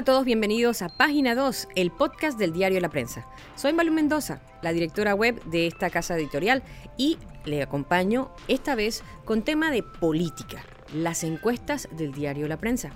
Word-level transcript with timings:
A 0.00 0.02
todos, 0.02 0.24
bienvenidos 0.24 0.80
a 0.80 0.88
Página 0.88 1.34
2, 1.34 1.68
el 1.74 1.90
podcast 1.90 2.38
del 2.38 2.54
diario 2.54 2.80
La 2.80 2.88
Prensa. 2.88 3.26
Soy 3.54 3.74
Malu 3.74 3.92
Mendoza, 3.92 4.40
la 4.62 4.72
directora 4.72 5.14
web 5.14 5.44
de 5.44 5.66
esta 5.66 5.90
casa 5.90 6.16
editorial 6.16 6.62
y 6.96 7.18
le 7.44 7.62
acompaño 7.62 8.30
esta 8.48 8.74
vez 8.74 9.04
con 9.26 9.42
tema 9.42 9.70
de 9.70 9.82
política, 9.82 10.64
las 10.94 11.22
encuestas 11.22 11.86
del 11.98 12.12
diario 12.12 12.48
La 12.48 12.56
Prensa. 12.56 12.92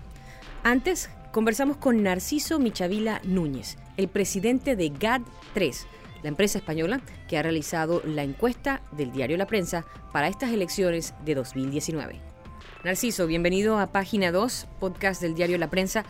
Antes 0.63 1.11
conversamos 1.31 1.77
con 1.77 2.03
Narciso 2.03 2.59
Michavila 2.59 3.21
Núñez, 3.23 3.77
el 3.99 4.09
presidente 4.09 4.75
de 4.75 4.91
GAD3, 4.91 5.85
la 6.23 6.31
empresa 6.31 6.57
española 6.57 7.03
que 7.29 7.37
ha 7.37 7.43
realizado 7.43 8.01
la 8.07 8.23
encuesta 8.23 8.81
del 8.93 9.13
diario 9.13 9.37
La 9.37 9.47
Prensa 9.47 9.85
para 10.11 10.29
estas 10.29 10.53
elecciones 10.53 11.13
de 11.27 11.35
2019. 11.35 12.34
Narciso, 12.85 13.27
bienvenido 13.27 13.79
a 13.79 13.87
Página 13.87 14.31
2, 14.31 14.67
podcast 14.79 15.23
del 15.23 15.35
diario 15.35 15.57
La 15.57 15.71
Prensa. 15.71 16.05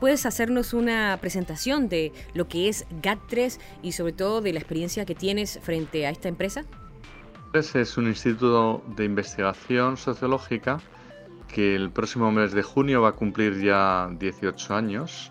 ¿Puedes 0.00 0.26
hacernos 0.26 0.74
una 0.74 1.16
presentación 1.20 1.88
de 1.88 2.12
lo 2.34 2.48
que 2.48 2.68
es 2.68 2.88
GAT3 3.00 3.60
y 3.84 3.92
sobre 3.92 4.12
todo 4.12 4.40
de 4.40 4.52
la 4.52 4.58
experiencia 4.58 5.06
que 5.06 5.14
tienes 5.14 5.60
frente 5.62 6.04
a 6.04 6.10
esta 6.10 6.28
empresa? 6.28 6.64
GAT3 7.52 7.76
es 7.76 7.96
un 7.96 8.08
instituto 8.08 8.82
de 8.96 9.04
investigación 9.04 9.96
sociológica 9.96 10.80
que 11.46 11.76
el 11.76 11.92
próximo 11.92 12.32
mes 12.32 12.50
de 12.50 12.64
junio 12.64 13.00
va 13.02 13.10
a 13.10 13.12
cumplir 13.12 13.62
ya 13.62 14.10
18 14.18 14.74
años. 14.74 15.30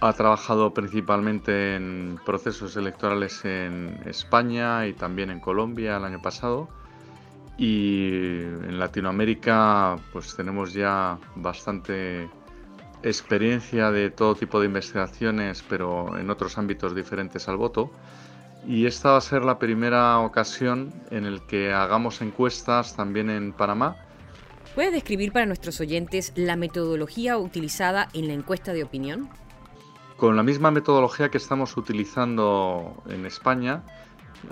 Ha 0.00 0.12
trabajado 0.12 0.72
principalmente 0.72 1.74
en 1.74 2.20
procesos 2.24 2.76
electorales 2.76 3.44
en 3.44 3.98
España 4.06 4.86
y 4.86 4.92
también 4.92 5.30
en 5.30 5.40
Colombia 5.40 5.96
el 5.96 6.04
año 6.04 6.22
pasado 6.22 6.68
y 7.58 8.40
en 8.42 8.78
Latinoamérica 8.78 9.98
pues 10.12 10.36
tenemos 10.36 10.72
ya 10.72 11.18
bastante 11.34 12.30
experiencia 13.02 13.90
de 13.90 14.10
todo 14.10 14.36
tipo 14.36 14.60
de 14.60 14.66
investigaciones, 14.66 15.64
pero 15.68 16.16
en 16.16 16.30
otros 16.30 16.56
ámbitos 16.56 16.94
diferentes 16.94 17.48
al 17.48 17.56
voto. 17.56 17.90
Y 18.66 18.86
esta 18.86 19.10
va 19.12 19.18
a 19.18 19.20
ser 19.20 19.44
la 19.44 19.58
primera 19.58 20.18
ocasión 20.20 20.92
en 21.10 21.32
la 21.32 21.46
que 21.46 21.72
hagamos 21.72 22.20
encuestas 22.22 22.96
también 22.96 23.30
en 23.30 23.52
Panamá. 23.52 23.96
¿Puede 24.74 24.90
describir 24.90 25.32
para 25.32 25.46
nuestros 25.46 25.80
oyentes 25.80 26.32
la 26.36 26.56
metodología 26.56 27.38
utilizada 27.38 28.08
en 28.14 28.28
la 28.28 28.34
encuesta 28.34 28.72
de 28.72 28.84
opinión? 28.84 29.28
Con 30.16 30.36
la 30.36 30.42
misma 30.42 30.70
metodología 30.70 31.30
que 31.30 31.38
estamos 31.38 31.76
utilizando 31.76 33.02
en 33.08 33.24
España, 33.26 33.82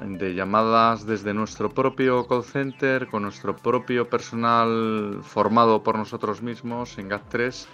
de 0.00 0.34
llamadas 0.34 1.06
desde 1.06 1.32
nuestro 1.32 1.70
propio 1.70 2.26
call 2.26 2.44
center, 2.44 3.06
con 3.06 3.22
nuestro 3.22 3.56
propio 3.56 4.08
personal 4.08 5.20
formado 5.22 5.82
por 5.82 5.96
nosotros 5.96 6.42
mismos 6.42 6.98
en 6.98 7.10
GAT3, 7.10 7.66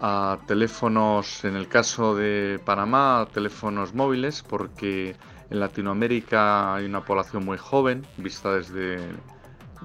a 0.00 0.38
teléfonos, 0.46 1.44
en 1.44 1.56
el 1.56 1.68
caso 1.68 2.14
de 2.16 2.60
Panamá, 2.64 3.28
teléfonos 3.32 3.94
móviles, 3.94 4.42
porque 4.42 5.14
en 5.50 5.60
Latinoamérica 5.60 6.74
hay 6.74 6.86
una 6.86 7.04
población 7.04 7.44
muy 7.44 7.58
joven, 7.58 8.06
vista 8.16 8.54
desde 8.54 8.98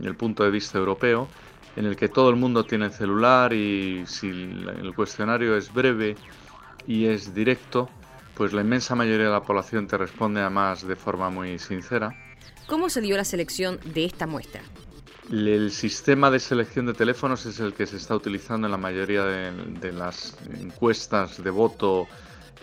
el 0.02 0.16
punto 0.16 0.44
de 0.44 0.52
vista 0.52 0.78
europeo, 0.78 1.28
en 1.76 1.86
el 1.86 1.98
que 1.98 2.08
todo 2.08 2.30
el 2.30 2.38
mundo 2.38 2.64
tiene 2.64 2.90
celular 2.90 3.52
y 3.52 4.06
si 4.06 4.30
el 4.30 4.94
cuestionario 4.96 5.58
es 5.58 5.74
breve 5.74 6.16
y 6.88 7.06
es 7.06 7.34
directo, 7.34 7.90
pues 8.36 8.54
la 8.54 8.62
inmensa 8.62 8.96
mayoría 8.96 9.28
de 9.28 9.32
la 9.32 9.44
población 9.44 9.88
te 9.88 9.98
responde 9.98 10.42
además 10.42 10.86
de 10.86 10.96
forma 10.96 11.30
muy 11.30 11.58
sincera. 11.58 12.16
¿Cómo 12.68 12.90
se 12.90 13.02
dio 13.02 13.16
la 13.16 13.24
selección 13.24 13.80
de 13.86 14.06
esta 14.06 14.28
muestra? 14.28 14.62
El 15.32 15.72
sistema 15.72 16.30
de 16.30 16.40
selección 16.40 16.86
de 16.86 16.94
teléfonos 16.94 17.46
es 17.46 17.60
el 17.60 17.74
que 17.74 17.88
se 17.88 17.98
está 17.98 18.16
utilizando 18.16 18.68
en 18.68 18.72
la 18.72 18.78
mayoría 18.78 19.24
de, 19.24 19.92
las 19.92 20.38
encuestas 20.60 21.44
de 21.44 21.50
voto, 21.50 22.08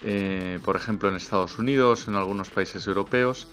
eh, 0.05 0.61
por 0.65 0.77
ejemplo 0.77 1.09
en 1.09 1.17
Estados 1.17 1.59
Unidos, 1.59 2.07
en 2.07 2.15
algunos 2.15 2.51
países 2.51 2.87
europeos, 2.87 3.49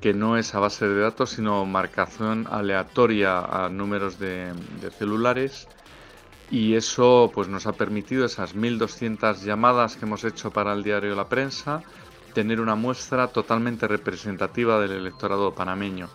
que 0.00 0.14
no 0.14 0.36
es 0.36 0.54
a 0.54 0.60
base 0.60 0.86
de 0.86 1.00
datos, 1.00 1.30
sino 1.30 1.64
marcación 1.64 2.46
aleatoria 2.50 3.40
a 3.40 3.68
números 3.68 4.18
de, 4.18 4.52
de 4.80 4.90
celulares 4.90 5.66
y 6.50 6.74
eso 6.74 7.30
pues 7.34 7.48
nos 7.48 7.66
ha 7.66 7.72
permitido 7.72 8.24
esas 8.26 8.54
1200 8.54 9.42
llamadas 9.42 9.96
que 9.96 10.04
hemos 10.04 10.24
hecho 10.24 10.50
para 10.50 10.72
el 10.72 10.82
diario 10.82 11.14
La 11.14 11.28
Prensa 11.28 11.82
tener 12.34 12.60
una 12.60 12.74
muestra 12.74 13.28
totalmente 13.28 13.86
representativa 13.88 14.80
del 14.80 14.92
electorado 14.92 15.54
panameño. 15.54 16.08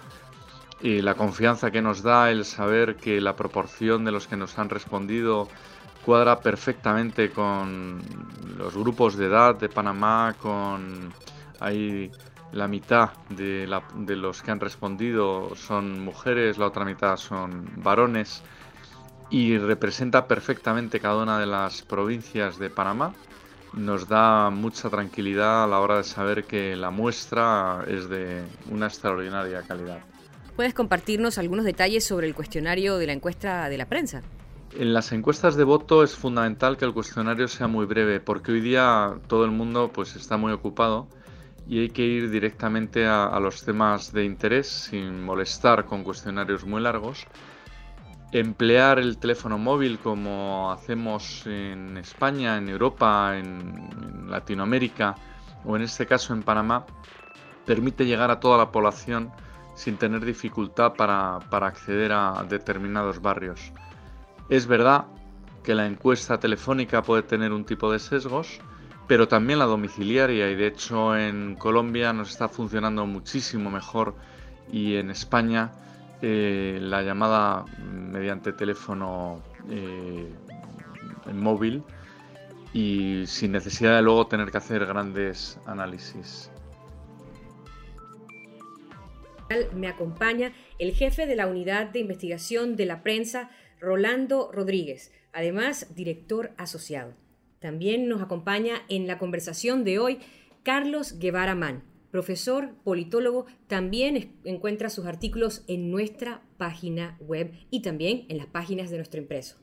Y 0.82 1.02
la 1.02 1.16
confianza 1.16 1.72
que 1.72 1.82
nos 1.82 2.04
da 2.04 2.30
el 2.30 2.46
saber 2.46 2.96
que 2.96 3.20
la 3.20 3.36
proporción 3.36 4.06
de 4.06 4.12
los 4.12 4.28
que 4.28 4.38
nos 4.38 4.58
han 4.60 4.70
respondido 4.70 5.48
cuadra 6.06 6.40
perfectamente 6.40 7.32
con 7.32 8.02
los 8.58 8.76
grupos 8.76 9.18
de 9.18 9.26
edad 9.26 9.56
de 9.56 9.70
Panamá 9.70 10.36
con 10.40 11.14
la 12.52 12.68
mitad 12.68 13.10
de 13.30 13.68
los 13.68 14.42
que 14.42 14.52
han 14.52 14.60
respondido 14.60 15.56
son 15.56 16.00
mujeres, 16.00 16.58
la 16.58 16.68
otra 16.68 16.86
mitad 16.86 17.18
son 17.18 17.70
varones 17.78 18.42
y 19.30 19.58
representa 19.58 20.28
perfectamente 20.28 21.00
cada 21.00 21.22
una 21.22 21.40
de 21.40 21.46
las 21.46 21.82
provincias 21.84 22.58
de 22.58 22.70
Panamá. 22.70 23.14
Nos 23.74 24.08
da 24.08 24.50
mucha 24.50 24.90
tranquilidad 24.90 25.64
a 25.64 25.68
la 25.68 25.80
hora 25.80 25.98
de 25.98 26.04
saber 26.04 26.46
que 26.46 26.76
la 26.76 26.90
muestra 26.90 27.84
es 27.88 28.10
de 28.10 28.44
una 28.72 28.88
extraordinaria 28.88 29.62
calidad. 29.62 30.00
¿Puedes 30.56 30.74
compartirnos 30.74 31.38
algunos 31.38 31.66
detalles 31.66 32.04
sobre 32.04 32.28
el 32.28 32.34
cuestionario 32.34 32.98
de 32.98 33.08
la 33.08 33.14
encuesta 33.14 33.70
de 33.70 33.78
la 33.78 33.86
prensa? 33.86 34.24
En 34.78 34.94
las 34.94 35.12
encuestas 35.12 35.56
de 35.56 35.64
voto 35.64 36.04
es 36.04 36.16
fundamental 36.16 36.78
que 36.78 36.86
el 36.86 36.94
cuestionario 36.94 37.48
sea 37.48 37.68
muy 37.68 37.86
breve, 37.86 38.20
porque 38.20 38.52
hoy 38.52 38.62
día 38.62 39.14
todo 39.28 39.46
el 39.46 39.52
mundo 39.52 39.92
pues 39.94 40.16
está 40.16 40.38
muy 40.38 40.52
ocupado 40.52 41.08
y 41.68 41.80
hay 41.80 41.90
que 41.90 42.04
ir 42.04 42.32
directamente 42.32 43.06
a, 43.06 43.26
a 43.26 43.40
los 43.40 43.64
temas 43.64 44.12
de 44.12 44.26
interés 44.26 44.68
sin 44.68 45.24
molestar 45.24 45.86
con 45.86 46.04
cuestionarios 46.04 46.66
muy 46.66 46.82
largos 46.82 47.26
emplear 48.32 49.00
el 49.00 49.18
teléfono 49.18 49.58
móvil 49.58 50.00
como 50.00 50.72
hacemos 50.72 51.46
en 51.48 51.98
España, 51.98 52.58
en 52.58 52.70
Europa, 52.70 53.38
en, 53.38 54.30
Latinoamérica 54.30 55.16
o 55.66 55.76
en 55.76 55.82
este 55.82 56.06
caso 56.06 56.34
en 56.34 56.44
Panamá, 56.44 56.86
permite 57.66 58.06
llegar 58.06 58.30
a 58.30 58.40
toda 58.40 58.60
la 58.60 58.72
población 58.72 59.32
sin 59.74 59.98
tener 59.98 60.24
dificultad 60.24 60.94
para, 60.94 61.38
acceder 61.38 62.12
a 62.12 62.46
determinados 62.48 63.22
barrios. 63.22 63.74
Es 64.50 64.68
verdad 64.68 65.06
que 65.64 65.74
la 65.74 65.88
encuesta 65.88 66.40
telefónica 66.40 67.02
puede 67.02 67.24
tener 67.24 67.52
un 67.52 67.66
tipo 67.66 67.92
de 67.92 67.98
sesgos, 67.98 68.60
pero 69.08 69.28
también 69.28 69.58
la 69.58 69.66
domiciliaria 69.66 70.52
y 70.52 70.56
de 70.56 70.68
hecho 70.68 71.18
en 71.18 71.56
Colombia 71.56 72.14
nos 72.14 72.30
está 72.30 72.48
funcionando 72.48 73.08
muchísimo 73.08 73.72
mejor 73.72 74.16
y 74.72 74.98
en 74.98 75.10
España 75.10 75.72
eh, 76.22 76.80
la 76.82 77.02
llamada 77.02 77.66
mediante 77.78 78.54
teléfono 78.54 79.42
eh, 79.70 80.28
móvil 81.34 81.84
y 82.74 83.24
sin 83.26 83.52
necesidad 83.52 83.96
de 83.96 84.02
luego 84.02 84.28
tener 84.28 84.52
que 84.52 84.58
hacer 84.58 84.86
grandes 84.86 85.60
análisis. 85.66 86.52
Me 89.74 89.88
acompaña 89.88 90.54
el 90.78 90.94
jefe 90.94 91.26
de 91.26 91.36
la 91.36 91.48
unidad 91.48 91.88
de 91.88 92.00
investigación 92.00 92.76
de 92.76 92.86
la 92.86 93.02
prensa, 93.02 93.50
Rolando 93.80 94.52
Rodríguez, 94.52 95.12
además 95.34 95.96
director 95.96 96.52
asociado. 96.58 97.14
También 97.60 98.08
nos 98.08 98.22
acompaña 98.22 98.84
en 98.90 99.08
la 99.08 99.18
conversación 99.18 99.84
de 99.84 100.00
hoy 100.00 100.20
Carlos 100.64 101.18
Guevara 101.18 101.56
Mann, 101.56 101.84
profesor, 102.12 102.76
politólogo, 102.84 103.46
también 103.68 104.36
encuentra 104.44 104.90
sus 104.90 105.06
artículos 105.06 105.64
en 105.68 105.92
nuestra 105.92 106.42
página 106.58 107.18
web 107.20 107.52
y 107.70 107.82
también 107.82 108.26
en 108.30 108.38
las 108.38 108.48
páginas 108.48 108.90
de 108.90 108.98
nuestro 108.98 109.20
impreso. 109.20 109.58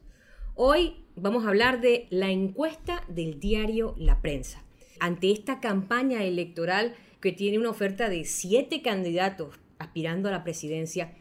Hoy 0.54 1.04
vamos 1.16 1.44
a 1.44 1.48
hablar 1.48 1.80
de 1.80 2.06
la 2.10 2.30
encuesta 2.30 3.04
del 3.08 3.40
diario 3.40 3.94
La 3.98 4.20
Prensa. 4.22 4.62
Ante 5.00 5.30
esta 5.30 5.60
campaña 5.60 6.24
electoral 6.24 6.94
que 7.20 7.32
tiene 7.32 7.58
una 7.58 7.70
oferta 7.70 8.08
de 8.08 8.24
siete 8.24 8.80
candidatos 8.80 9.56
aspirando 9.78 10.28
a 10.28 10.32
la 10.32 10.44
presidencia, 10.44 11.12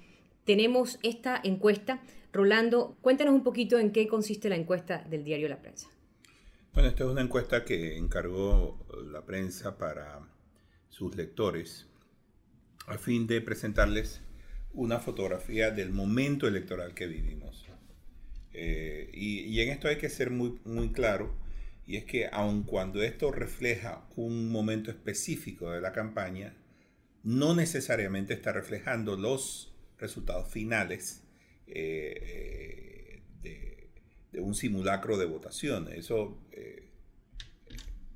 tenemos 0.45 0.99
esta 1.03 1.39
encuesta. 1.43 2.01
Rolando, 2.31 2.97
cuéntanos 3.01 3.33
un 3.33 3.43
poquito 3.43 3.79
en 3.79 3.91
qué 3.91 4.07
consiste 4.07 4.49
la 4.49 4.55
encuesta 4.55 5.03
del 5.09 5.23
diario 5.23 5.49
La 5.49 5.61
Prensa. 5.61 5.89
Bueno, 6.73 6.89
esta 6.89 7.05
es 7.05 7.09
una 7.09 7.21
encuesta 7.21 7.63
que 7.63 7.97
encargó 7.97 8.77
la 9.09 9.25
prensa 9.25 9.77
para 9.77 10.19
sus 10.89 11.15
lectores 11.15 11.87
a 12.87 12.97
fin 12.97 13.27
de 13.27 13.41
presentarles 13.41 14.21
una 14.73 14.99
fotografía 14.99 15.71
del 15.71 15.91
momento 15.91 16.47
electoral 16.47 16.93
que 16.93 17.07
vivimos. 17.07 17.65
Eh, 18.53 19.09
y, 19.13 19.59
en 19.59 19.69
esto 19.69 19.87
hay 19.87 19.97
que 19.97 20.09
ser 20.09 20.31
muy, 20.31 20.59
muy 20.63 20.91
claro, 20.91 21.35
y 21.85 21.97
es 21.97 22.05
que 22.05 22.27
aun 22.31 22.63
cuando 22.63 23.01
esto 23.01 23.31
refleja 23.31 24.07
un 24.15 24.49
momento 24.49 24.91
específico 24.91 25.71
de 25.71 25.81
la 25.81 25.91
campaña, 25.91 26.55
no 27.23 27.55
necesariamente 27.55 28.33
está 28.33 28.51
reflejando 28.53 29.17
los 29.17 29.73
resultados 29.97 30.51
finales 30.51 31.23
eh, 31.67 33.21
de, 33.41 33.89
un 34.39 34.53
simulacro 34.53 35.17
de 35.17 35.25
votación. 35.25 35.87
Eso 35.91 36.37
eh, 36.51 36.89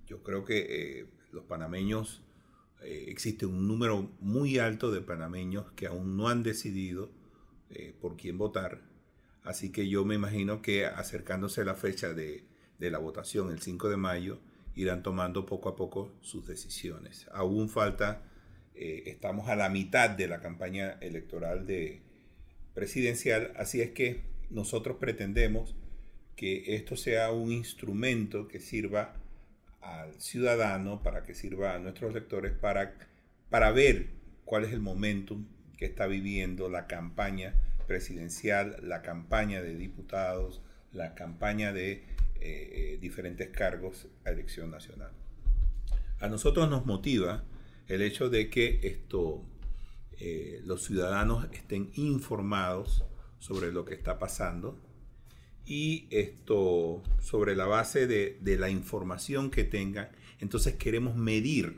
yo 0.05 0.21
creo 0.21 0.43
que 0.43 0.99
eh, 0.99 1.05
los 1.31 1.45
panameños, 1.45 2.21
eh, 2.83 3.05
existe 3.07 3.45
un 3.45 3.67
número 3.67 4.09
muy 4.19 4.57
alto 4.59 4.91
de 4.91 5.01
panameños 5.01 5.71
que 5.73 5.87
aún 5.87 6.17
no 6.17 6.29
han 6.29 6.43
decidido 6.43 7.11
por 8.01 8.17
quién 8.17 8.39
votar. 8.39 8.81
Así 9.43 9.71
que 9.71 9.87
yo 9.87 10.03
me 10.03 10.15
imagino 10.15 10.63
que 10.63 10.87
acercándose 10.87 11.63
la 11.63 11.75
fecha 11.75 12.15
de, 12.15 12.43
la 12.79 12.97
votación, 12.97 13.51
el 13.51 13.61
5 13.61 13.89
de 13.89 13.97
mayo, 13.97 14.39
irán 14.73 15.03
tomando 15.03 15.45
poco 15.45 15.69
a 15.69 15.75
poco 15.75 16.11
sus 16.21 16.47
decisiones. 16.47 17.27
Aún 17.31 17.69
falta, 17.69 18.23
estamos 18.73 19.49
a 19.49 19.55
la 19.55 19.69
mitad 19.69 20.09
de 20.09 20.27
la 20.27 20.39
campaña 20.39 20.97
electoral 20.99 21.67
de 21.67 22.01
presidencial, 22.73 23.53
así 23.55 23.81
es 23.81 23.91
que 23.91 24.21
nosotros 24.49 24.97
pretendemos 24.99 25.75
que 26.35 26.75
esto 26.75 26.95
sea 26.95 27.31
un 27.31 27.51
instrumento 27.51 28.47
que 28.47 28.61
sirva 28.61 29.18
al 29.81 30.19
ciudadano, 30.19 31.01
para 31.03 31.23
que 31.23 31.33
sirva 31.33 31.75
a 31.75 31.79
nuestros 31.79 32.13
lectores, 32.13 32.53
para, 32.53 32.95
para 33.49 33.71
ver 33.71 34.07
cuál 34.45 34.65
es 34.65 34.73
el 34.73 34.79
momentum 34.79 35.45
que 35.77 35.85
está 35.85 36.07
viviendo 36.07 36.69
la 36.69 36.87
campaña 36.87 37.55
presidencial, 37.87 38.77
la 38.83 39.01
campaña 39.01 39.61
de 39.61 39.75
diputados, 39.75 40.61
la 40.91 41.15
campaña 41.15 41.73
de 41.73 41.91
eh, 41.91 42.03
eh, 42.41 42.97
diferentes 43.01 43.49
cargos 43.49 44.07
a 44.25 44.29
elección 44.29 44.71
nacional. 44.71 45.11
A 46.19 46.27
nosotros 46.27 46.69
nos 46.69 46.85
motiva 46.85 47.43
el 47.87 48.01
hecho 48.01 48.29
de 48.29 48.49
que 48.49 48.79
esto, 48.83 49.43
eh, 50.19 50.61
los 50.65 50.83
ciudadanos 50.83 51.47
estén 51.51 51.91
informados 51.95 53.05
sobre 53.39 53.71
lo 53.71 53.85
que 53.85 53.95
está 53.95 54.19
pasando, 54.19 54.77
y 55.69 56.07
esto 56.09 57.03
sobre 57.19 57.55
la 57.55 57.67
base 57.67 58.07
de, 58.07 58.57
la 58.57 58.71
información 58.71 59.51
que 59.51 59.63
tengan. 59.63 60.09
Entonces 60.39 60.73
queremos 60.73 61.15
medir, 61.15 61.77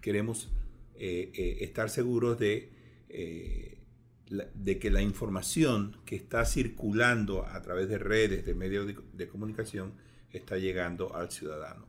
queremos 0.00 0.48
eh, 0.94 1.30
eh, 1.34 1.58
estar 1.60 1.90
seguros 1.90 2.38
de, 2.38 2.72
eh, 3.10 3.76
de 4.54 4.78
que 4.78 4.90
la 4.90 5.02
información 5.02 5.98
que 6.06 6.16
está 6.16 6.46
circulando 6.46 7.44
a 7.44 7.60
través 7.60 7.90
de 7.90 7.98
redes, 7.98 8.46
de 8.46 8.54
medios 8.54 8.86
de, 9.12 9.28
comunicación, 9.28 9.92
está 10.30 10.56
llegando 10.56 11.14
al 11.14 11.30
ciudadano. 11.30 11.86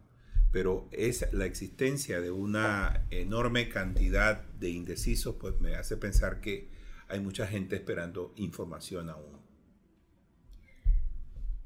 Pero 0.52 0.90
es 0.92 1.32
la 1.32 1.46
existencia 1.46 2.20
de 2.20 2.32
una 2.32 3.06
enorme 3.10 3.70
cantidad 3.70 4.44
de 4.60 4.70
indecisos, 4.70 5.36
pues 5.36 5.62
me 5.62 5.76
hace 5.76 5.96
pensar 5.96 6.42
que 6.42 6.68
hay 7.08 7.22
mucha 7.22 7.48
gente 7.48 7.78
esperando 7.78 8.34
información 8.36 9.10
aún. 9.10 9.37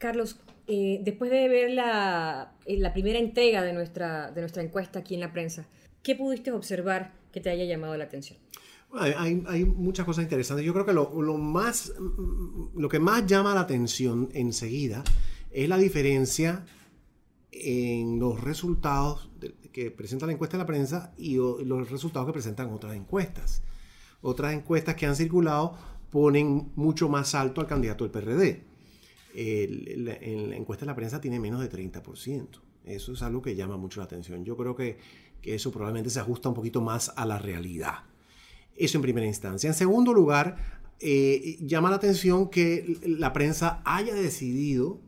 Carlos, 0.01 0.37
eh, 0.65 0.99
después 1.03 1.29
de 1.29 1.47
ver 1.47 1.69
la, 1.69 2.55
eh, 2.65 2.89
primera 2.91 3.19
entrega 3.19 3.61
de 3.61 3.71
nuestra, 3.71 4.33
encuesta 4.55 4.97
aquí 4.97 5.13
en 5.13 5.19
la 5.19 5.31
prensa, 5.31 5.67
¿qué 6.01 6.15
pudiste 6.15 6.51
observar 6.51 7.13
que 7.31 7.39
te 7.39 7.51
haya 7.51 7.65
llamado 7.65 7.95
la 7.95 8.05
atención? 8.05 8.39
hay, 8.93 9.43
hay, 9.47 9.63
muchas 9.63 10.05
cosas 10.05 10.23
interesantes. 10.23 10.65
Yo 10.65 10.73
creo 10.73 10.87
que 10.87 10.91
lo, 10.91 11.21
lo, 11.21 11.37
más, 11.37 11.93
lo 12.75 12.89
que 12.89 12.99
más 12.99 13.27
llama 13.27 13.53
la 13.53 13.61
atención 13.61 14.29
enseguida 14.33 15.03
es 15.51 15.69
la 15.69 15.77
diferencia 15.77 16.65
en 17.51 18.19
los 18.19 18.41
resultados 18.41 19.29
que 19.71 19.91
presenta 19.91 20.25
la 20.25 20.33
encuesta 20.33 20.57
de 20.57 20.63
la 20.63 20.67
prensa 20.67 21.13
y 21.15 21.35
los 21.35 21.91
resultados 21.91 22.25
que 22.25 22.33
presentan 22.33 22.71
otras 22.71 22.95
encuestas. 22.95 23.61
Otras 24.21 24.53
encuestas 24.53 24.95
que 24.95 25.05
han 25.05 25.15
circulado 25.15 25.77
ponen 26.09 26.71
mucho 26.75 27.07
más 27.07 27.35
alto 27.35 27.61
al 27.61 27.67
candidato 27.67 28.03
del 28.03 28.11
PRD 28.11 28.70
en 29.33 30.49
la 30.49 30.55
encuesta 30.55 30.85
de 30.85 30.91
la 30.91 30.95
prensa 30.95 31.21
tiene 31.21 31.39
menos 31.39 31.61
de 31.61 31.69
30%. 31.69 32.61
Eso 32.85 33.13
es 33.13 33.21
algo 33.21 33.41
que 33.41 33.55
llama 33.55 33.77
mucho 33.77 33.99
la 33.99 34.05
atención. 34.05 34.43
Yo 34.43 34.57
creo 34.57 34.75
que, 34.75 34.97
eso 35.43 35.71
probablemente 35.71 36.11
se 36.11 36.19
ajusta 36.19 36.49
un 36.49 36.55
poquito 36.55 36.81
más 36.81 37.11
a 37.15 37.25
la 37.25 37.39
realidad. 37.39 38.03
Eso 38.75 38.97
en 38.97 39.01
primera 39.01 39.25
instancia. 39.25 39.67
En 39.67 39.73
segundo 39.73 40.13
lugar, 40.13 40.57
eh, 40.99 41.57
llama 41.61 41.89
la 41.89 41.95
atención 41.95 42.49
que 42.49 42.99
la 43.03 43.33
prensa 43.33 43.81
haya 43.83 44.13
decidido 44.13 45.01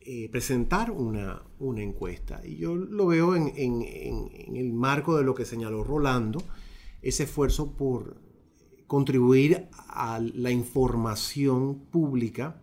eh, 0.00 0.30
presentar 0.30 0.90
una, 0.90 1.42
una, 1.58 1.82
encuesta. 1.82 2.40
Y 2.44 2.56
yo 2.56 2.74
lo 2.74 3.06
veo 3.06 3.36
en, 3.36 3.52
en, 3.54 4.56
el 4.56 4.72
marco 4.72 5.18
de 5.18 5.22
lo 5.22 5.34
que 5.34 5.44
señaló 5.44 5.84
Rolando, 5.84 6.42
ese 7.02 7.24
esfuerzo 7.24 7.72
por 7.72 8.16
contribuir 8.86 9.68
a 9.88 10.18
la 10.18 10.50
información 10.50 11.78
pública 11.90 12.62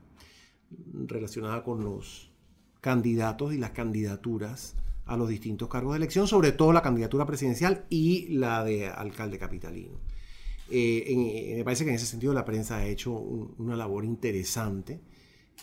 relacionada 1.05 1.63
con 1.63 1.83
los 1.83 2.31
candidatos 2.81 3.53
y 3.53 3.57
las 3.57 3.71
candidaturas 3.71 4.75
a 5.05 5.17
los 5.17 5.27
distintos 5.27 5.67
cargos 5.67 5.93
de 5.93 5.97
elección, 5.97 6.27
sobre 6.27 6.51
todo 6.51 6.71
la 6.71 6.81
candidatura 6.81 7.25
presidencial 7.25 7.85
y 7.89 8.27
la 8.29 8.63
de 8.63 8.87
alcalde 8.87 9.39
capitalino. 9.39 9.97
Eh, 10.69 11.55
me 11.57 11.63
parece 11.63 11.83
que 11.83 11.89
en 11.89 11.95
ese 11.95 12.05
sentido 12.05 12.33
la 12.33 12.45
prensa 12.45 12.77
ha 12.77 12.85
hecho 12.85 13.11
una 13.11 13.75
labor 13.75 14.05
interesante 14.05 14.99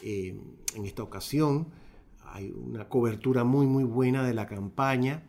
eh, 0.03 0.37
en 0.75 0.85
esta 0.85 1.05
ocasión. 1.05 1.69
Hay 2.25 2.51
una 2.51 2.89
cobertura 2.89 3.45
muy 3.45 3.67
muy 3.67 3.85
buena 3.85 4.25
de 4.25 4.35
la 4.35 4.47
campaña. 4.47 5.23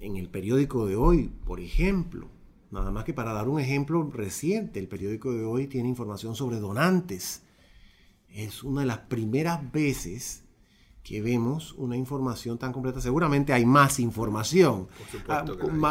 En 0.00 0.16
el 0.16 0.28
periódico 0.28 0.86
de 0.86 0.96
hoy, 0.96 1.32
por 1.44 1.60
ejemplo, 1.60 2.28
nada 2.70 2.92
más 2.92 3.04
que 3.04 3.12
para 3.12 3.32
dar 3.32 3.48
un 3.48 3.60
ejemplo 3.60 4.08
reciente, 4.08 4.78
el 4.78 4.88
periódico 4.88 5.32
de 5.32 5.44
hoy 5.44 5.66
tiene 5.66 5.88
información 5.88 6.36
sobre 6.36 6.58
donantes 6.58 7.42
es 8.34 8.62
una 8.62 8.82
de 8.82 8.86
las 8.86 8.98
primeras 8.98 9.70
veces 9.72 10.44
que 11.02 11.22
vemos 11.22 11.72
una 11.72 11.96
información 11.96 12.58
tan 12.58 12.72
completa. 12.72 13.00
Seguramente 13.00 13.52
hay 13.52 13.64
más 13.64 13.98
información, 13.98 14.88
ah, 15.28 15.44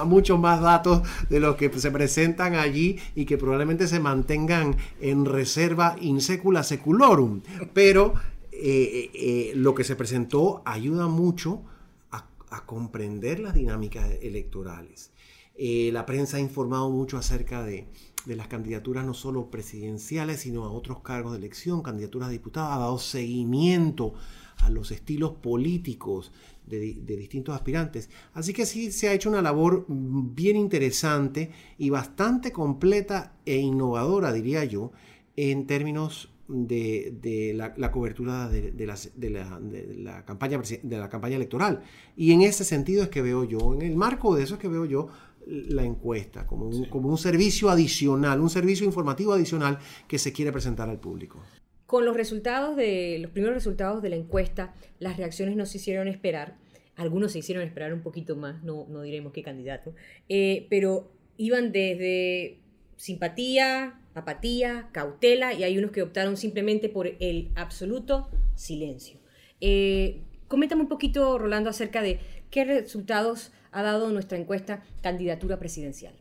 muchos 0.05 0.39
más 0.39 0.61
datos 0.61 1.01
de 1.29 1.39
los 1.39 1.55
que 1.55 1.69
se 1.79 1.91
presentan 1.91 2.55
allí 2.55 2.97
y 3.15 3.25
que 3.25 3.37
probablemente 3.37 3.87
se 3.87 3.99
mantengan 3.99 4.77
en 5.01 5.25
reserva 5.25 5.95
in 5.99 6.21
secula 6.21 6.63
seculorum. 6.63 7.41
Pero 7.73 8.13
eh, 8.51 9.09
eh, 9.13 9.51
lo 9.55 9.73
que 9.73 9.83
se 9.83 9.95
presentó 9.95 10.61
ayuda 10.65 11.07
mucho 11.07 11.63
a, 12.11 12.65
comprender 12.65 13.39
las 13.39 13.53
dinámicas 13.53 14.09
electorales. 14.21 15.11
Eh, 15.55 15.91
la 15.93 16.05
prensa 16.05 16.37
ha 16.37 16.39
informado 16.39 16.89
mucho 16.89 17.17
acerca 17.17 17.63
de, 17.63 17.87
de 18.29 18.35
las 18.35 18.47
candidaturas 18.47 19.03
no 19.05 19.15
solo 19.15 19.49
presidenciales, 19.49 20.41
sino 20.41 20.63
a 20.63 20.71
otros 20.71 21.01
cargos 21.01 21.31
de 21.31 21.39
elección, 21.39 21.81
candidaturas 21.81 22.29
a 22.29 22.31
diputados, 22.31 22.71
ha 22.71 22.79
dado 22.79 22.99
seguimiento 22.99 24.13
a 24.57 24.69
los 24.69 24.91
estilos 24.91 25.31
políticos 25.31 26.31
de, 26.67 26.93
distintos 26.93 27.55
aspirantes. 27.55 28.11
Así 28.35 28.53
que 28.53 28.67
sí 28.67 28.91
se 28.91 29.09
ha 29.09 29.13
hecho 29.13 29.29
una 29.29 29.41
labor 29.41 29.87
bien 29.89 30.57
interesante 30.57 31.49
y 31.79 31.89
bastante 31.89 32.51
completa 32.51 33.33
e 33.47 33.57
innovadora, 33.57 34.31
diría 34.31 34.63
yo, 34.63 34.91
en 35.35 35.65
términos 35.65 36.29
de, 36.47 37.53
la, 37.55 37.91
cobertura 37.91 38.47
de, 38.47 38.85
la, 38.85 40.23
campaña, 40.23 40.61
de 40.83 40.97
la 40.97 41.09
campaña 41.09 41.35
electoral. 41.35 41.81
Y 42.15 42.31
en 42.33 42.43
ese 42.43 42.63
sentido 42.63 43.01
es 43.01 43.09
que 43.09 43.23
veo 43.23 43.43
yo, 43.43 43.73
en 43.73 43.81
el 43.81 43.95
marco 43.95 44.35
de 44.35 44.43
eso 44.43 44.53
es 44.53 44.59
que 44.59 44.67
veo 44.67 44.85
yo 44.85 45.09
la 45.45 45.83
encuesta, 45.83 46.45
como 46.45 46.67
un, 46.67 46.85
como 46.85 47.09
un 47.09 47.17
servicio 47.17 47.69
adicional, 47.69 48.39
un 48.39 48.49
servicio 48.49 48.85
informativo 48.85 49.33
adicional 49.33 49.79
que 50.07 50.17
se 50.17 50.31
quiere 50.31 50.51
presentar 50.51 50.89
al 50.89 50.99
público. 50.99 51.41
Con 51.85 52.05
los 52.05 52.15
resultados 52.15 52.75
de 52.75 53.17
los 53.19 53.31
primeros 53.31 53.55
resultados 53.55 54.01
de 54.01 54.09
la 54.09 54.15
encuesta, 54.15 54.75
las 54.99 55.17
reacciones 55.17 55.55
no 55.55 55.65
se 55.65 55.77
hicieron 55.77 56.07
esperar. 56.07 56.57
Algunos 56.95 57.31
se 57.31 57.39
hicieron 57.39 57.63
esperar 57.63 57.93
un 57.93 58.01
poquito 58.01 58.35
más, 58.35 58.61
no, 58.63 58.85
no 58.89 59.01
diremos 59.01 59.33
qué 59.33 59.41
candidato, 59.41 59.95
eh, 60.27 60.67
pero 60.69 61.11
iban 61.37 61.71
desde 61.71 62.59
simpatía, 62.97 63.99
apatía, 64.13 64.89
cautela 64.91 65.53
y 65.53 65.63
hay 65.63 65.77
unos 65.77 65.91
que 65.91 66.03
optaron 66.03 66.37
simplemente 66.37 66.89
por 66.89 67.07
el 67.07 67.51
absoluto 67.55 68.29
silencio. 68.55 69.17
Eh, 69.61 70.21
coméntame 70.47 70.81
un 70.81 70.89
poquito, 70.89 71.37
Rolando, 71.37 71.69
acerca 71.69 72.01
de 72.01 72.19
qué 72.51 72.65
resultados 72.65 73.51
ha 73.71 73.83
dado 73.83 74.09
nuestra 74.11 74.37
encuesta 74.37 74.83
candidatura 75.01 75.59
presidencial? 75.59 76.13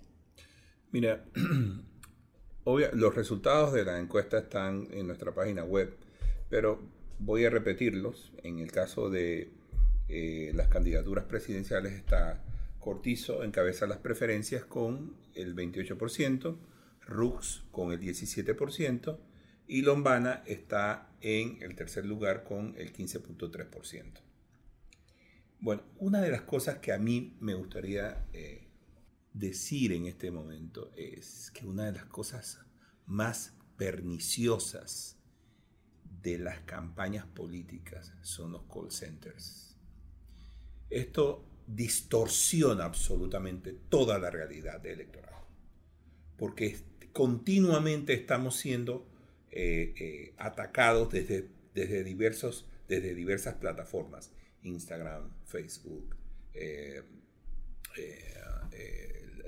Mira, 0.91 1.25
los 2.65 3.15
resultados 3.15 3.73
de 3.73 3.85
la 3.85 3.99
encuesta 3.99 4.39
están 4.39 4.89
en 4.91 5.07
nuestra 5.07 5.33
página 5.35 5.65
web, 5.65 5.97
pero 6.49 6.81
voy 7.19 7.45
a 7.45 7.51
repetirlos. 7.51 8.33
En 8.43 8.59
el 8.59 8.73
caso 8.73 9.11
de 9.11 9.53
eh, 10.09 10.53
las 10.55 10.69
candidaturas 10.69 11.25
presidenciales 11.25 11.93
está 11.93 12.43
Cortizo 12.79 13.43
encabeza 13.43 13.87
las 13.87 13.99
preferencias 13.99 14.65
con 14.65 15.17
el 15.35 15.55
28%, 15.55 16.57
Rux 17.07 17.65
con 17.71 17.93
el 17.93 18.01
17% 18.01 19.19
y 19.67 19.83
Lombana 19.83 20.43
está 20.47 21.11
en 21.21 21.61
el 21.61 21.75
tercer 21.75 22.07
lugar 22.07 22.45
con 22.45 22.75
el 22.79 22.93
15.3%. 22.93 24.28
Bueno, 25.61 25.83
una 25.99 26.21
de 26.21 26.31
las 26.31 26.43
cosas 26.43 26.79
que 26.79 26.93
a 26.93 26.99
mí 26.99 27.37
me 27.41 27.55
gustaría 27.55 28.27
eh, 28.33 28.69
decir 29.33 29.93
en 29.93 30.07
este 30.07 30.31
momento 30.31 30.93
es 30.97 31.51
que 31.51 31.67
una 31.67 31.87
de 31.87 31.93
las 31.93 32.05
cosas 32.05 32.61
más 33.07 33.57
perniciosas 33.77 35.19
de 36.23 36.39
las 36.39 36.61
campañas 36.61 37.27
políticas 37.27 38.13
son 38.23 38.53
los 38.53 38.63
call 38.73 38.91
centers. 38.91 39.77
esto 40.91 41.45
distorsiona 41.67 42.85
absolutamente 42.85 43.73
toda 43.73 44.19
la 44.19 44.31
realidad 44.31 44.85
electoral. 44.87 45.35
Porque 46.37 46.79
continuamente 47.13 48.15
estamos 48.15 48.57
siendo 48.57 49.07
eh, 49.51 49.95
eh, 49.99 50.35
atacados 50.39 51.11
desde, 51.11 51.49
desde 51.75 52.05
diversas 52.05 53.55
plataformas. 53.61 54.33
Instagram, 54.63 55.31
Facebook, 55.45 56.17
eh, 56.55 57.03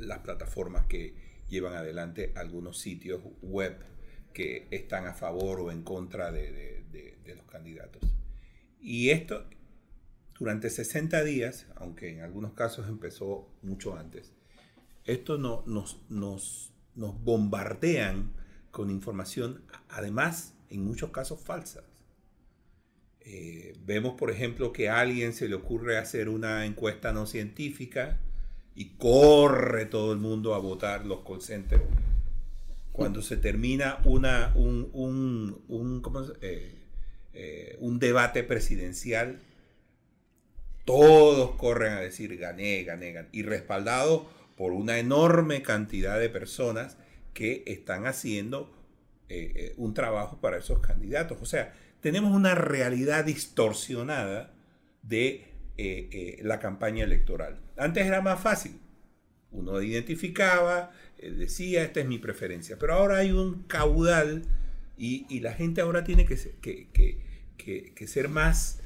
las 0.00 0.21
plataformas 0.21 0.87
que 0.87 1.14
llevan 1.49 1.75
adelante 1.75 2.33
algunos 2.37 2.79
sitios 2.79 3.21
web 3.43 3.76
que 4.33 4.69
están 4.71 5.07
a 5.07 5.14
favor 5.14 5.61
o 5.61 5.71
en 5.71 5.83
contra 5.83 6.31
de, 6.31 6.85
los 7.37 7.47
candidatos. 7.47 8.02
Y 8.81 9.11
esto, 9.11 9.45
durante 10.38 10.71
60 10.71 11.23
días, 11.23 11.67
aunque 11.76 12.11
en 12.11 12.23
algunos 12.23 12.55
casos 12.55 12.88
empezó 12.88 13.49
mucho 13.62 13.97
antes, 13.97 14.33
esto 15.05 15.38
no, 15.38 15.62
nos, 15.67 16.00
nos, 16.09 16.73
nos 16.95 17.23
bombardean 17.23 18.33
con 18.71 18.90
información, 18.90 19.62
además, 19.88 20.55
en 20.71 20.85
muchos 20.85 21.11
casos 21.11 21.40
falsas. 21.40 21.90
Eh, 23.33 23.77
vemos, 23.87 24.15
por 24.15 24.33
ejemplo, 24.33 24.73
que 24.73 24.89
a 24.89 24.99
alguien 24.99 25.33
se 25.33 25.49
le 25.49 25.55
ocurre 25.55 25.99
hacer 25.99 26.29
una 26.29 26.67
encuesta 26.67 27.13
no 27.13 27.27
científica 27.27 28.19
y 28.75 28.97
corre 28.97 29.87
todo 29.87 30.13
el 30.13 30.19
mundo 30.19 30.53
a 30.53 30.59
votar 30.59 31.07
los 31.07 31.21
call 31.21 31.41
centers. 31.41 31.85
Cuando 32.91 33.23
se 33.23 33.37
termina 33.37 34.01
una, 34.05 34.53
un, 34.57 34.91
un, 34.93 35.63
un, 35.69 36.03
eh, 36.41 36.75
eh, 37.33 37.77
un 37.79 38.01
debate 38.01 38.43
presidencial, 38.43 39.39
todos 40.85 41.53
corren 41.53 41.93
a 41.93 42.01
decir 42.01 42.37
gané, 42.37 42.83
gané, 42.83 43.13
gané. 43.13 43.29
Y 43.31 43.45
respaldado 43.45 44.29
por 44.57 44.73
una 44.73 44.99
enorme 44.99 45.63
cantidad 45.63 46.19
de 46.19 46.31
personas 46.31 46.97
que 47.33 47.63
están 47.67 48.09
haciendo 48.09 48.75
un 49.77 49.95
trabajo 49.95 50.41
para 50.41 50.59
esos 50.59 50.81
candidatos. 50.81 51.39
O 51.41 51.47
sea, 51.47 51.73
tenemos 52.00 52.33
una 52.33 52.54
realidad 52.54 53.25
distorsionada 53.25 54.52
de 55.02 55.47
eh, 55.76 56.38
la 56.42 56.59
campaña 56.59 57.04
electoral. 57.04 57.61
Antes 57.76 58.07
era 58.07 58.21
más 58.21 58.40
fácil. 58.40 58.78
Uno 59.52 59.80
identificaba, 59.83 60.92
decía, 61.19 61.83
esta 61.83 62.00
es 62.00 62.07
mi 62.07 62.19
preferencia. 62.19 62.78
Pero 62.78 62.95
ahora 62.95 63.19
hay 63.19 63.33
un 63.33 63.64
caudal 63.64 64.45
y, 64.97 65.40
la 65.40 65.54
gente 65.54 65.80
ahora 65.80 66.04
tiene 66.04 66.26
que, 66.26 66.37
que, 66.62 68.07
ser 68.07 68.28
más 68.28 68.80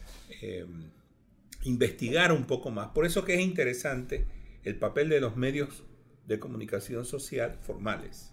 investigar 1.64 2.32
un 2.32 2.44
poco 2.44 2.70
más. 2.70 2.88
Por 2.88 3.06
eso 3.06 3.24
que 3.24 3.34
es 3.34 3.40
interesante 3.40 4.26
el 4.62 4.76
papel 4.76 5.08
de 5.08 5.20
los 5.20 5.36
medios 5.36 5.84
de 6.26 6.38
comunicación 6.38 7.04
social 7.04 7.58
formales. 7.62 8.32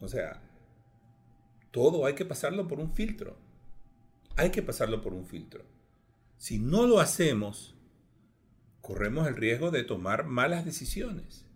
O 0.00 0.08
sea, 0.08 0.42
todo 1.70 2.06
hay 2.06 2.14
que 2.14 2.24
pasarlo 2.24 2.66
por 2.66 2.80
un 2.80 2.92
filtro. 2.92 3.36
Hay 4.36 4.50
que 4.50 4.62
pasarlo 4.62 5.02
por 5.02 5.12
un 5.12 5.26
filtro. 5.26 5.64
Si 6.38 6.58
no 6.58 6.86
lo 6.86 7.00
hacemos, 7.00 7.76
corremos 8.80 9.28
el 9.28 9.36
riesgo 9.36 9.70
de 9.70 9.84
tomar 9.84 10.24
malas 10.24 10.64
decisiones. 10.64 11.46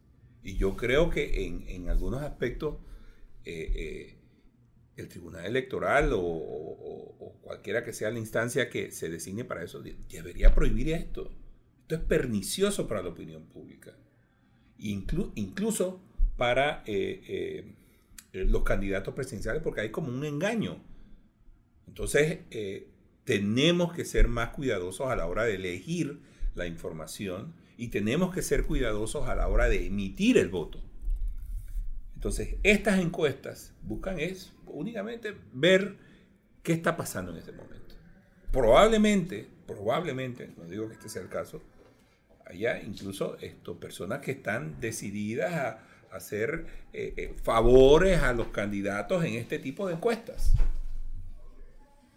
Y 0.42 0.56
yo 0.56 0.76
creo 0.76 1.10
que 1.10 1.46
en, 1.46 1.88
algunos 1.88 2.22
aspectos 2.22 2.76
eh, 3.44 3.72
eh, 3.74 4.18
el 4.96 5.08
Tribunal 5.08 5.44
Electoral 5.44 6.10
o, 6.14 7.36
cualquiera 7.42 7.84
que 7.84 7.92
sea 7.92 8.10
la 8.10 8.18
instancia 8.18 8.70
que 8.70 8.90
se 8.90 9.08
designe 9.08 9.44
para 9.44 9.62
eso 9.62 9.82
debería 10.08 10.54
prohibir 10.54 10.90
esto. 10.90 11.32
Esto 11.82 11.96
es 11.96 12.00
pernicioso 12.00 12.86
para 12.86 13.02
la 13.02 13.10
opinión 13.10 13.46
pública. 13.46 13.96
incluso 14.78 16.00
para 16.36 16.82
eh, 16.86 17.74
los 18.32 18.62
candidatos 18.62 19.14
presidenciales 19.14 19.62
porque 19.62 19.80
hay 19.80 19.90
como 19.90 20.08
un 20.08 20.24
engaño. 20.24 20.80
Entonces, 21.96 22.40
eh, 22.50 22.90
tenemos 23.24 23.94
que 23.94 24.04
ser 24.04 24.28
más 24.28 24.50
cuidadosos 24.50 25.08
a 25.08 25.16
la 25.16 25.26
hora 25.26 25.44
de 25.44 25.54
elegir 25.54 26.20
la 26.54 26.66
información 26.66 27.54
y 27.78 27.88
tenemos 27.88 28.34
que 28.34 28.42
ser 28.42 28.64
cuidadosos 28.64 29.26
a 29.30 29.34
la 29.34 29.48
hora 29.48 29.70
de 29.70 29.86
emitir 29.86 30.36
el 30.36 30.50
voto. 30.50 30.78
Entonces, 32.14 32.56
estas 32.64 32.98
encuestas 32.98 33.72
buscan 33.80 34.20
es 34.20 34.52
únicamente 34.66 35.34
ver 35.54 35.96
qué 36.62 36.74
está 36.74 36.98
pasando 36.98 37.32
en 37.32 37.38
ese 37.38 37.52
momento. 37.52 37.94
Probablemente, 38.52 39.48
probablemente, 39.66 40.50
no 40.58 40.64
digo 40.64 40.88
que 40.88 40.96
este 40.96 41.08
sea 41.08 41.22
el 41.22 41.30
caso, 41.30 41.62
haya 42.44 42.78
incluso 42.82 43.38
esto, 43.40 43.80
personas 43.80 44.20
que 44.20 44.32
están 44.32 44.78
decididas 44.82 45.54
a, 45.54 45.82
hacer 46.14 46.66
eh, 46.92 47.14
eh, 47.16 47.34
favores 47.42 48.20
a 48.22 48.34
los 48.34 48.48
candidatos 48.48 49.24
en 49.24 49.32
este 49.32 49.58
tipo 49.58 49.86
de 49.88 49.94
encuestas. 49.94 50.54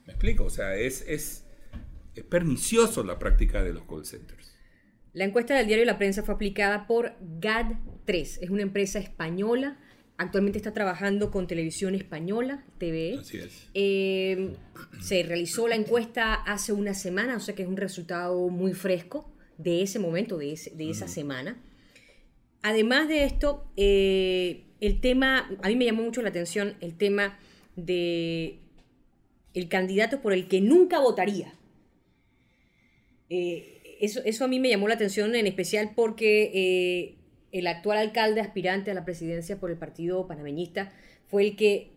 ¿Me 0.09 0.13
explico? 0.13 0.45
O 0.45 0.49
sea, 0.49 0.75
es, 0.75 1.05
es, 1.07 1.45
es 2.15 2.23
pernicioso 2.23 3.03
la 3.03 3.19
práctica 3.19 3.63
de 3.63 3.73
los 3.73 3.83
call 3.83 4.05
centers. 4.05 4.55
La 5.13 5.25
encuesta 5.25 5.55
del 5.55 5.67
diario 5.67 5.85
La 5.85 5.99
Prensa 5.99 6.23
fue 6.23 6.33
aplicada 6.33 6.87
por 6.87 7.13
GAD3, 7.19 8.39
es 8.41 8.49
una 8.49 8.63
empresa 8.63 8.99
española 8.99 9.77
Actualmente 10.19 10.57
está 10.57 10.73
trabajando 10.73 11.31
con 11.31 11.47
Televisión 11.47 11.95
Española, 11.95 12.65
TV. 12.77 13.19
Así 13.21 13.37
es. 13.37 13.69
Eh, 13.73 14.53
se 14.99 15.23
realizó 15.23 15.69
la 15.69 15.75
encuesta 15.75 16.33
hace 16.33 16.73
una 16.73 16.93
semana, 16.93 17.37
o 17.37 17.39
sea 17.39 17.55
que 17.55 17.61
es 17.61 17.69
un 17.69 17.77
resultado 17.77 18.49
muy 18.49 18.73
fresco 18.73 19.33
de 19.57 19.81
ese 19.81 19.97
momento, 19.97 20.37
de, 20.37 20.51
esa 20.51 21.07
semana. 21.07 21.63
Además 22.61 23.07
de 23.07 23.23
esto, 23.23 23.71
eh, 23.77 24.65
el 24.81 24.99
tema, 24.99 25.49
a 25.63 25.69
mí 25.69 25.77
me 25.77 25.85
llamó 25.85 26.03
mucho 26.03 26.21
la 26.21 26.29
atención 26.29 26.75
el 26.81 26.97
tema 26.97 27.39
de 27.77 28.59
el 29.53 29.67
candidato 29.67 30.21
por 30.21 30.33
el 30.33 30.47
que 30.47 30.61
nunca 30.61 30.99
votaría. 30.99 31.53
Eh, 33.29 33.97
eso, 34.01 34.21
eso, 34.25 34.45
a 34.45 34.47
mí 34.47 34.59
me 34.59 34.69
llamó 34.69 34.87
la 34.87 34.95
atención 34.95 35.35
en 35.35 35.47
especial 35.47 35.91
porque 35.95 37.17
el 37.51 37.67
actual 37.67 37.97
alcalde 37.97 38.41
aspirante 38.41 38.91
a 38.91 38.93
la 38.93 39.05
presidencia 39.05 39.59
por 39.59 39.71
el 39.71 39.77
partido 39.77 40.27
panameñista 40.27 40.91
fue 41.27 41.45
el 41.45 41.55
que 41.55 41.91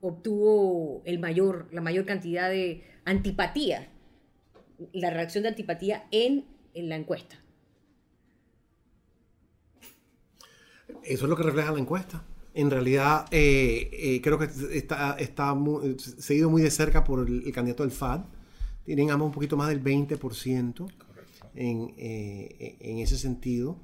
obtuvo 0.00 1.02
el 1.04 1.18
mayor, 1.18 1.68
la 1.72 1.80
mayor 1.80 2.04
cantidad 2.06 2.48
de 2.48 2.84
antipatía, 3.04 3.88
la 4.92 5.10
reacción 5.10 5.42
de 5.42 5.50
antipatía 5.50 6.06
en, 6.10 6.46
la 6.74 6.96
encuesta. 6.96 7.36
Eso 11.02 11.24
es 11.24 11.30
lo 11.30 11.36
que 11.36 11.42
refleja 11.42 11.72
la 11.72 11.78
encuesta. 11.78 12.24
En 12.52 12.70
realidad, 12.70 13.26
eh, 13.30 13.90
eh, 13.92 14.20
creo 14.22 14.38
que 14.38 14.48
está, 14.76 15.16
está 15.18 15.56
seguido 15.96 16.50
muy 16.50 16.62
de 16.62 16.70
cerca 16.70 17.04
por 17.04 17.28
el, 17.28 17.52
candidato 17.52 17.84
del 17.84 17.92
FAD. 17.92 18.22
Tienen 18.84 19.10
ambos 19.10 19.26
un 19.26 19.32
poquito 19.32 19.56
más 19.56 19.68
del 19.68 19.82
20% 19.82 20.90
en, 21.54 21.94
eh, 21.96 22.76
en 22.80 22.98
ese 22.98 23.16
sentido. 23.16 23.78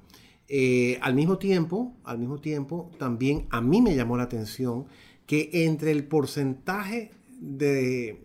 Al 1.01 1.15
mismo 1.15 1.39
tiempo, 1.39 1.95
al 2.03 2.19
mismo 2.19 2.41
tiempo, 2.41 2.91
también 2.99 3.47
a 3.51 3.61
mí 3.61 3.81
me 3.81 3.95
llamó 3.95 4.17
la 4.17 4.25
atención 4.25 4.87
que 5.27 5.51
entre 5.53 5.93
el 5.93 6.05
porcentaje 6.05 7.13
de 7.39 8.21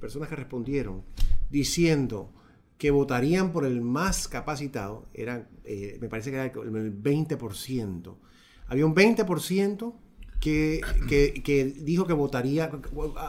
personas 0.00 0.28
que 0.28 0.34
respondieron 0.34 1.02
diciendo 1.50 2.32
que 2.78 2.90
votarían 2.90 3.52
por 3.52 3.64
el 3.64 3.80
más 3.80 4.26
capacitado, 4.26 5.06
eran, 5.14 5.46
me 6.00 6.08
parece 6.08 6.30
que 6.30 6.36
era 6.36 6.46
el 6.46 7.02
20%. 7.02 8.16
Había 8.72 8.86
un 8.86 8.94
20% 8.94 9.92
que, 10.40 11.74
dijo 11.84 12.06
que 12.06 12.14
votaría, 12.14 12.70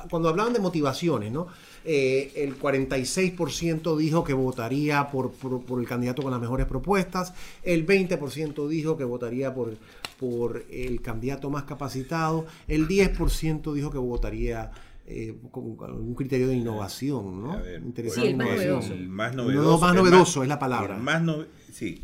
cuando 0.09 0.29
hablaban 0.29 0.53
de 0.53 0.59
motivaciones, 0.59 1.33
¿no? 1.33 1.47
Eh, 1.83 2.31
el 2.37 2.57
46% 2.57 3.97
dijo 3.97 4.23
que 4.23 4.31
votaría 4.31 5.09
por, 5.11 5.33
el 5.77 5.85
candidato 5.85 6.21
con 6.21 6.31
las 6.31 6.39
mejores 6.39 6.65
propuestas, 6.65 7.33
el 7.61 7.85
20% 7.85 8.69
dijo 8.69 8.95
que 8.95 9.03
votaría 9.03 9.53
por, 9.53 9.75
por 10.17 10.63
el 10.71 11.01
candidato 11.01 11.49
más 11.49 11.63
capacitado, 11.63 12.45
el 12.69 12.87
10% 12.87 13.73
dijo 13.73 13.91
que 13.91 13.97
votaría 13.97 14.71
eh, 15.05 15.35
con, 15.51 15.65
un 15.65 16.15
criterio 16.15 16.47
de 16.47 16.55
innovación, 16.55 17.43
¿no? 17.43 17.59
Interesante. 17.85 18.29
Sí, 18.29 18.93
el 18.93 19.09
más 19.09 19.35
novedoso. 19.35 19.77
más 19.81 19.93
novedoso 19.93 20.41
es 20.43 20.47
la 20.47 20.57
palabra. 20.57 20.95
más 20.95 21.21
sí, 21.69 22.01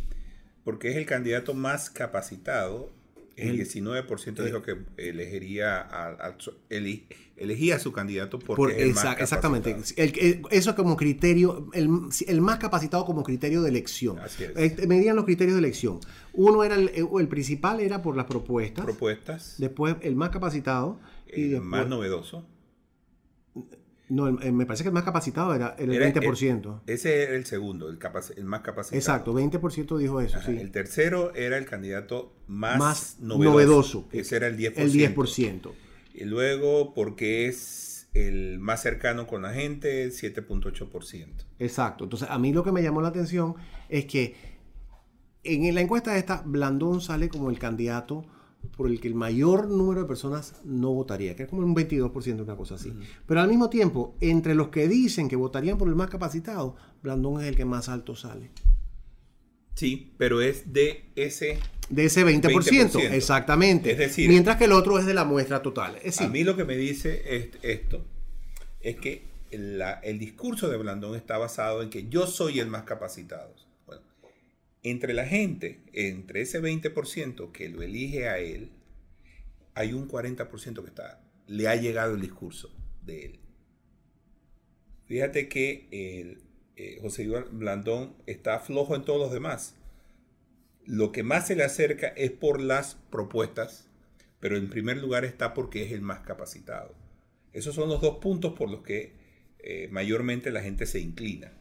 porque 0.65 0.89
es 0.89 0.98
el 0.98 1.05
candidato 1.05 1.53
más 1.53 1.89
capacitado 1.89 2.99
el 3.41 3.60
19% 3.60 4.43
dijo 4.43 4.62
que 4.62 4.77
elegiría 4.98 5.79
a, 5.79 6.36
elegía 7.38 7.75
a 7.75 7.79
su 7.79 7.91
candidato 7.91 8.39
porque 8.39 8.84
el 8.84 8.93
más 8.93 9.19
Exactamente. 9.19 9.75
eso 10.51 10.75
como 10.75 10.98
criterio, 10.98 11.69
el, 11.74 12.41
más 12.41 12.60
capacitado 12.60 13.05
como 13.05 13.24
criterio 13.24 13.62
de 13.62 13.69
elección. 13.69 14.19
Así 14.19 14.43
es. 14.43 14.51
Eh, 14.55 14.88
medían 14.88 15.15
los 15.15 15.25
criterios 15.25 15.55
de 15.55 15.60
elección. 15.60 16.00
Uno 16.34 16.63
era 16.63 16.75
el, 16.75 16.91
el, 16.96 17.27
principal 17.27 17.79
era 17.79 18.01
por 18.01 18.15
las 18.15 18.25
propuestas. 18.25 18.86
Propuestas. 18.86 19.55
Después 19.58 19.96
el 20.01 20.15
más 20.15 20.29
capacitado. 20.29 21.00
El 21.27 21.62
más 21.62 21.88
novedoso. 21.88 22.46
No, 24.10 24.28
el- 24.28 24.54
me 24.54 24.66
parece 24.66 24.84
que 24.84 24.89
el 24.89 24.94
más 24.94 25.04
capacitado 25.04 25.54
era, 25.54 25.75
el 25.78 25.94
Era- 25.94 26.06
20%. 26.12 26.82
Ese 26.88 27.24
era 27.24 27.36
el 27.36 27.46
segundo, 27.46 27.89
el, 27.89 28.00
capac- 28.00 28.34
el 28.36 28.46
más 28.46 28.62
capacitado. 28.62 28.98
Exacto, 28.98 29.34
20% 29.34 29.98
dijo 29.98 30.20
eso, 30.20 30.38
Ajá, 30.38 30.48
sí. 30.51 30.58
El 30.58 30.72
tercero 30.72 31.34
era 31.36 31.58
el 31.58 31.66
candidato 31.66 32.34
más, 32.48 32.80
más 32.80 33.18
novedoso. 33.20 33.51
novedoso. 33.51 34.10
Ese 34.12 34.36
era 34.38 34.48
el 34.48 34.58
10%. 34.58 34.74
El 34.78 34.92
10%. 34.94 35.72
Y 36.16 36.25
luego, 36.25 36.94
porque 36.96 37.48
es 37.48 38.10
el 38.16 38.58
más 38.60 38.82
cercano 38.82 39.28
con 39.28 39.44
la 39.44 39.54
gente, 39.54 40.04
el 40.04 40.12
7.8%. 40.12 41.46
Exacto. 41.60 42.06
Entonces, 42.06 42.28
a 42.32 42.39
mí 42.39 42.51
lo 42.51 42.63
que 42.63 42.72
me 42.72 42.82
llamó 42.82 43.01
la 43.01 43.10
atención 43.10 43.56
es 43.89 44.06
que 44.06 44.36
en 45.44 45.74
la 45.75 45.82
encuesta 45.82 46.18
esta, 46.18 46.42
Blandón 46.46 47.01
sale 47.01 47.30
como 47.30 47.50
el 47.50 47.60
candidato 47.60 48.25
por 48.75 48.89
el 48.89 49.00
que 49.01 49.08
el 49.08 49.16
mayor 49.16 49.68
número 49.70 50.01
de 50.01 50.08
personas 50.08 50.56
no 50.63 50.92
votaría, 50.94 51.36
que 51.36 51.44
es 51.44 51.50
como 51.50 51.62
un 51.63 51.75
22%, 51.75 52.42
una 52.44 52.56
cosa 52.56 52.75
así. 52.75 52.94
Pero 53.25 53.42
al 53.42 53.48
mismo 53.50 53.70
tiempo, 53.70 54.16
entre 54.22 54.56
los 54.56 54.70
que 54.70 54.88
dicen 54.88 55.28
que 55.28 55.36
votarían 55.36 55.78
por 55.78 55.88
el 55.89 55.96
más 55.96 56.10
capacitado, 56.10 56.75
Blandón 57.01 57.42
es 57.42 57.48
el 57.48 57.56
que 57.56 57.66
más 57.66 57.89
alto 57.89 58.16
sale. 58.16 58.51
Sí, 59.75 60.13
pero 60.18 60.42
es 60.42 60.74
de 60.74 61.06
ese... 61.16 61.58
De 61.89 62.06
ese 62.06 62.24
20%, 62.25 62.42
20%. 62.44 63.12
exactamente. 63.13 63.92
Es 63.92 63.98
decir- 63.98 64.30
Mientras 64.30 64.58
que 64.58 64.66
el 64.66 64.74
otro 64.74 65.00
es 65.00 65.06
de 65.06 65.13
la 65.13 65.24
muestra 65.25 65.62
total. 65.62 65.96
Es 65.98 66.04
decir, 66.04 66.28
A 66.28 66.30
mí 66.30 66.44
lo 66.44 66.56
que 66.56 66.66
me 66.66 66.75
dice 66.78 67.24
es- 67.36 67.50
esto 67.63 68.06
es 68.82 68.98
que 68.98 69.24
la- 69.51 69.94
el 70.01 70.20
discurso 70.20 70.70
de 70.70 70.78
Blandón 70.78 71.16
está 71.16 71.38
basado 71.38 71.82
en 71.82 71.89
que 71.89 72.08
yo 72.10 72.28
soy 72.28 72.60
el 72.60 72.68
más 72.68 72.84
capacitado. 72.84 73.54
Entre 74.83 75.13
la 75.13 75.25
gente, 75.25 75.81
entre 75.93 76.41
ese 76.41 76.62
20% 76.62 77.51
que 77.51 77.69
lo 77.69 77.81
elige 77.81 78.29
a 78.29 78.39
él, 78.39 78.71
hay 79.74 79.93
un 79.93 80.07
40% 80.07 80.81
que 80.81 80.89
está, 80.89 81.21
le 81.48 81.67
ha 81.67 81.75
llegado 81.75 82.15
el 82.15 82.21
discurso 82.21 82.74
de 83.05 83.25
él. 83.25 83.39
Fíjate 85.05 85.50
que 85.50 85.88
el, 85.91 86.41
eh, 86.75 86.98
José 87.01 87.24
Iván 87.24 87.45
Blandón 87.51 88.15
está 88.25 88.59
flojo 88.59 88.95
en 88.95 89.03
todos 89.03 89.19
los 89.19 89.33
demás. 89.33 89.75
Lo 90.86 91.12
que 91.12 91.24
más 91.24 91.48
se 91.48 91.55
le 91.55 91.63
acerca 91.63 92.07
es 92.07 92.31
por 92.31 92.62
las 92.62 92.95
propuestas, 93.09 93.89
pero 94.39 94.55
en 94.55 94.69
primer 94.69 94.98
lugar 94.98 95.25
está 95.25 95.53
porque 95.53 95.83
es 95.83 95.91
el 95.91 96.01
más 96.01 96.21
capacitado. 96.21 96.95
Esos 97.51 97.75
son 97.75 97.89
los 97.89 98.00
dos 98.00 98.19
puntos 98.19 98.53
por 98.53 98.69
los 98.69 98.81
que 98.81 99.13
eh, 99.59 99.89
mayormente 99.91 100.51
la 100.51 100.62
gente 100.62 100.86
se 100.86 101.00
inclina. 101.00 101.51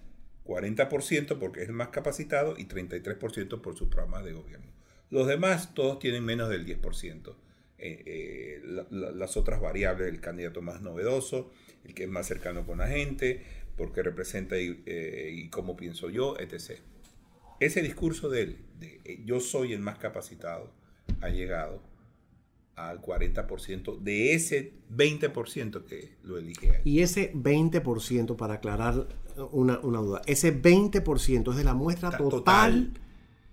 40% 0.49 1.38
porque 1.38 1.62
es 1.62 1.69
el 1.69 1.75
más 1.75 1.88
capacitado 1.88 2.55
y 2.57 2.64
33% 2.67 3.61
por 3.61 3.76
sus 3.76 3.88
programas 3.88 4.25
de 4.25 4.33
gobierno. 4.33 4.67
Los 5.11 5.26
demás 5.26 5.75
todos 5.75 5.99
tienen 5.99 6.25
menos 6.25 6.49
del 6.49 6.64
10%. 6.64 7.37
Eh, 7.78 8.02
eh, 8.07 8.61
la- 8.64 8.87
la- 8.90 9.12
las 9.12 9.37
otras 9.37 9.61
variables, 9.61 10.09
el 10.09 10.21
candidato 10.21 10.62
más 10.62 10.81
novedoso, 10.81 11.50
el 11.85 11.95
que 11.95 12.05
es 12.05 12.09
más 12.09 12.26
cercano 12.26 12.67
con 12.67 12.78
la 12.78 12.88
gente, 12.88 13.43
porque 13.76 14.02
representa 14.02 14.59
y, 14.59 14.83
eh, 14.87 15.49
cómo 15.52 15.76
pienso 15.76 16.11
yo, 16.11 16.37
etc. 16.40 16.81
Ese 17.61 17.83
discurso 17.83 18.28
de 18.31 18.43
él, 18.43 18.57
de 18.81 19.00
eh, 19.05 19.21
yo 19.25 19.38
soy 19.40 19.73
el 19.75 19.81
más 19.81 19.99
capacitado, 19.99 20.73
ha 21.21 21.28
llegado 21.28 21.83
al 22.75 23.00
40% 23.00 23.97
de 24.00 24.35
ese 24.35 24.73
20% 24.90 25.85
que 25.85 26.11
lo 26.23 26.38
elige 26.38 26.71
a 26.71 26.75
él. 26.76 26.83
y 26.85 27.00
ese 27.02 27.33
20%, 27.35 28.37
para 28.37 28.55
aclarar 28.55 29.07
una, 29.52 29.78
una 29.80 30.00
duda, 30.00 30.23
ese 30.26 30.61
20% 30.61 31.50
es 31.50 31.57
de 31.57 31.64
la 31.64 31.75
muestra 31.75 32.11
total. 32.16 32.92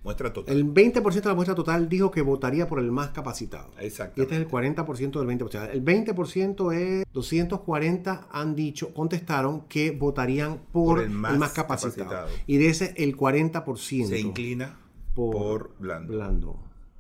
Muestra 0.04 0.32
total. 0.32 0.56
El 0.56 0.72
20% 0.72 1.12
de 1.12 1.30
la 1.30 1.34
muestra 1.34 1.56
total 1.56 1.90
dijo 1.90 2.12
que 2.12 2.22
votaría 2.22 2.68
por 2.68 2.78
el 2.78 2.92
más 2.92 3.10
capacitado. 3.10 3.72
Y 3.82 3.86
Exactamente. 3.86 4.22
este 4.22 4.36
es 4.36 4.42
el 4.42 4.48
40% 4.48 5.26
del 5.26 5.40
20%. 5.40 5.70
El 5.72 5.84
20% 5.84 6.74
es 6.76 7.06
240 7.12 8.28
han 8.32 8.56
dicho, 8.56 8.94
contestaron 8.94 9.62
que 9.62 9.90
votarían 9.90 10.60
por, 10.72 11.02
el, 11.02 11.10
más 11.10 11.54
capacitado. 11.54 12.10
capacitado. 12.10 12.30
Y 12.46 12.58
de 12.58 12.70
ese 12.70 12.94
el 12.98 13.18
40% 13.18 14.06
Se 14.06 14.20
inclina 14.20 14.78
por, 15.16 15.36
por, 15.36 15.76
Blando. 15.80 16.14
Blando. 16.14 16.60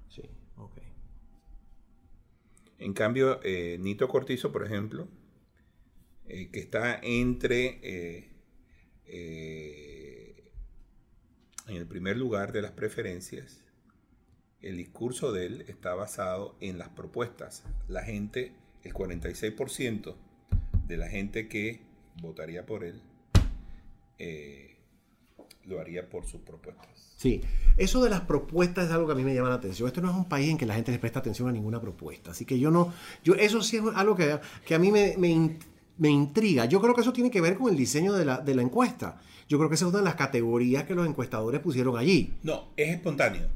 Sí, 0.09 0.23
ok. 0.57 0.77
En 2.79 2.93
cambio, 2.93 3.39
eh, 3.43 3.77
Nito 3.79 4.07
Cortizo, 4.07 4.51
por 4.51 4.65
ejemplo, 4.65 5.07
eh, 6.27 6.49
que 6.51 6.59
está 6.59 6.99
entre 7.03 7.79
eh, 7.83 8.34
eh, 9.07 10.51
en 11.67 11.75
el 11.75 11.87
primer 11.87 12.17
lugar 12.17 12.51
de 12.51 12.61
las 12.61 12.71
preferencias, 12.71 13.61
el 14.61 14.77
discurso 14.77 15.31
de 15.31 15.45
él 15.45 15.65
está 15.67 15.93
basado 15.93 16.55
en 16.59 16.77
las 16.77 16.89
propuestas. 16.89 17.63
La 17.87 18.03
gente, 18.03 18.53
el 18.83 18.93
46% 18.93 20.15
de 20.87 20.97
la 20.97 21.07
gente 21.07 21.47
que 21.47 21.81
votaría 22.21 22.65
por 22.65 22.83
él, 22.83 23.01
eh, 24.17 24.77
lo 25.65 25.79
haría 25.79 26.09
por 26.09 26.25
sus 26.25 26.41
propuestas. 26.41 27.13
Sí, 27.17 27.41
eso 27.77 28.03
de 28.03 28.09
las 28.09 28.21
propuestas 28.21 28.87
es 28.87 28.91
algo 28.91 29.07
que 29.07 29.13
a 29.13 29.15
mí 29.15 29.23
me 29.23 29.33
llama 29.33 29.49
la 29.49 29.55
atención. 29.55 29.87
Esto 29.87 30.01
no 30.01 30.09
es 30.09 30.15
un 30.15 30.25
país 30.25 30.49
en 30.49 30.57
que 30.57 30.65
la 30.65 30.75
gente 30.75 30.91
le 30.91 30.99
presta 30.99 31.19
atención 31.19 31.47
a 31.47 31.51
ninguna 31.51 31.79
propuesta. 31.79 32.31
Así 32.31 32.45
que 32.45 32.59
yo 32.59 32.71
no, 32.71 32.93
yo 33.23 33.35
eso 33.35 33.61
sí 33.61 33.77
es 33.77 33.83
algo 33.95 34.15
que, 34.15 34.39
que 34.65 34.75
a 34.75 34.79
mí 34.79 34.91
me, 34.91 35.15
me, 35.17 35.57
me 35.97 36.09
intriga. 36.09 36.65
Yo 36.65 36.81
creo 36.81 36.93
que 36.93 37.01
eso 37.01 37.13
tiene 37.13 37.31
que 37.31 37.41
ver 37.41 37.57
con 37.57 37.69
el 37.69 37.77
diseño 37.77 38.13
de 38.13 38.25
la, 38.25 38.39
de 38.39 38.55
la 38.55 38.61
encuesta. 38.61 39.21
Yo 39.47 39.57
creo 39.57 39.69
que 39.69 39.75
esa 39.75 39.85
es 39.85 39.89
una 39.89 39.99
de 39.99 40.05
las 40.05 40.15
categorías 40.15 40.85
que 40.85 40.95
los 40.95 41.07
encuestadores 41.07 41.61
pusieron 41.61 41.97
allí. 41.97 42.33
No, 42.43 42.69
es 42.75 42.89
espontáneo. 42.89 43.47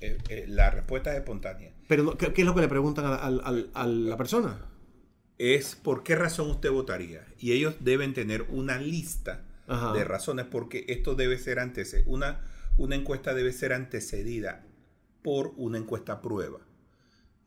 Eh, 0.00 0.18
eh, 0.28 0.44
la 0.48 0.70
respuesta 0.70 1.12
es 1.12 1.18
espontánea. 1.18 1.72
Pero 1.86 2.16
¿qué, 2.16 2.32
qué 2.32 2.42
es 2.42 2.46
lo 2.46 2.54
que 2.54 2.60
le 2.60 2.68
preguntan 2.68 3.04
a, 3.06 3.86
la 3.86 4.16
persona? 4.16 4.58
es 5.36 5.74
por 5.74 6.04
qué 6.04 6.14
razón 6.14 6.50
usted 6.50 6.70
votaría. 6.70 7.26
Y 7.38 7.52
ellos 7.52 7.76
deben 7.80 8.14
tener 8.14 8.42
una 8.50 8.78
lista 8.78 9.44
Ajá. 9.66 9.92
de 9.92 10.04
razones 10.04 10.46
porque 10.46 10.84
esto 10.88 11.14
debe 11.14 11.38
ser 11.38 11.58
antecedido. 11.58 12.10
Una, 12.10 12.40
una 12.76 12.94
encuesta 12.94 13.34
debe 13.34 13.52
ser 13.52 13.72
antecedida 13.72 14.64
por 15.22 15.52
una 15.56 15.78
encuesta 15.78 16.22
prueba. 16.22 16.60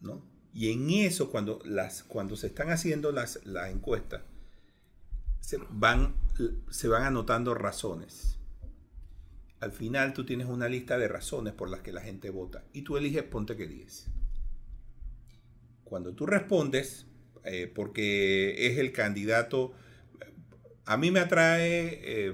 ¿no? 0.01 0.21
Y 0.58 0.72
en 0.72 0.89
eso, 0.89 1.30
cuando, 1.30 1.60
las, 1.65 2.02
cuando 2.02 2.36
se 2.36 2.48
están 2.48 2.72
haciendo 2.72 3.12
las, 3.12 3.46
las 3.46 3.70
encuestas, 3.70 4.24
se 5.39 5.60
van, 5.70 6.15
se 6.72 6.88
van 6.88 7.04
anotando 7.04 7.54
razones. 7.54 8.39
Al 9.60 9.72
final 9.72 10.13
tú 10.13 10.26
tienes 10.26 10.48
una 10.48 10.67
lista 10.67 10.98
de 10.98 11.08
razones 11.08 11.54
por 11.54 11.70
las 11.70 11.82
que 11.82 11.91
la 11.91 12.02
gente 12.02 12.32
vota 12.32 12.63
y 12.74 12.82
tú 12.82 12.98
eliges 12.98 13.22
ponte 13.22 13.56
que 13.56 13.67
10. 13.67 14.08
Cuando 15.84 16.15
tú 16.15 16.26
respondes, 16.26 17.06
eh, 17.43 17.72
porque 17.72 18.65
es 18.65 18.80
el 18.80 18.91
candidato, 18.91 19.74
a 20.86 20.98
mí 20.98 21.12
me 21.12 21.20
atrae 21.20 22.02
eh, 22.02 22.34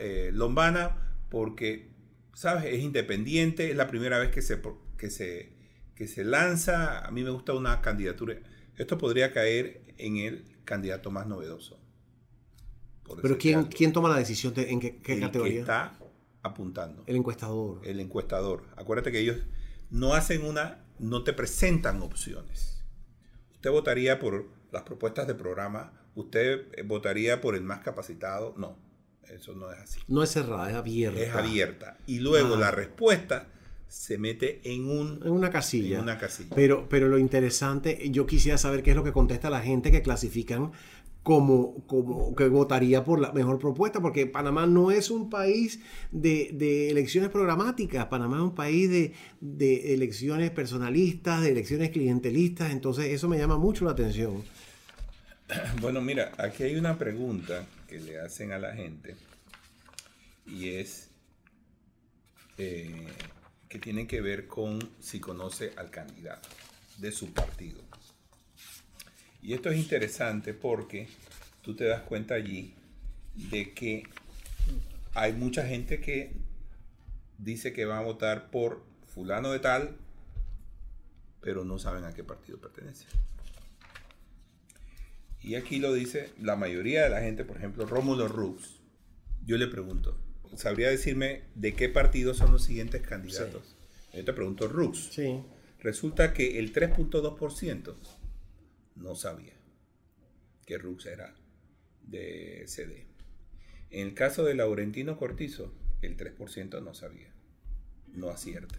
eh, 0.00 0.30
Lombana 0.34 1.16
porque, 1.30 1.88
¿sabes? 2.34 2.66
Es 2.66 2.82
independiente, 2.82 3.70
es 3.70 3.76
la 3.76 3.88
primera 3.88 4.18
vez 4.18 4.30
que 4.32 4.42
se, 4.42 4.60
que, 4.98 5.08
se, 5.08 5.53
que 5.94 6.06
se 6.08 6.24
lanza, 6.24 7.00
a 7.06 7.10
mí 7.10 7.22
me 7.22 7.30
gusta 7.30 7.52
una 7.52 7.80
candidatura. 7.80 8.36
Esto 8.76 8.98
podría 8.98 9.32
caer 9.32 9.84
en 9.98 10.16
el 10.16 10.44
candidato 10.64 11.10
más 11.10 11.26
novedoso. 11.26 11.80
Pero 13.22 13.36
¿quién. 13.38 13.64
¿quién 13.64 13.92
toma 13.92 14.08
la 14.08 14.16
decisión 14.16 14.54
de 14.54 14.70
en 14.70 14.80
qué, 14.80 14.96
qué 14.96 15.12
El 15.14 15.18
que 15.20 15.26
categoría? 15.26 15.60
está 15.60 15.98
apuntando 16.42 17.04
El 17.06 17.16
encuestador. 17.16 17.80
el 17.84 18.00
encuestador. 18.00 18.64
Acuérdate 18.76 19.12
que 19.12 19.20
ellos 19.20 19.38
no 19.90 20.14
hacen 20.14 20.44
una, 20.44 20.84
no 20.98 21.22
te 21.22 21.32
presentan 21.32 22.02
opciones. 22.02 22.82
Usted 23.52 23.70
votaría 23.70 24.18
por 24.18 24.48
las 24.72 24.82
propuestas 24.82 25.26
de 25.26 25.34
programa, 25.34 25.92
usted 26.14 26.66
eh, 26.76 26.82
votaría 26.82 27.40
por 27.40 27.54
el 27.54 27.62
más 27.62 27.80
capacitado. 27.80 28.54
No, 28.56 28.76
eso 29.28 29.54
no 29.54 29.70
es 29.70 29.78
así. 29.78 30.00
No 30.08 30.22
es 30.22 30.30
cerrada, 30.30 30.68
es 30.70 30.74
abierta. 30.76 31.20
Es 31.20 31.34
abierta. 31.34 31.98
Y 32.06 32.18
luego 32.20 32.54
Ah. 32.56 32.58
la 32.58 32.70
respuesta 32.70 33.48
se 33.88 34.18
mete 34.18 34.60
en, 34.64 34.86
un, 34.86 35.20
En 35.24 35.32
una 35.32 35.50
casilla. 35.50 35.96
en 35.98 36.02
una 36.02 36.18
casilla. 36.18 36.50
Pero, 36.54 36.88
pero 36.88 37.08
lo 37.08 37.18
interesante, 37.18 38.10
yo 38.10 38.26
quisiera 38.26 38.58
saber 38.58 38.82
qué 38.82 38.90
es 38.90 38.96
lo 38.96 39.04
que 39.04 39.12
contesta 39.12 39.50
la 39.50 39.60
gente 39.60 39.90
que 39.90 40.02
clasifican 40.02 40.72
como, 41.24 41.86
como 41.86 42.34
que 42.36 42.48
votaría 42.48 43.02
por 43.02 43.18
la 43.18 43.32
mejor 43.32 43.58
propuesta, 43.58 44.00
porque 44.00 44.26
Panamá 44.26 44.66
no 44.66 44.90
es 44.90 45.10
un 45.10 45.30
país 45.30 45.80
de, 46.12 46.50
de 46.52 46.90
elecciones 46.90 47.30
programáticas, 47.30 48.06
Panamá 48.06 48.36
es 48.36 48.42
un 48.42 48.54
país 48.54 48.90
de, 48.90 49.14
de 49.40 49.94
elecciones 49.94 50.50
personalistas, 50.50 51.40
de 51.40 51.50
elecciones 51.50 51.90
clientelistas, 51.90 52.72
entonces 52.72 53.06
eso 53.06 53.26
me 53.26 53.38
llama 53.38 53.56
mucho 53.56 53.86
la 53.86 53.92
atención. 53.92 54.44
Bueno, 55.80 56.00
mira, 56.00 56.32
aquí 56.38 56.62
hay 56.62 56.76
una 56.76 56.96
pregunta 56.96 57.66
que 57.86 58.00
le 58.00 58.18
hacen 58.18 58.52
a 58.52 58.58
la 58.58 58.74
gente 58.74 59.14
y 60.46 60.68
es 60.70 61.10
eh, 62.56 63.06
que 63.74 63.80
tiene 63.80 64.06
que 64.06 64.20
ver 64.20 64.46
con 64.46 64.78
si 65.00 65.18
conoce 65.18 65.72
al 65.76 65.90
candidato 65.90 66.48
de 66.98 67.10
su 67.10 67.32
partido. 67.32 67.80
Y 69.42 69.52
esto 69.52 69.68
es 69.68 69.76
interesante 69.76 70.54
porque 70.54 71.08
tú 71.60 71.74
te 71.74 71.82
das 71.82 72.02
cuenta 72.02 72.34
allí 72.34 72.72
de 73.34 73.74
que 73.74 74.04
hay 75.14 75.32
mucha 75.32 75.66
gente 75.66 76.00
que 76.00 76.30
dice 77.38 77.72
que 77.72 77.84
va 77.84 77.98
a 77.98 78.02
votar 78.02 78.52
por 78.52 78.84
fulano 79.12 79.50
de 79.50 79.58
tal, 79.58 79.96
pero 81.40 81.64
no 81.64 81.80
saben 81.80 82.04
a 82.04 82.14
qué 82.14 82.22
partido 82.22 82.60
pertenece. 82.60 83.06
Y 85.42 85.56
aquí 85.56 85.80
lo 85.80 85.92
dice 85.92 86.32
la 86.40 86.54
mayoría 86.54 87.02
de 87.02 87.10
la 87.10 87.22
gente, 87.22 87.44
por 87.44 87.56
ejemplo, 87.56 87.86
Rómulo 87.86 88.28
Rux. 88.28 88.78
Yo 89.44 89.58
le 89.58 89.66
pregunto, 89.66 90.16
¿sabría 90.56 90.90
decirme 90.90 91.42
de 91.54 91.74
qué 91.74 91.88
partido 91.88 92.34
son 92.34 92.52
los 92.52 92.64
siguientes 92.64 93.02
candidatos? 93.02 93.76
Yo 94.12 94.24
te 94.24 94.32
pregunto, 94.32 94.68
Rux. 94.68 95.10
Sí. 95.12 95.42
Resulta 95.80 96.32
que 96.32 96.58
el 96.58 96.72
3.2% 96.72 97.94
no 98.96 99.14
sabía 99.14 99.54
que 100.64 100.78
Rux 100.78 101.06
era 101.06 101.34
de 102.02 102.64
CD. 102.66 103.06
En 103.90 104.08
el 104.08 104.14
caso 104.14 104.44
de 104.44 104.54
Laurentino 104.54 105.16
Cortizo, 105.16 105.72
el 106.02 106.16
3% 106.16 106.82
no 106.82 106.94
sabía, 106.94 107.32
no 108.12 108.28
acierta. 108.30 108.78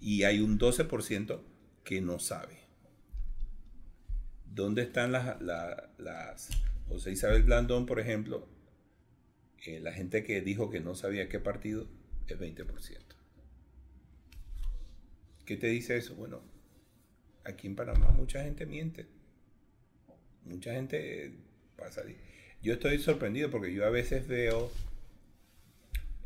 Y 0.00 0.24
hay 0.24 0.40
un 0.40 0.58
12% 0.58 1.40
que 1.84 2.00
no 2.00 2.18
sabe. 2.18 2.58
¿Dónde 4.46 4.82
están 4.82 5.12
las, 5.12 5.40
las, 5.40 6.50
José 6.88 7.12
Isabel 7.12 7.42
Blandón, 7.42 7.86
por 7.86 8.00
ejemplo? 8.00 8.48
Eh, 9.64 9.80
la 9.80 9.92
gente 9.92 10.22
que 10.22 10.40
dijo 10.40 10.70
que 10.70 10.80
no 10.80 10.94
sabía 10.94 11.28
qué 11.28 11.40
partido 11.40 11.88
es 12.26 12.38
20%. 12.38 12.98
¿Qué 15.44 15.56
te 15.56 15.66
dice 15.68 15.96
eso? 15.96 16.14
Bueno, 16.14 16.42
aquí 17.44 17.66
en 17.66 17.74
Panamá 17.74 18.10
mucha 18.10 18.42
gente 18.44 18.66
miente. 18.66 19.06
Mucha 20.44 20.72
gente 20.72 21.32
pasa. 21.76 22.02
Yo 22.62 22.74
estoy 22.74 22.98
sorprendido 22.98 23.50
porque 23.50 23.72
yo 23.72 23.86
a 23.86 23.90
veces 23.90 24.28
veo 24.28 24.70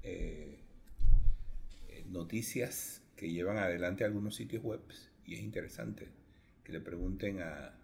eh, 0.03 0.59
eh, 1.89 2.05
noticias 2.09 3.03
que 3.17 3.31
llevan 3.31 3.59
adelante 3.59 4.05
algunos 4.05 4.35
sitios 4.35 4.63
web 4.63 4.81
y 5.25 5.35
es 5.35 5.41
interesante 5.41 6.09
que 6.65 6.73
le 6.73 6.81
pregunten 6.81 7.41
a, 7.43 7.75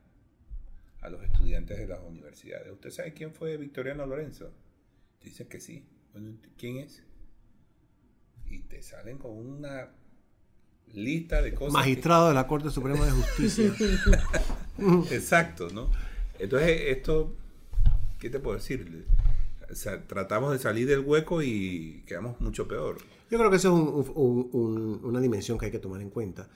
a 1.01 1.09
los 1.09 1.23
estudiantes 1.23 1.79
de 1.79 1.87
las 1.87 2.01
universidades. 2.01 2.71
¿Usted 2.73 2.91
sabe 2.91 3.13
quién 3.13 3.33
fue 3.33 3.57
Victoriano 3.57 4.07
Lorenzo? 4.07 4.53
Dicen 5.23 5.49
que 5.49 5.61
sí. 5.61 5.85
Bueno, 6.13 6.37
¿quién 6.57 6.79
es? 6.79 7.03
Y 8.47 8.61
te 8.61 8.83
salen 8.83 9.19
con 9.19 9.37
una 9.37 9.91
lista 10.95 11.43
de 11.43 11.55
cosas. 11.55 11.73
Magistrado 11.75 12.29
de 12.29 12.35
la 12.35 12.47
Corte 12.47 12.71
Suprema 12.71 13.05
de 13.05 13.13
Justicia. 13.13 13.75
Exacto, 15.11 15.69
¿no? 15.71 15.91
Entonces, 16.39 16.81
esto, 16.87 17.37
¿qué 18.19 18.31
te 18.31 18.41
puedo 18.41 18.57
decir? 18.57 19.07
tratamos 20.07 20.53
de 20.53 20.59
salir 20.59 20.89
del 20.89 21.01
hueco 21.01 21.43
y 21.43 22.03
quedamos 22.07 22.41
mucho 22.41 22.67
peor. 22.67 22.97
Yo 23.31 23.37
creo 23.37 23.51
que 23.51 23.57
esa 23.57 23.69
es 23.69 23.75
una 23.75 25.21
dimensión 25.21 25.59
que 25.59 25.67
hay 25.67 25.73
que 25.73 25.79
tomar 25.79 26.01
en 26.01 26.09
cuenta. 26.09 26.49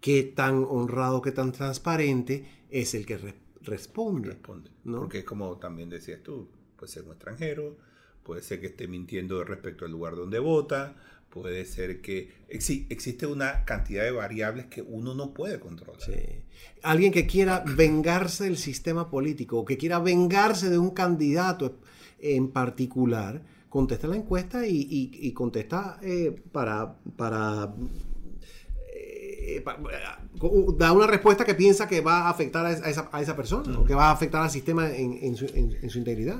Qué 0.00 0.22
tan 0.24 0.64
honrado, 0.68 1.22
qué 1.22 1.32
tan 1.32 1.52
transparente 1.52 2.46
es 2.68 2.94
el 2.94 3.06
que 3.06 3.16
responde. 3.62 4.28
Responde. 4.28 4.70
Porque 4.84 5.20
es 5.20 5.24
como 5.24 5.56
también 5.56 5.88
decías 5.88 6.22
tú, 6.22 6.50
puede 6.76 6.92
ser 6.92 7.04
un 7.04 7.12
extranjero, 7.12 7.78
puede 8.30 8.42
ser 8.42 8.60
que 8.60 8.68
esté 8.68 8.86
mintiendo 8.86 9.42
respecto 9.42 9.84
al 9.84 9.90
lugar 9.90 10.14
donde 10.14 10.38
vota, 10.38 10.94
puede 11.30 11.64
ser 11.64 12.00
que 12.00 12.30
existe 12.48 13.26
una 13.26 13.64
cantidad 13.64 14.04
de 14.04 14.12
variables 14.12 14.66
que 14.66 14.82
uno 14.82 15.16
no 15.16 15.34
puede 15.34 15.58
controlar. 15.58 15.98
Alguien 16.84 17.10
que 17.10 17.26
quiera 17.26 17.64
vengarse 17.66 18.44
del 18.44 18.56
sistema 18.56 19.10
político 19.10 19.58
o 19.58 19.64
que 19.64 19.76
quiera 19.76 19.98
vengarse 19.98 20.70
de 20.70 20.78
un 20.78 20.90
candidato 20.90 21.80
en 22.20 22.52
particular, 22.52 23.42
contesta 23.68 24.06
la 24.06 24.14
encuesta 24.14 24.64
y, 24.64 25.32
contesta 25.32 25.98
eh, 26.00 26.32
para, 26.52 26.98
para 27.16 27.74
eh, 29.42 29.64
da 30.76 30.92
una 30.92 31.06
respuesta 31.06 31.44
que 31.44 31.54
piensa 31.54 31.88
que 31.88 32.00
va 32.00 32.26
a 32.26 32.30
afectar 32.30 32.66
a 32.66 32.72
esa, 32.72 33.08
a 33.10 33.20
esa 33.22 33.36
persona 33.36 33.78
o 33.78 33.84
que 33.84 33.94
va 33.94 34.08
a 34.08 34.12
afectar 34.12 34.42
al 34.42 34.50
sistema 34.50 34.90
en, 34.90 35.36
su, 35.36 35.46
integridad. 35.98 36.38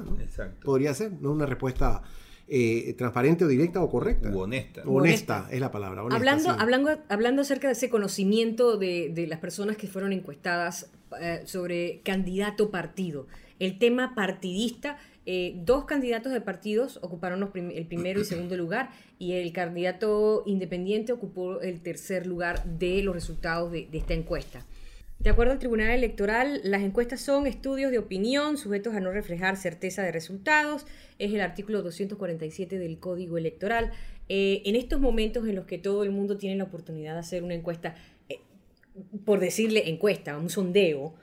Podría 0.62 0.92
ser, 0.92 1.12
no 1.20 1.32
una 1.32 1.46
respuesta 1.46 2.02
eh, 2.46 2.94
transparente 2.98 3.44
o 3.44 3.48
directa 3.48 3.82
o 3.82 3.88
correcta. 3.88 4.30
honesta. 4.34 4.82
honesta. 4.84 5.48
es 5.50 5.60
la 5.60 5.70
palabra. 5.70 6.02
hablando, 6.10 6.50
hablando, 6.50 6.98
hablando 7.08 7.42
acerca 7.42 7.68
de 7.68 7.72
ese 7.72 7.88
conocimiento 7.88 8.76
de, 8.76 9.10
de 9.14 9.26
las 9.26 9.38
personas 9.38 9.76
que 9.76 9.86
fueron 9.86 10.12
encuestadas 10.12 10.90
sobre 11.44 12.02
candidato 12.04 12.70
partido, 12.70 13.26
el 13.58 13.78
tema 13.78 14.14
partidista 14.14 14.96
eh, 15.32 15.54
dos 15.64 15.84
candidatos 15.84 16.32
de 16.32 16.40
partidos 16.40 16.98
ocuparon 17.02 17.48
el 17.54 17.86
primero 17.86 18.20
y 18.20 18.24
segundo 18.24 18.56
lugar 18.56 18.90
y 19.16 19.34
el 19.34 19.52
candidato 19.52 20.42
independiente 20.44 21.12
ocupó 21.12 21.60
el 21.60 21.82
tercer 21.82 22.26
lugar 22.26 22.64
de 22.64 23.00
los 23.04 23.14
resultados 23.14 23.70
de, 23.70 23.88
esta 23.92 24.12
encuesta. 24.12 24.66
De 25.20 25.30
acuerdo 25.30 25.52
al 25.52 25.60
Tribunal 25.60 25.90
Electoral, 25.90 26.60
las 26.64 26.82
encuestas 26.82 27.20
son 27.20 27.46
estudios 27.46 27.92
de 27.92 27.98
opinión 27.98 28.58
sujetos 28.58 28.92
a 28.96 28.98
no 28.98 29.12
reflejar 29.12 29.56
certeza 29.56 30.02
de 30.02 30.10
resultados. 30.10 30.84
Es 31.20 31.32
el 31.32 31.42
artículo 31.42 31.82
247 31.82 32.80
del 32.80 32.98
Código 32.98 33.38
Electoral. 33.38 33.92
Eh, 34.28 34.62
en 34.64 34.74
estos 34.74 35.00
momentos 35.00 35.46
en 35.46 35.54
los 35.54 35.64
que 35.64 35.78
todo 35.78 36.02
el 36.02 36.10
mundo 36.10 36.38
tiene 36.38 36.56
la 36.56 36.64
oportunidad 36.64 37.12
de 37.12 37.20
hacer 37.20 37.44
una 37.44 37.54
encuesta, 37.54 37.94
eh, 38.28 38.40
por 39.24 39.38
decirle 39.38 39.90
encuesta, 39.90 40.36
un 40.36 40.50
sondeo, 40.50 41.14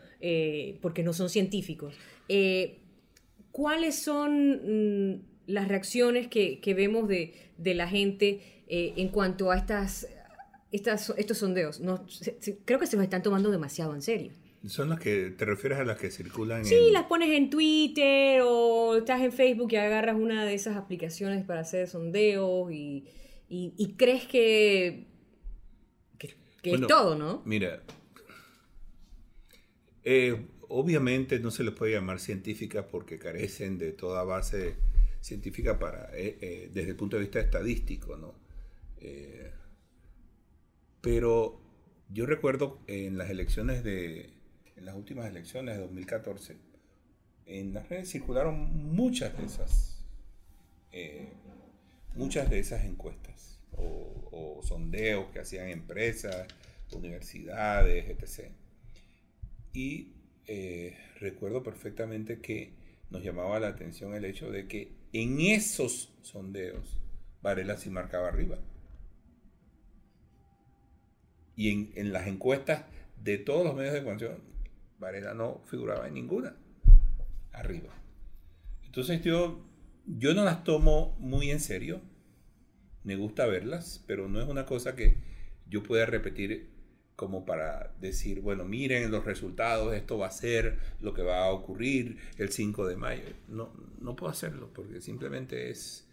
porque 0.82 1.04
no 1.04 1.14
son 1.14 1.30
científicos, 1.30 1.94
¿cuáles 3.58 3.96
son 3.96 5.16
mm, 5.16 5.22
las 5.48 5.68
reacciones 5.68 6.28
que, 6.28 6.62
vemos 6.78 7.08
de, 7.08 7.34
la 7.58 7.88
gente 7.88 8.64
eh, 8.68 8.94
en 8.98 9.10
cuanto 9.10 9.50
a 9.50 9.58
estas, 9.58 10.08
estas, 10.72 11.12
estos 11.18 11.40
sondeos? 11.40 11.80
No, 11.80 12.06
creo 12.66 12.78
que 12.78 12.86
se 12.86 12.98
los 12.98 13.04
están 13.04 13.24
tomando 13.24 13.50
demasiado 13.50 13.96
en 13.96 14.04
serio. 14.04 14.32
¿Son 14.68 14.90
las 14.90 15.00
que 15.00 15.32
te 15.32 15.44
refieres 15.44 15.80
a 15.80 15.86
las 15.86 15.98
que 15.98 16.12
circulan? 16.12 16.66
Sí, 16.66 16.92
las 16.92 17.06
pones 17.06 17.32
en 17.32 17.50
Twitter 17.50 18.42
o 18.46 18.98
estás 18.98 19.22
en 19.22 19.32
Facebook 19.32 19.70
y 19.72 19.78
agarras 19.78 20.18
una 20.18 20.46
de 20.46 20.54
esas 20.54 20.78
aplicaciones 20.78 21.44
para 21.44 21.62
hacer 21.62 21.88
sondeos 21.88 22.72
y, 22.72 23.06
crees 23.98 24.28
que, 24.28 25.08
que, 26.20 26.36
es 26.62 26.82
todo, 26.88 27.16
¿no? 27.16 27.42
Mira, 27.44 27.82
eh, 30.04 30.46
obviamente 30.70 31.40
no 31.40 31.52
se 31.52 31.64
les 31.64 31.74
puede 31.74 31.94
llamar 31.94 32.20
científicas 32.20 32.86
porque 32.90 33.20
carecen 33.20 33.78
de 33.78 33.92
toda 33.92 34.24
base 34.24 34.76
científica 35.22 35.80
para, 35.80 36.10
eh, 36.16 36.38
eh, 36.42 36.70
desde 36.74 36.92
el 36.92 36.96
punto 36.96 37.18
de 37.18 37.24
vista 37.24 37.40
estadístico, 37.40 38.18
¿no? 38.18 38.36
Eh, 39.00 39.52
pero 41.02 41.62
yo 42.10 42.26
recuerdo 42.26 42.80
en 42.88 43.18
las 43.18 43.30
elecciones 43.30 43.84
de, 43.84 44.30
en 44.76 44.86
las 44.86 44.96
últimas 44.96 45.28
elecciones 45.28 45.76
de 45.76 45.82
2014, 45.82 46.58
en 47.46 47.74
las 47.74 47.88
redes 47.90 48.10
circularon 48.10 48.94
muchas 48.94 49.38
de 49.38 49.46
esas, 49.46 50.04
muchas 52.16 52.50
de 52.50 52.60
esas 52.60 52.84
encuestas 52.84 53.60
o, 53.72 54.30
o 54.32 54.64
sondeos 54.64 55.30
que 55.32 55.40
hacían 55.40 55.70
empresas, 55.70 56.48
universidades, 56.92 58.10
etc. 58.10 58.52
Y 59.74 60.17
eh, 60.48 60.98
recuerdo 61.20 61.62
perfectamente 61.62 62.40
que 62.40 62.74
nos 63.10 63.24
llamaba 63.24 63.60
la 63.60 63.68
atención 63.68 64.14
el 64.14 64.26
hecho 64.26 64.50
de 64.50 64.68
que 64.68 64.94
en 65.14 65.42
esos 65.42 66.14
sondeos 66.22 67.00
Varela 67.42 67.78
sí 67.78 67.90
marcaba 67.90 68.28
arriba. 68.28 68.58
Y 71.56 71.92
en, 72.00 72.14
las 72.14 72.28
encuestas 72.28 72.86
de 73.24 73.38
todos 73.38 73.66
los 73.66 73.76
medios 73.76 73.94
de 73.94 74.04
comunicación, 74.04 74.42
Varela 75.00 75.34
no 75.34 75.62
figuraba 75.66 76.08
en 76.08 76.14
ninguna 76.14 76.56
arriba. 77.52 77.90
Entonces 78.86 79.22
yo, 79.24 79.66
yo 80.06 80.34
no 80.34 80.44
las 80.44 80.64
tomo 80.64 81.16
muy 81.20 81.50
en 81.50 81.60
serio. 81.60 82.02
Me 83.04 83.16
gusta 83.16 83.46
verlas, 83.48 84.04
pero 84.08 84.28
no 84.28 84.42
es 84.42 84.48
una 84.48 84.66
cosa 84.66 84.96
que 84.96 85.18
yo 85.68 85.84
pueda 85.84 86.06
repetir 86.06 86.77
como 87.18 87.46
para 87.46 87.92
decir, 88.00 88.42
bueno, 88.42 88.64
miren 88.64 89.10
los 89.10 89.26
resultados, 89.26 89.96
esto 89.96 90.20
va 90.20 90.28
a 90.28 90.32
ser 90.32 90.78
lo 91.02 91.16
que 91.16 91.24
va 91.24 91.46
a 91.46 91.52
ocurrir 91.52 92.18
el 92.38 92.50
5 92.50 92.88
de 92.88 92.96
mayo. 92.96 93.24
No, 93.48 93.74
no 94.00 94.16
puedo 94.16 94.32
hacerlo 94.32 94.70
porque 94.72 95.02
simplemente 95.02 95.72
es, 95.72 96.08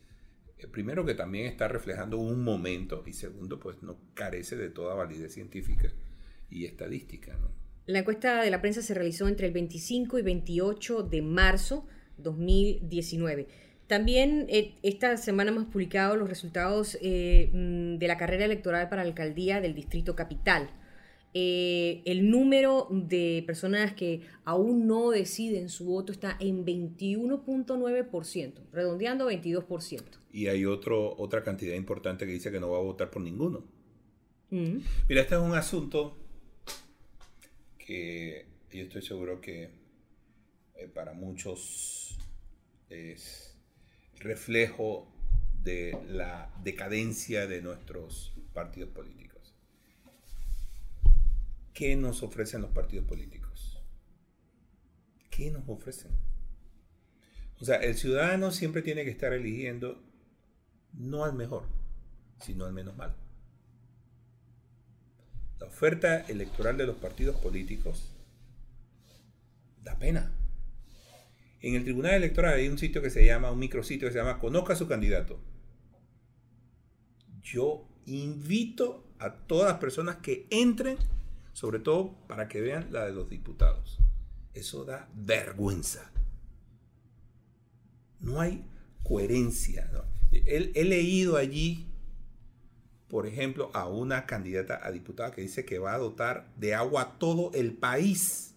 eh, 0.59 0.67
primero 0.67 1.05
que 1.05 1.15
también 1.15 1.45
está 1.45 1.69
reflejando 1.69 2.17
un 2.17 2.43
momento 2.43 3.05
y 3.07 3.13
segundo, 3.13 3.61
pues 3.61 3.83
no 3.83 3.99
carece 4.15 4.57
de 4.57 4.71
toda 4.71 4.95
validez 4.95 5.35
científica 5.35 5.93
y 6.49 6.65
estadística. 6.65 7.39
La 7.85 7.99
encuesta 7.99 8.43
de 8.43 8.51
la 8.51 8.63
prensa 8.63 8.81
se 8.81 8.95
realizó 8.95 9.29
entre 9.29 9.49
el 9.49 9.53
25 9.53 10.19
y 10.19 10.23
28 10.23 11.03
de 11.03 11.21
marzo 11.21 11.87
2019. 12.17 13.47
También 13.89 14.47
eh, 14.49 14.77
esta 14.83 15.19
semana 15.19 15.51
hemos 15.51 15.67
publicado 15.67 16.17
los 16.17 16.31
resultados 16.31 16.97
eh, 17.03 17.51
mm, 17.53 17.99
de 17.99 18.09
la 18.09 18.17
carrera 18.17 18.47
electoral 18.47 18.89
para 18.89 19.03
la 19.03 19.11
alcaldía 19.11 19.61
del 19.61 19.75
Distrito 19.75 20.17
Capital. 20.17 20.71
Eh, 21.37 22.03
el 22.05 22.31
número 22.31 22.87
de 22.91 23.43
personas 23.45 23.93
que 23.95 24.21
aún 24.45 24.87
no 24.87 25.11
deciden 25.11 25.69
su 25.69 25.87
voto 25.87 26.13
está 26.13 26.37
en 26.39 26.65
21.9%, 26.65 28.53
redondeando 28.73 29.29
22%. 29.29 30.03
Y 30.33 30.47
hay 30.47 30.65
otro, 30.65 31.17
otra 31.19 31.43
cantidad 31.43 31.75
importante 31.75 32.25
que 32.25 32.33
dice 32.33 32.53
que 32.53 32.61
no 32.61 32.71
va 32.71 32.79
a 32.79 32.83
votar 32.83 33.11
por 33.11 33.21
ninguno. 33.21 33.65
Mm. 34.51 34.79
Mira, 35.09 35.23
este 35.23 35.35
es 35.35 35.41
un 35.41 35.55
asunto 35.55 36.17
que 37.79 38.47
yo 38.71 38.83
estoy 38.83 39.03
seguro 39.03 39.41
que 39.41 39.71
para 40.95 41.13
muchos 41.15 42.17
es 42.89 43.57
reflejo 44.21 45.13
de 45.63 45.97
la 46.09 46.53
decadencia 46.63 47.47
de 47.47 47.63
nuestros 47.63 48.35
partidos 48.53 48.91
políticos. 48.91 49.24
¿Qué 51.75 51.97
nos 51.97 52.23
ofrecen 52.23 52.63
los 52.63 52.71
partidos 52.71 53.07
políticos? 53.07 53.83
¿Qué 55.29 55.51
nos 55.51 55.69
ofrecen? 55.69 56.13
O 57.61 57.65
sea, 57.65 57.77
el 57.77 57.97
ciudadano 57.97 58.53
siempre 58.53 58.81
tiene 58.81 59.05
que 59.05 59.11
estar 59.11 59.33
eligiendo 59.33 60.03
no 60.93 61.25
al 61.25 61.35
mejor, 61.35 61.65
sino 62.41 62.65
al 62.65 62.73
menos 62.73 62.97
malo. 62.97 63.15
La 65.59 65.67
oferta 65.67 66.21
electoral 66.23 66.77
de 66.77 66.87
los 66.87 66.97
partidos 66.97 67.37
políticos 67.37 68.13
da 69.83 69.99
pena. 69.99 70.33
En 71.61 71.75
el 71.75 71.85
Tribunal 71.85 72.15
Electoral 72.15 72.55
hay 72.55 72.69
un 72.69 72.79
sitio 72.79 73.03
que 73.03 73.11
se 73.11 73.25
llama, 73.25 73.51
un 73.51 73.59
micrositio 73.59 74.07
que 74.07 74.13
se 74.13 74.19
llama 74.19 74.39
Conozca 74.39 74.75
a 74.75 74.77
su 74.77 74.87
candidato. 74.87 75.41
Yo 77.43 77.89
invito 78.07 79.07
a 79.19 79.33
todas 79.35 79.73
las 79.73 79.81
personas 79.81 80.17
que 80.17 80.47
entren, 80.51 80.99
sobre 81.55 81.79
todo 81.79 82.15
para 82.27 82.49
que 82.49 82.61
vean 82.61 82.89
la 82.91 83.07
de 83.07 83.13
los 83.13 83.31
diputados. 83.31 83.99
Eso 84.53 84.85
da 84.85 85.09
vergüenza. 85.15 86.11
No 88.21 88.41
hay 88.41 88.65
coherencia. 89.05 89.91
He, 90.33 90.85
leído 90.85 91.37
allí, 91.37 91.87
por 93.09 93.27
ejemplo, 93.27 93.71
a 93.73 93.87
una 93.89 94.27
candidata 94.27 94.81
a 94.83 94.91
diputada 94.91 95.31
que 95.31 95.43
dice 95.43 95.65
que 95.65 95.79
va 95.79 95.95
a 95.95 95.99
dotar 95.99 96.53
de 96.57 96.75
agua 96.75 97.17
todo 97.19 97.53
el 97.55 97.73
país. 97.73 98.55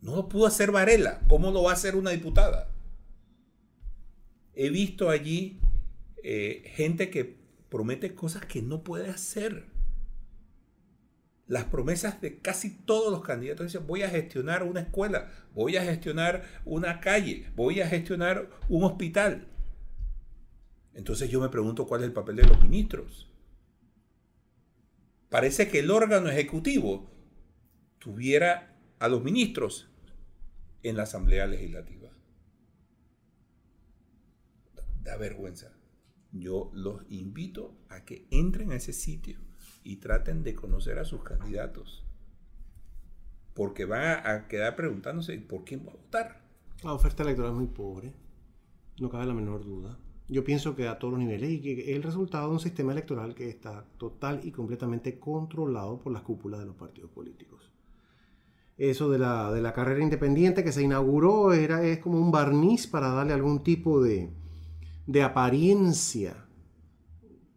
No 0.00 0.16
lo 0.16 0.28
pudo 0.28 0.46
hacer 0.46 0.72
Varela. 0.72 1.20
¿Cómo 1.28 1.52
lo 1.52 1.62
va 1.62 1.70
a 1.70 1.74
hacer 1.74 1.94
una 1.94 2.10
diputada? 2.10 2.68
He 4.54 4.70
visto 4.70 5.08
allí 5.08 5.60
eh, 6.24 6.64
gente 6.74 7.10
que 7.10 7.36
promete 7.68 8.14
cosas 8.14 8.44
que 8.44 8.60
no 8.60 8.82
puede 8.82 9.08
hacer. 9.08 9.77
Las 11.48 11.64
promesas 11.64 12.20
de 12.20 12.40
casi 12.40 12.70
todos 12.70 13.10
los 13.10 13.22
candidatos 13.22 13.66
dicen, 13.66 13.86
voy 13.86 14.02
a 14.02 14.10
gestionar 14.10 14.62
una 14.64 14.80
escuela, 14.80 15.32
voy 15.54 15.78
a 15.78 15.82
gestionar 15.82 16.44
una 16.66 17.00
calle, 17.00 17.50
voy 17.56 17.80
a 17.80 17.88
gestionar 17.88 18.50
un 18.68 18.84
hospital. 18.84 19.48
Entonces 20.92 21.30
yo 21.30 21.40
me 21.40 21.48
pregunto 21.48 21.86
cuál 21.86 22.02
es 22.02 22.08
el 22.08 22.12
papel 22.12 22.36
de 22.36 22.44
los 22.44 22.62
ministros. 22.62 23.32
Parece 25.30 25.68
que 25.68 25.78
el 25.78 25.90
órgano 25.90 26.28
ejecutivo 26.28 27.10
tuviera 27.98 28.78
a 28.98 29.08
los 29.08 29.24
ministros 29.24 29.90
en 30.82 30.98
la 30.98 31.04
Asamblea 31.04 31.46
Legislativa. 31.46 32.10
Da 35.02 35.16
vergüenza. 35.16 35.72
Yo 36.30 36.70
los 36.74 37.02
invito 37.08 37.74
a 37.88 38.04
que 38.04 38.26
entren 38.30 38.72
a 38.72 38.76
ese 38.76 38.92
sitio 38.92 39.47
y 39.88 39.96
traten 39.96 40.44
de 40.44 40.54
conocer 40.54 40.98
a 40.98 41.06
sus 41.06 41.22
candidatos. 41.22 42.04
Porque 43.54 43.86
van 43.86 44.26
a 44.26 44.46
quedar 44.46 44.76
preguntándose 44.76 45.38
por 45.38 45.64
quién 45.64 45.86
va 45.86 45.92
a 45.92 45.96
votar. 45.96 46.42
La 46.84 46.92
oferta 46.92 47.22
electoral 47.22 47.52
es 47.52 47.58
muy 47.58 47.68
pobre, 47.68 48.12
no 49.00 49.08
cabe 49.08 49.24
la 49.24 49.32
menor 49.32 49.64
duda. 49.64 49.98
Yo 50.28 50.44
pienso 50.44 50.76
que 50.76 50.86
a 50.86 50.98
todos 50.98 51.14
los 51.14 51.20
niveles 51.20 51.50
y 51.50 51.60
que 51.62 51.96
el 51.96 52.02
resultado 52.02 52.48
de 52.48 52.52
un 52.52 52.60
sistema 52.60 52.92
electoral 52.92 53.34
que 53.34 53.48
está 53.48 53.86
total 53.96 54.40
y 54.44 54.52
completamente 54.52 55.18
controlado 55.18 55.98
por 55.98 56.12
las 56.12 56.20
cúpulas 56.20 56.60
de 56.60 56.66
los 56.66 56.76
partidos 56.76 57.10
políticos. 57.10 57.72
Eso 58.76 59.08
de 59.10 59.18
la, 59.18 59.50
de 59.50 59.62
la 59.62 59.72
carrera 59.72 60.04
independiente 60.04 60.62
que 60.62 60.70
se 60.70 60.82
inauguró 60.82 61.54
era, 61.54 61.82
es 61.82 61.98
como 62.00 62.20
un 62.20 62.30
barniz 62.30 62.86
para 62.86 63.08
darle 63.08 63.32
algún 63.32 63.62
tipo 63.62 64.02
de, 64.02 64.28
de 65.06 65.22
apariencia 65.22 66.47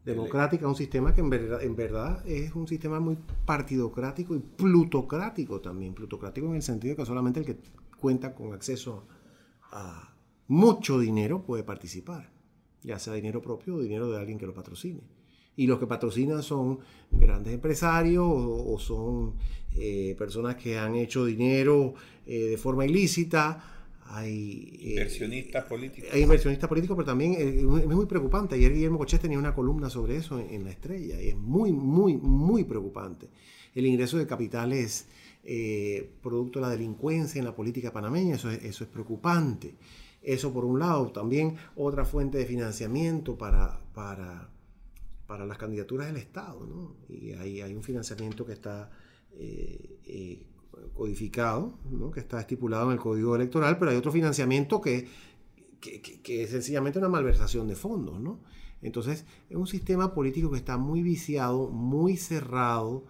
democrática 0.04 0.68
un 0.68 0.76
sistema 0.76 1.14
que 1.14 1.22
en 1.22 1.30
verdad, 1.30 1.62
en 1.62 1.76
verdad 1.76 2.28
es 2.28 2.56
un 2.56 2.68
sistema 2.68 3.00
muy 3.00 3.18
partidocrático 3.46 4.36
y 4.36 4.40
plutocrático 4.40 5.62
también. 5.62 5.94
Plutocrático 5.94 6.48
en 6.48 6.56
el 6.56 6.64
sentido 6.64 6.96
que 6.96 7.06
solamente 7.06 7.40
el 7.40 7.46
que 7.46 7.58
cuenta 8.00 8.34
con 8.34 8.54
acceso 8.54 9.06
a 9.72 10.16
mucho 10.48 11.00
dinero 11.00 11.44
puede 11.44 11.64
participar, 11.64 12.32
ya 12.82 13.00
sea 13.00 13.14
dinero 13.14 13.42
propio 13.42 13.76
o 13.76 13.82
dinero 13.82 14.12
de 14.12 14.20
alguien 14.20 14.38
que 14.38 14.48
lo 14.48 14.54
patrocine. 14.54 15.02
Y 15.56 15.68
los 15.68 15.80
que 15.80 15.86
patrocinan 15.86 16.42
son 16.42 16.80
grandes 17.12 17.54
empresarios 17.54 18.26
o, 18.26 18.78
son 18.80 19.36
eh, 19.76 20.16
personas 20.18 20.56
que 20.56 20.80
han 20.80 20.96
hecho 20.96 21.26
dinero 21.26 21.94
eh, 22.26 22.48
de 22.48 22.58
forma 22.58 22.86
ilícita 22.86 23.81
hay 24.14 24.78
eh, 24.82 24.90
inversionistas 24.92 25.64
políticos. 25.66 26.10
Hay 26.14 26.22
inversionistas 26.22 26.68
políticos, 26.68 26.96
pero 26.96 27.06
también 27.06 27.34
eh, 27.34 27.60
es 27.60 27.88
muy 27.88 28.06
preocupante. 28.06 28.56
Ayer 28.56 28.74
Guillermo 28.74 28.98
Cochés 28.98 29.22
tenía 29.22 29.40
una 29.40 29.56
columna 29.56 29.90
sobre 29.90 30.18
eso 30.18 30.40
en, 30.40 30.64
La 30.64 30.72
Estrella 30.72 31.22
y 31.22 31.30
es 31.30 31.38
muy, 31.38 31.72
muy, 31.72 32.18
muy 32.18 32.66
preocupante. 32.66 33.30
El 33.74 33.86
ingreso 33.86 34.18
de 34.18 34.28
capitales 34.28 35.08
eh, 35.44 36.12
producto 36.22 36.60
de 36.60 36.66
la 36.66 36.72
delincuencia 36.72 37.40
en 37.40 37.46
la 37.46 37.56
política 37.56 37.94
panameña, 37.94 38.36
eso 38.36 38.52
es, 38.52 38.64
eso 38.64 38.84
es 38.84 38.90
preocupante. 38.90 39.76
Eso 40.22 40.54
por 40.54 40.66
un 40.66 40.80
lado, 40.80 41.12
también 41.12 41.56
otra 41.76 42.06
fuente 42.06 42.38
de 42.38 42.46
financiamiento 42.46 43.38
para, 43.38 43.80
para, 43.94 44.50
para 45.26 45.46
las 45.46 45.58
candidaturas 45.58 46.08
del 46.08 46.18
Estado. 46.18 46.66
¿no? 46.66 46.96
Y 47.08 47.32
hay, 47.32 47.62
hay 47.62 47.74
un 47.74 47.82
financiamiento 47.82 48.46
que 48.46 48.54
está 48.54 48.92
codificado, 50.94 51.78
que 52.14 52.20
está 52.20 52.40
estipulado 52.40 52.88
en 52.88 52.94
el 52.94 53.00
Código 53.00 53.36
Electoral, 53.36 53.78
pero 53.78 53.92
hay 53.92 53.98
otro 53.98 54.12
financiamiento 54.12 54.82
que, 54.82 55.08
que, 55.80 56.44
es 56.44 56.50
sencillamente 56.50 57.00
una 57.00 57.10
malversación 57.10 57.68
de 57.68 57.76
fondos. 57.76 58.20
¿no? 58.20 58.40
Entonces, 58.82 59.26
es 59.50 59.58
un 59.58 59.68
sistema 59.68 60.14
político 60.14 60.52
que 60.52 60.58
está 60.58 60.78
muy 60.78 61.02
viciado, 61.02 61.70
muy 61.70 62.18
cerrado, 62.18 63.06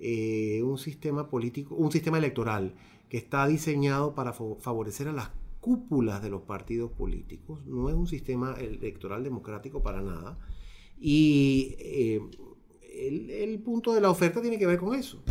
eh, 0.00 0.62
un 0.62 0.78
sistema 0.78 1.28
político, 1.28 1.74
un 1.74 1.92
sistema 1.92 2.18
electoral 2.18 2.74
que 3.08 3.18
está 3.18 3.46
diseñado 3.46 4.14
para 4.14 4.32
favorecer 4.32 5.08
a 5.08 5.12
las 5.12 5.30
cúpulas 5.60 6.22
de 6.22 6.30
los 6.30 6.42
partidos 6.42 6.90
políticos. 6.90 7.64
No 7.66 7.88
es 7.88 7.94
un 7.94 8.06
sistema 8.06 8.54
electoral 8.58 9.22
democrático 9.22 9.82
para 9.82 10.02
nada. 10.02 10.38
Y 10.98 11.76
eh, 11.78 12.20
el 12.92 13.58
punto 13.60 13.94
de 13.94 14.00
la 14.00 14.10
oferta 14.10 14.40
tiene 14.42 14.58
que 14.58 14.66
ver 14.66 14.78
con 14.78 14.94
eso. 14.94 15.22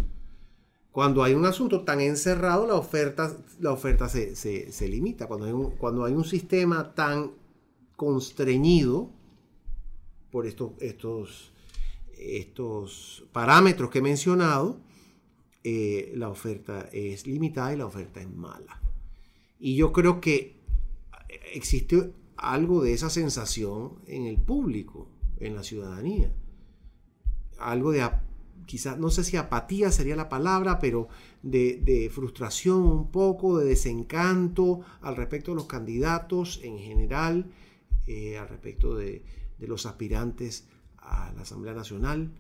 Cuando 0.94 1.24
hay 1.24 1.34
un 1.34 1.44
asunto 1.48 1.82
tan 1.82 2.02
encerrado, 2.02 2.68
la 2.68 2.76
oferta, 2.76 3.36
la 3.60 3.72
oferta 3.72 4.08
se, 4.08 4.88
limita. 4.88 5.26
Cuando 5.26 5.48
hay, 5.48 5.52
un, 5.52 5.72
cuando 5.72 6.06
hay 6.06 6.14
un 6.14 6.24
sistema 6.24 6.94
tan 6.94 7.32
constreñido 7.96 9.10
por 10.32 10.46
estos, 10.46 10.74
estos, 10.80 11.52
estos 12.16 13.26
parámetros 13.32 13.90
que 13.90 14.00
he 14.00 14.02
mencionado, 14.04 14.80
eh, 15.64 16.12
la 16.16 16.30
oferta 16.30 16.88
es 16.94 17.26
limitada 17.26 17.74
y 17.74 17.78
la 17.78 17.88
oferta 17.88 18.22
es 18.22 18.30
mala. 18.30 18.80
Y 19.60 19.76
yo 19.76 19.94
creo 19.94 20.22
que 20.22 20.62
existe 21.56 22.14
algo 22.38 22.84
de 22.84 22.94
esa 22.94 23.10
sensación 23.10 23.96
en 24.06 24.28
el 24.28 24.38
público, 24.38 25.10
en 25.40 25.56
la 25.56 25.64
ciudadanía. 25.64 26.32
Algo 27.58 27.92
de 27.92 28.08
quizás, 28.66 28.98
no 28.98 29.10
sé 29.10 29.24
si 29.24 29.38
apatía 29.38 29.92
sería 29.92 30.16
la 30.16 30.30
palabra, 30.30 30.80
pero 30.80 31.08
de, 31.42 32.10
frustración 32.14 32.84
un 32.84 33.12
poco, 33.12 33.58
de 33.58 33.66
desencanto 33.66 34.82
al 35.02 35.16
respecto 35.16 35.52
de 35.52 35.56
los 35.56 35.66
candidatos 35.66 36.60
en 36.64 36.78
general, 36.78 37.52
eh, 38.08 38.38
al 38.38 38.50
respecto 38.50 38.96
de, 38.96 39.24
los 39.60 39.86
aspirantes 39.86 40.68
a 40.98 41.32
la 41.36 41.44
Asamblea 41.44 41.74
Nacional, 41.74 42.34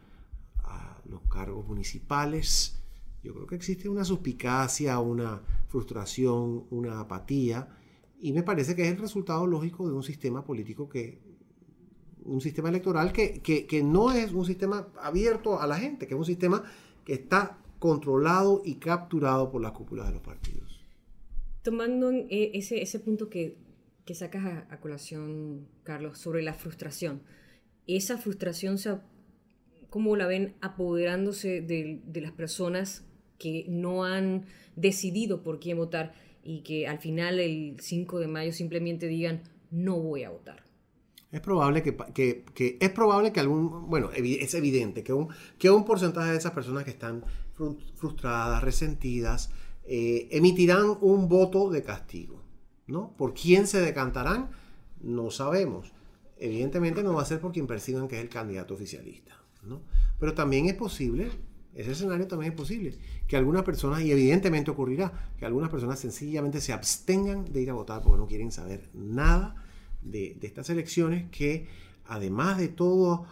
a 0.63 0.99
los 1.05 1.21
cargos 1.29 1.65
municipales. 1.65 2.81
Yo 3.23 3.33
creo 3.33 3.47
que 3.47 3.55
existe 3.55 3.88
una 3.88 4.03
suspicacia, 4.03 4.99
una 4.99 5.41
frustración, 5.69 6.65
una 6.69 6.99
apatía, 6.99 7.69
y 8.19 8.33
me 8.33 8.43
parece 8.43 8.75
que 8.75 8.83
es 8.83 8.91
el 8.91 8.97
resultado 8.97 9.47
lógico 9.47 9.88
de 9.88 9.93
un 9.93 10.03
sistema 10.03 10.43
político 10.43 10.89
que 10.89 11.21
un 12.25 12.41
sistema 12.41 12.69
electoral 12.69 13.12
que, 13.12 13.81
no 13.83 14.12
es 14.12 14.31
un 14.31 14.45
sistema 14.45 14.88
abierto 15.01 15.59
a 15.59 15.67
la 15.67 15.77
gente, 15.77 16.07
que 16.07 16.13
es 16.13 16.19
un 16.19 16.25
sistema 16.25 16.63
que 17.05 17.13
está 17.13 17.57
controlado 17.79 18.62
y 18.63 18.75
capturado 18.75 19.51
por 19.51 19.62
las 19.62 19.73
cúpulas 19.73 20.07
de 20.07 20.13
los 20.13 20.21
partidos. 20.21 20.81
Tomando 21.63 22.12
e, 22.12 22.51
ese, 22.53 22.81
ese 22.81 22.99
punto 22.99 23.29
que, 23.29 23.57
sacas 24.13 24.65
a, 24.69 24.79
colación, 24.79 25.67
Carlos, 25.83 26.17
sobre 26.17 26.43
la 26.43 26.53
frustración, 26.53 27.21
esa 27.88 28.17
frustración, 28.17 28.77
¿cómo 29.89 30.15
la 30.15 30.27
ven 30.27 30.55
apoderándose 30.62 31.62
de, 31.62 32.01
de 32.05 32.21
las 32.21 32.31
personas 32.31 33.05
que 33.38 33.65
no 33.67 34.05
han 34.05 34.45
decidido 34.75 35.43
por 35.43 35.59
quién 35.59 35.77
votar 35.77 36.13
y 36.43 36.62
que 36.62 36.88
al 36.88 36.99
final 36.99 37.39
el 37.39 37.77
5 37.79 38.19
de 38.19 38.27
mayo 38.27 38.53
simplemente 38.53 39.07
digan 39.07 39.41
no 39.71 39.99
voy 39.99 40.23
a 40.23 40.29
votar? 40.29 40.62
Es 41.33 41.41
probable 41.41 41.81
que, 41.81 42.77
es 42.79 42.89
probable 42.91 43.33
que 43.33 43.39
algún, 43.39 43.89
bueno, 43.89 44.11
es 44.13 44.53
evidente 44.53 45.03
que 45.03 45.13
un, 45.13 45.29
que 45.57 45.71
un 45.71 45.83
porcentaje 45.83 46.29
de 46.29 46.37
esas 46.37 46.51
personas 46.51 46.83
que 46.83 46.91
están 46.91 47.25
frustradas, 47.95 48.63
resentidas, 48.63 49.49
eh, 49.83 50.27
emitirán 50.29 50.95
un 51.01 51.27
voto 51.27 51.71
de 51.71 51.81
castigo. 51.81 52.43
¿no? 52.85 53.15
¿Por 53.17 53.33
quién 53.33 53.65
se 53.65 53.81
decantarán? 53.81 54.51
No 55.01 55.31
sabemos. 55.31 55.91
Evidentemente 56.37 57.01
no 57.01 57.15
va 57.15 57.23
a 57.23 57.25
ser 57.25 57.39
por 57.39 57.51
quien 57.51 57.65
perciban 57.65 58.07
que 58.07 58.17
es 58.17 58.21
el 58.21 58.29
candidato 58.29 58.75
oficialista, 58.75 59.35
¿no? 59.63 59.81
Pero 60.19 60.35
también 60.35 60.67
es 60.67 60.75
posible, 60.75 61.31
ese 61.73 61.93
escenario 61.93 62.27
también 62.27 62.51
es 62.51 62.57
posible, 62.57 62.95
que 63.27 63.37
algunas 63.37 63.63
personas, 63.63 64.01
y 64.01 64.11
evidentemente 64.11 64.69
ocurrirá, 64.69 65.31
que 65.37 65.45
algunas 65.45 65.71
personas 65.71 65.99
sencillamente 65.99 66.61
se 66.61 66.73
abstengan 66.73 67.45
de 67.45 67.61
ir 67.61 67.71
a 67.71 67.73
votar 67.73 68.03
porque 68.03 68.19
no 68.19 68.27
quieren 68.27 68.51
saber 68.51 68.89
nada 68.93 69.62
de, 70.03 70.37
estas 70.41 70.69
elecciones 70.69 71.29
que 71.31 71.67
además 72.05 72.57
de 72.57 72.67
todo 72.67 73.25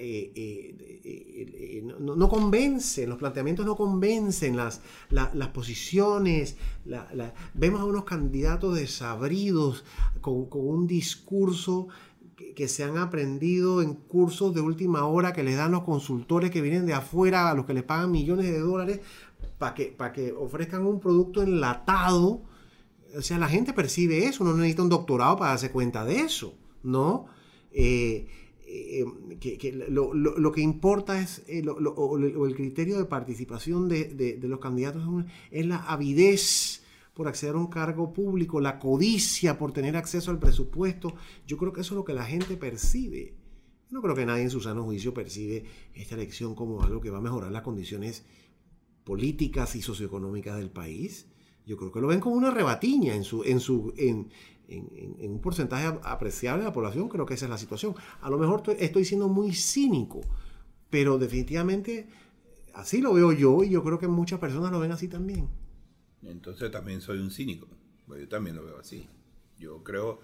eh, 0.00 0.30
eh, 0.36 1.00
eh, 1.04 1.82
no, 1.98 2.28
convencen, 2.28 3.08
los 3.08 3.18
planteamientos 3.18 3.66
no 3.66 3.74
convencen, 3.74 4.56
las, 4.56 4.80
las 5.10 5.48
posiciones, 5.48 6.56
vemos 7.54 7.80
a 7.80 7.84
unos 7.84 8.04
candidatos 8.04 8.76
desabridos 8.76 9.84
con, 10.20 10.46
un 10.52 10.86
discurso 10.86 11.88
que, 12.54 12.68
se 12.68 12.84
han 12.84 12.96
aprendido 12.96 13.82
en 13.82 13.94
cursos 13.94 14.54
de 14.54 14.60
última 14.60 15.04
hora 15.06 15.32
que 15.32 15.42
les 15.42 15.56
dan 15.56 15.72
los 15.72 15.82
consultores 15.82 16.52
que 16.52 16.60
vienen 16.60 16.86
de 16.86 16.94
afuera, 16.94 17.50
a 17.50 17.54
los 17.54 17.66
que 17.66 17.74
les 17.74 17.82
pagan 17.82 18.12
millones 18.12 18.46
de 18.46 18.60
dólares, 18.60 19.00
para 19.58 19.74
que, 19.74 19.86
para 19.86 20.12
que 20.12 20.32
ofrezcan 20.32 20.86
un 20.86 21.00
producto 21.00 21.42
enlatado. 21.42 22.42
O 23.18 23.22
sea, 23.22 23.36
la 23.36 23.48
gente 23.48 23.72
percibe 23.72 24.26
eso, 24.26 24.44
no 24.44 24.56
necesita 24.56 24.82
un 24.82 24.88
doctorado 24.88 25.36
para 25.36 25.50
darse 25.50 25.72
cuenta 25.72 26.04
de 26.04 26.20
eso, 26.20 26.56
¿no? 26.84 27.26
Eh, 27.72 28.28
que, 29.40 29.86
lo, 29.88 30.52
que 30.52 30.60
importa 30.60 31.20
es 31.20 31.42
eh, 31.48 31.64
o, 31.66 32.46
el 32.46 32.54
criterio 32.54 32.96
de 32.96 33.06
participación 33.06 33.88
de, 33.88 34.38
los 34.42 34.60
candidatos 34.60 35.02
es 35.50 35.66
la 35.66 35.78
avidez 35.78 36.84
por 37.14 37.26
acceder 37.26 37.56
a 37.56 37.58
un 37.58 37.66
cargo 37.66 38.12
público, 38.12 38.60
la 38.60 38.78
codicia 38.78 39.58
por 39.58 39.72
tener 39.72 39.96
acceso 39.96 40.30
al 40.30 40.38
presupuesto. 40.38 41.14
Yo 41.44 41.56
creo 41.56 41.72
que 41.72 41.80
eso 41.80 41.94
es 41.94 41.96
lo 41.96 42.04
que 42.04 42.14
la 42.14 42.24
gente 42.24 42.56
percibe. 42.56 43.34
No 43.90 44.00
creo 44.00 44.14
que 44.14 44.26
nadie 44.26 44.42
en 44.44 44.50
su 44.50 44.60
sano 44.60 44.84
juicio 44.84 45.12
percibe 45.12 45.64
esta 45.94 46.14
elección 46.14 46.54
como 46.54 46.82
algo 46.82 47.00
que 47.00 47.10
va 47.10 47.18
a 47.18 47.22
mejorar 47.22 47.50
las 47.50 47.62
condiciones 47.62 48.24
políticas 49.02 49.74
y 49.74 49.82
socioeconómicas 49.82 50.56
del 50.56 50.70
país. 50.70 51.26
Yo 51.68 51.76
creo 51.76 51.92
que 51.92 52.00
lo 52.00 52.06
ven 52.06 52.18
como 52.18 52.34
una 52.34 52.50
rebatiña 52.50 53.14
en 53.14 53.24
su, 53.24 53.44
en 53.44 53.60
su, 53.60 53.92
en, 53.98 54.30
un 54.70 55.38
porcentaje 55.42 55.98
apreciable 56.02 56.62
de 56.62 56.68
la 56.70 56.72
población, 56.72 57.10
creo 57.10 57.26
que 57.26 57.34
esa 57.34 57.44
es 57.44 57.50
la 57.50 57.58
situación. 57.58 57.94
A 58.22 58.30
lo 58.30 58.38
mejor 58.38 58.62
estoy, 58.78 59.04
siendo 59.04 59.28
muy 59.28 59.52
cínico, 59.52 60.22
pero 60.88 61.18
definitivamente 61.18 62.08
así 62.72 63.02
lo 63.02 63.12
veo 63.12 63.32
yo 63.32 63.62
y 63.64 63.68
yo 63.68 63.84
creo 63.84 63.98
que 63.98 64.08
muchas 64.08 64.40
personas 64.40 64.72
lo 64.72 64.80
ven 64.80 64.92
así 64.92 65.08
también. 65.08 65.50
Entonces 66.22 66.70
también 66.70 67.02
soy 67.02 67.18
un 67.18 67.30
cínico, 67.30 67.68
yo 68.08 68.26
también 68.28 68.56
lo 68.56 68.64
veo 68.64 68.78
así. 68.78 69.06
Yo 69.58 69.84
creo, 69.84 70.20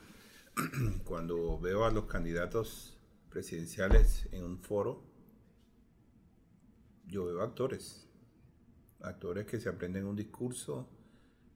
cuando 1.05 1.59
veo 1.61 1.85
a 1.85 1.91
los 1.91 2.07
candidatos 2.07 2.97
presidenciales 3.29 4.31
en 4.33 4.45
un 4.45 4.59
foro, 4.61 5.03
yo 7.07 7.27
veo 7.27 7.43
actores, 7.43 8.09
actores 9.03 9.45
que 9.45 9.61
se 9.61 9.69
aprenden 9.69 10.07
un 10.07 10.17
discurso, 10.17 10.89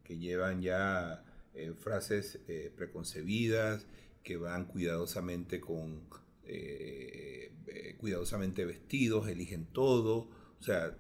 que 0.08 0.16
llevan 0.16 0.62
ya 0.62 1.22
eh, 1.52 1.74
frases 1.78 2.40
eh, 2.48 2.72
preconcebidas, 2.74 3.86
que 4.24 4.38
van 4.38 4.64
cuidadosamente 4.64 5.60
con 5.60 6.00
eh, 6.44 7.52
cuidadosamente 7.98 8.64
vestidos, 8.64 9.28
eligen 9.28 9.66
todo, 9.66 10.30
o 10.58 10.62
sea, 10.62 10.96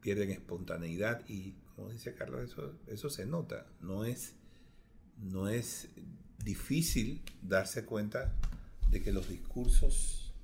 pierden 0.00 0.30
espontaneidad 0.30 1.22
y 1.28 1.54
como 1.76 1.90
dice 1.90 2.14
Carlos, 2.14 2.50
eso, 2.50 2.74
eso 2.88 3.08
se 3.10 3.26
nota, 3.26 3.66
no 3.80 4.04
es, 4.04 4.34
no 5.18 5.48
es 5.48 5.88
difícil 6.44 7.22
darse 7.40 7.84
cuenta 7.84 8.34
de 8.90 9.00
que 9.00 9.12
los 9.12 9.28
discursos 9.28 10.34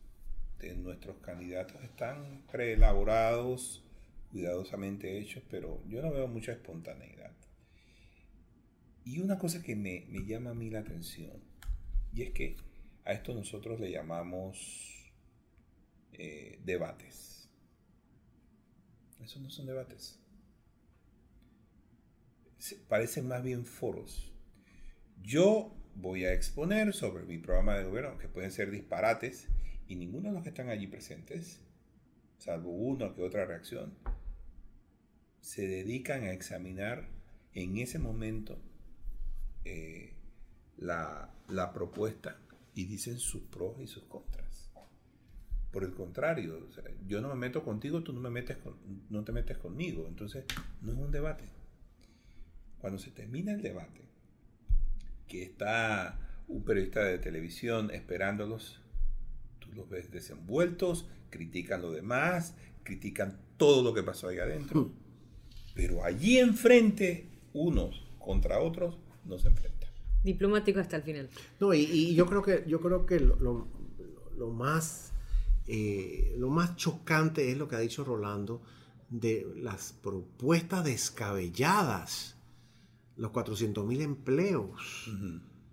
de 0.61 0.77
nuestros 0.77 1.16
candidatos 1.16 1.83
están 1.83 2.44
preelaborados, 2.53 3.83
cuidadosamente 4.31 5.18
hechos, 5.18 5.42
pero 5.50 5.83
yo 5.88 6.00
no 6.03 6.12
veo 6.12 6.29
mucha 6.29 6.53
espontaneidad. 6.53 7.33
Y 9.04 9.20
una 9.20 9.38
cosa 9.38 9.62
que 9.62 9.76
me, 9.76 10.06
llama 10.26 10.50
a 10.50 10.54
mí 10.54 10.70
la 10.70 10.80
atención, 10.80 11.42
y 12.14 12.22
es 12.22 12.30
que 12.30 12.56
a 13.04 13.12
esto 13.12 13.34
nosotros 13.34 13.78
le 13.78 13.90
llamamos 13.90 15.12
eh, 16.12 16.58
debates. 16.64 17.50
Esos 19.22 19.42
no 19.42 19.50
son 19.50 19.66
debates. 19.66 20.18
parecen 22.88 23.28
más 23.28 23.42
bien 23.42 23.66
foros. 23.66 24.32
Yo 25.22 25.76
voy 25.94 26.24
a 26.24 26.32
exponer 26.32 26.94
sobre 26.94 27.24
mi 27.24 27.36
programa 27.38 27.76
de 27.76 27.84
gobierno, 27.84 28.16
que 28.16 28.28
pueden 28.28 28.50
ser 28.50 28.70
disparates, 28.70 29.48
y 29.86 29.96
ninguno 29.96 30.28
de 30.28 30.34
los 30.34 30.42
que 30.42 30.48
están 30.48 30.70
allí 30.70 30.86
presentes, 30.86 31.60
salvo 32.38 32.70
uno 32.70 33.14
que 33.14 33.22
otra 33.22 33.44
reacción, 33.44 33.98
se 35.40 35.68
dedican 35.68 36.24
a 36.24 36.32
examinar 36.32 37.06
en 37.52 37.76
ese 37.76 37.98
momento 37.98 38.58
eh, 39.64 40.12
la, 40.79 41.31
propuesta 41.72 42.38
y 42.74 42.85
dicen 42.85 43.18
sus 43.18 43.42
pros 43.42 43.81
y 43.81 43.87
sus 43.87 44.05
contras. 44.05 44.70
Por 45.70 45.85
el 45.85 45.92
contrario, 45.92 46.68
yo 47.07 47.20
no 47.20 47.29
me 47.29 47.35
meto 47.35 47.64
contigo, 47.64 48.03
tú 48.03 48.12
no, 48.12 48.20
me 48.20 48.31
metes 48.31 48.59
no 49.11 49.24
te 49.24 49.33
metes 49.33 49.59
conmigo. 49.59 50.07
Entonces, 50.07 50.44
no 50.83 50.92
es 50.92 50.98
un 50.98 51.11
debate. 51.11 51.44
Cuando 52.79 52.98
se 52.98 53.11
termina 53.11 53.53
el 53.53 53.62
debate, 53.62 54.03
que 55.27 55.42
está 55.42 56.20
un 56.46 56.64
periodista 56.64 57.03
de 57.05 57.18
televisión 57.18 57.90
esperándolos, 57.90 58.81
tú 59.59 59.72
los 59.72 59.88
ves 59.88 60.11
desenvueltos, 60.11 61.09
critican 61.31 61.83
lo 61.83 61.90
demás, 61.90 62.57
critican 62.85 63.40
todo 63.57 63.83
lo 63.83 63.94
que 63.94 64.03
pasó 64.03 64.29
ahí 64.29 64.38
adentro. 64.38 64.83
Hmm. 64.83 64.92
Pero 65.74 66.05
allí 66.05 66.38
enfrente, 66.38 67.29
unos 67.53 68.07
contra 68.18 68.61
otros, 68.61 68.98
no 69.26 69.38
se 69.38 69.48
enfrenta. 69.48 69.87
Diplomático 70.22 70.80
hasta 70.80 70.96
el 70.96 71.02
final. 71.02 71.28
No, 71.60 71.74
y, 71.74 72.14
yo 72.14 72.26
creo 72.26 72.42
que, 72.42 72.64
yo 72.66 72.80
creo 72.80 73.04
que 73.04 73.20
lo, 73.20 74.50
más, 74.50 75.12
eh, 75.66 76.34
lo 76.38 76.48
más 76.48 76.76
chocante 76.76 77.50
es 77.50 77.58
lo 77.58 77.68
que 77.68 77.76
ha 77.76 77.80
dicho 77.80 78.04
Rolando 78.04 78.62
de 79.10 79.46
las 79.56 79.92
propuestas 79.92 80.84
descabelladas, 80.84 82.37
los 83.16 83.32
400 83.32 83.84
mil 83.84 84.00
empleos, 84.00 85.10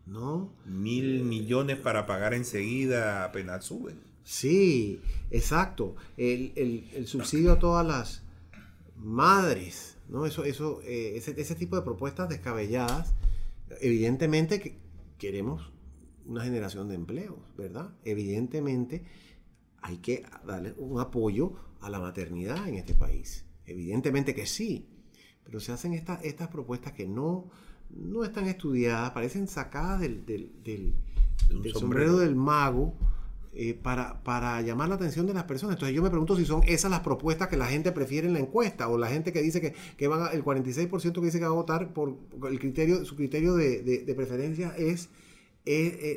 ¿no? 0.05 0.53
Mil 0.65 1.23
millones 1.23 1.77
para 1.77 2.05
pagar 2.05 2.33
enseguida 2.33 3.23
apenas 3.23 3.65
suben. 3.65 4.01
Sí, 4.23 5.01
exacto. 5.31 5.95
El, 6.17 7.07
subsidio 7.07 7.53
a 7.53 7.59
todas 7.59 7.87
las 7.87 8.23
madres, 8.97 9.97
¿no? 10.09 10.25
Eso, 10.25 10.43
eso, 10.43 10.81
eh, 10.83 11.13
ese, 11.15 11.39
ese, 11.39 11.55
tipo 11.55 11.77
de 11.77 11.81
propuestas 11.81 12.29
descabelladas 12.29 13.13
evidentemente 13.79 14.59
que 14.59 14.79
queremos 15.17 15.71
una 16.25 16.43
generación 16.43 16.87
de 16.89 16.95
empleos, 16.95 17.39
¿verdad? 17.57 17.93
Evidentemente 18.03 19.03
hay 19.81 19.97
que 19.97 20.23
darle 20.45 20.73
un 20.77 20.99
apoyo 20.99 21.55
a 21.79 21.89
la 21.89 21.99
maternidad 21.99 22.67
en 22.67 22.75
este 22.75 22.93
país. 22.93 23.45
Evidentemente 23.65 24.35
que 24.35 24.45
sí, 24.45 24.87
pero 25.43 25.59
se 25.59 25.71
hacen 25.71 25.93
estas, 25.93 26.23
estas 26.23 26.49
propuestas 26.49 26.93
que 26.93 27.07
no, 27.07 27.49
no 27.89 28.23
están 28.23 28.47
estudiadas, 28.47 29.11
parecen 29.11 29.47
sacadas 29.47 30.01
del, 30.01 30.25
del 30.25 30.93
sombrero 31.73 32.17
del 32.17 32.35
mago 32.35 32.95
eh, 33.53 33.73
para, 33.73 34.23
para, 34.23 34.61
llamar 34.61 34.87
la 34.87 34.95
atención 34.95 35.27
de 35.27 35.33
las 35.33 35.43
personas. 35.43 35.75
Entonces 35.75 35.93
yo 35.93 36.01
me 36.01 36.09
pregunto 36.09 36.37
si 36.37 36.45
son 36.45 36.61
esas 36.65 36.89
las 36.89 37.01
propuestas 37.01 37.49
que 37.49 37.57
la 37.57 37.65
gente 37.65 37.91
prefiere 37.91 38.25
en 38.25 38.31
la 38.31 38.39
encuesta 38.39 38.87
o 38.87 38.97
la 38.97 39.07
gente 39.07 39.33
que 39.33 39.41
dice 39.41 39.59
que, 39.59 39.75
que 39.97 40.07
van 40.07 40.21
a, 40.21 40.27
el 40.27 40.41
46% 40.41 41.13
que 41.13 41.19
dice 41.19 41.37
que 41.37 41.43
va 41.43 41.51
a 41.51 41.55
votar 41.55 41.93
por 41.93 42.15
el 42.49 42.59
criterio, 42.59 43.03
su 43.03 43.17
criterio 43.17 43.55
de, 43.55 43.81
de, 43.81 44.15
preferencia 44.15 44.73
es, 44.77 45.09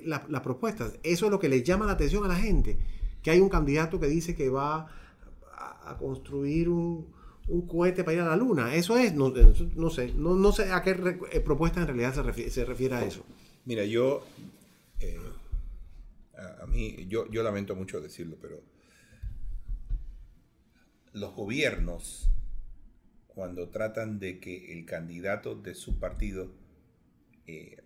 la, 0.04 0.24
las 0.28 0.42
propuestas. 0.42 0.92
Eso 1.02 1.24
es 1.24 1.32
lo 1.32 1.40
que 1.40 1.48
le 1.48 1.64
llama 1.64 1.86
la 1.86 1.92
atención 1.94 2.24
a 2.24 2.28
la 2.28 2.36
gente, 2.36 2.78
que 3.20 3.32
hay 3.32 3.40
un 3.40 3.48
candidato 3.48 3.98
que 3.98 4.06
dice 4.06 4.36
que 4.36 4.48
va 4.48 4.86
a, 5.56 5.96
construir 5.98 6.68
un, 6.68 7.08
un, 7.48 7.66
cohete 7.66 8.04
para 8.04 8.14
ir 8.14 8.20
a 8.20 8.28
la 8.28 8.36
luna. 8.36 8.76
Eso 8.76 8.96
es, 8.96 9.12
no, 9.12 9.32
no 9.74 9.90
sé, 9.90 10.12
no, 10.14 10.36
no, 10.36 10.52
sé 10.52 10.72
a 10.72 10.82
qué 10.82 11.18
eh, 11.32 11.40
propuesta 11.40 11.80
en 11.80 11.88
realidad 11.88 12.14
se 12.14 12.22
refiere, 12.22 12.50
se 12.52 12.64
refiere 12.64 12.94
a 12.94 13.04
eso. 13.04 13.24
Mira, 13.64 13.84
yo... 13.84 14.22
A, 16.44 16.66
mí, 16.66 17.06
yo, 17.08 17.30
yo 17.30 17.42
lamento 17.42 17.74
mucho 17.74 18.00
decirlo, 18.00 18.36
pero 18.40 18.62
los 21.12 21.34
gobiernos, 21.34 22.28
cuando 23.26 23.70
tratan 23.70 24.18
de 24.18 24.40
que 24.40 24.72
el 24.72 24.84
candidato 24.84 25.54
de 25.54 25.74
su 25.74 25.98
partido 25.98 26.52
eh, 27.46 27.82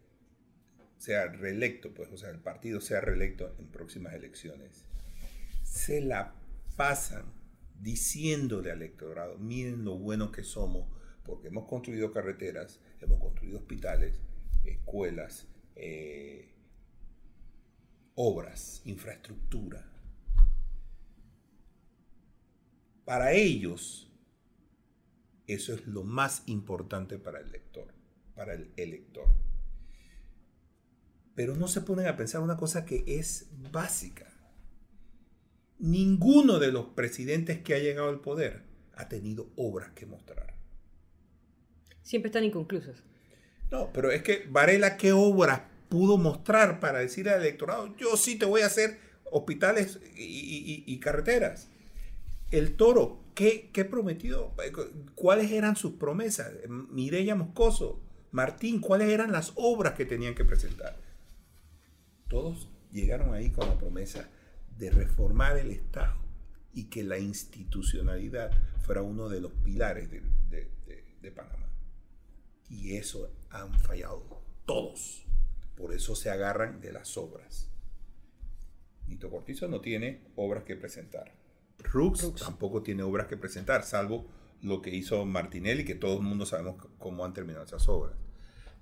sea 0.96 1.28
reelecto, 1.28 1.92
pues, 1.94 2.10
o 2.10 2.16
sea, 2.16 2.30
el 2.30 2.40
partido 2.40 2.80
sea 2.80 3.00
reelecto 3.00 3.54
en 3.58 3.68
próximas 3.68 4.14
elecciones, 4.14 4.84
se 5.62 6.00
la 6.00 6.34
pasan 6.76 7.24
diciéndole 7.80 8.70
al 8.70 8.82
electorado, 8.82 9.38
miren 9.38 9.84
lo 9.84 9.96
bueno 9.96 10.32
que 10.32 10.42
somos, 10.42 10.88
porque 11.24 11.48
hemos 11.48 11.68
construido 11.68 12.12
carreteras, 12.12 12.80
hemos 13.00 13.20
construido 13.20 13.58
hospitales, 13.58 14.20
escuelas, 14.64 15.46
eh, 15.76 16.48
obras, 18.20 18.82
infraestructura. 18.84 19.86
Para 23.04 23.32
ellos, 23.32 24.10
eso 25.46 25.72
es 25.72 25.86
lo 25.86 26.02
más 26.02 26.42
importante 26.46 27.16
para 27.18 27.38
el 27.38 27.52
lector, 27.52 27.94
para 28.34 28.54
el 28.54 28.72
elector. 28.76 29.28
Pero 31.36 31.54
no 31.54 31.68
se 31.68 31.80
ponen 31.82 32.08
a 32.08 32.16
pensar 32.16 32.40
una 32.40 32.56
cosa 32.56 32.84
que 32.84 33.04
es 33.06 33.50
básica. 33.70 34.26
Ninguno 35.78 36.58
de 36.58 36.72
los 36.72 36.86
presidentes 36.86 37.62
que 37.62 37.74
ha 37.74 37.78
llegado 37.78 38.08
al 38.08 38.20
poder 38.20 38.64
ha 38.96 39.08
tenido 39.08 39.52
obras 39.54 39.92
que 39.92 40.06
mostrar. 40.06 40.54
Siempre 42.02 42.30
están 42.30 42.42
inconclusas. 42.42 43.04
No, 43.70 43.92
pero 43.92 44.10
es 44.10 44.24
que 44.24 44.44
Varela, 44.50 44.96
¿qué 44.96 45.12
obras 45.12 45.77
pudo 45.88 46.18
mostrar 46.18 46.80
para 46.80 46.98
decir 46.98 47.28
al 47.28 47.40
electorado, 47.40 47.94
yo 47.96 48.16
sí 48.16 48.36
te 48.36 48.46
voy 48.46 48.62
a 48.62 48.66
hacer 48.66 48.98
hospitales 49.30 50.00
y, 50.16 50.98
carreteras? 51.00 51.68
El 52.50 52.76
toro, 52.76 53.20
¿qué, 53.34 53.70
¿qué, 53.72 53.84
prometió? 53.84 54.54
¿Cuáles 55.14 55.50
eran 55.50 55.76
sus 55.76 55.92
promesas? 55.92 56.52
Mireya 56.68 57.34
Moscoso, 57.34 58.00
Martín, 58.32 58.80
¿cuáles 58.80 59.10
eran 59.10 59.32
las 59.32 59.52
obras 59.56 59.94
que 59.94 60.06
tenían 60.06 60.34
que 60.34 60.44
presentar? 60.44 60.96
Todos 62.28 62.68
llegaron 62.90 63.34
ahí 63.34 63.50
con 63.50 63.68
la 63.68 63.78
promesa 63.78 64.28
de 64.78 64.90
reformar 64.90 65.58
el 65.58 65.70
Estado 65.70 66.16
y 66.72 66.84
que 66.84 67.02
la 67.02 67.18
institucionalidad 67.18 68.50
fuera 68.84 69.02
uno 69.02 69.28
de 69.28 69.40
los 69.40 69.52
pilares 69.52 70.10
de, 70.10 70.22
de 71.20 71.32
Panamá. 71.32 71.68
Y 72.70 72.96
eso 72.96 73.30
han 73.50 73.72
fallado 73.80 74.42
todos. 74.66 75.27
Por 75.78 75.94
eso 75.94 76.16
se 76.16 76.28
agarran 76.28 76.80
de 76.80 76.92
las 76.92 77.16
obras. 77.16 77.70
Nito 79.06 79.30
Cortizo 79.30 79.68
no 79.68 79.80
tiene 79.80 80.20
obras 80.36 80.64
que 80.64 80.74
presentar. 80.76 81.32
Rux, 81.78 82.34
tampoco 82.34 82.82
tiene 82.82 83.04
obras 83.04 83.28
que 83.28 83.36
presentar, 83.36 83.84
salvo 83.84 84.26
lo 84.60 84.82
que 84.82 84.90
hizo 84.90 85.24
Martinelli, 85.24 85.84
que 85.84 85.94
todo 85.94 86.16
el 86.16 86.24
mundo 86.24 86.44
sabemos 86.44 86.84
cómo 86.98 87.24
han 87.24 87.32
terminado 87.32 87.64
esas 87.64 87.88
obras. 87.88 88.16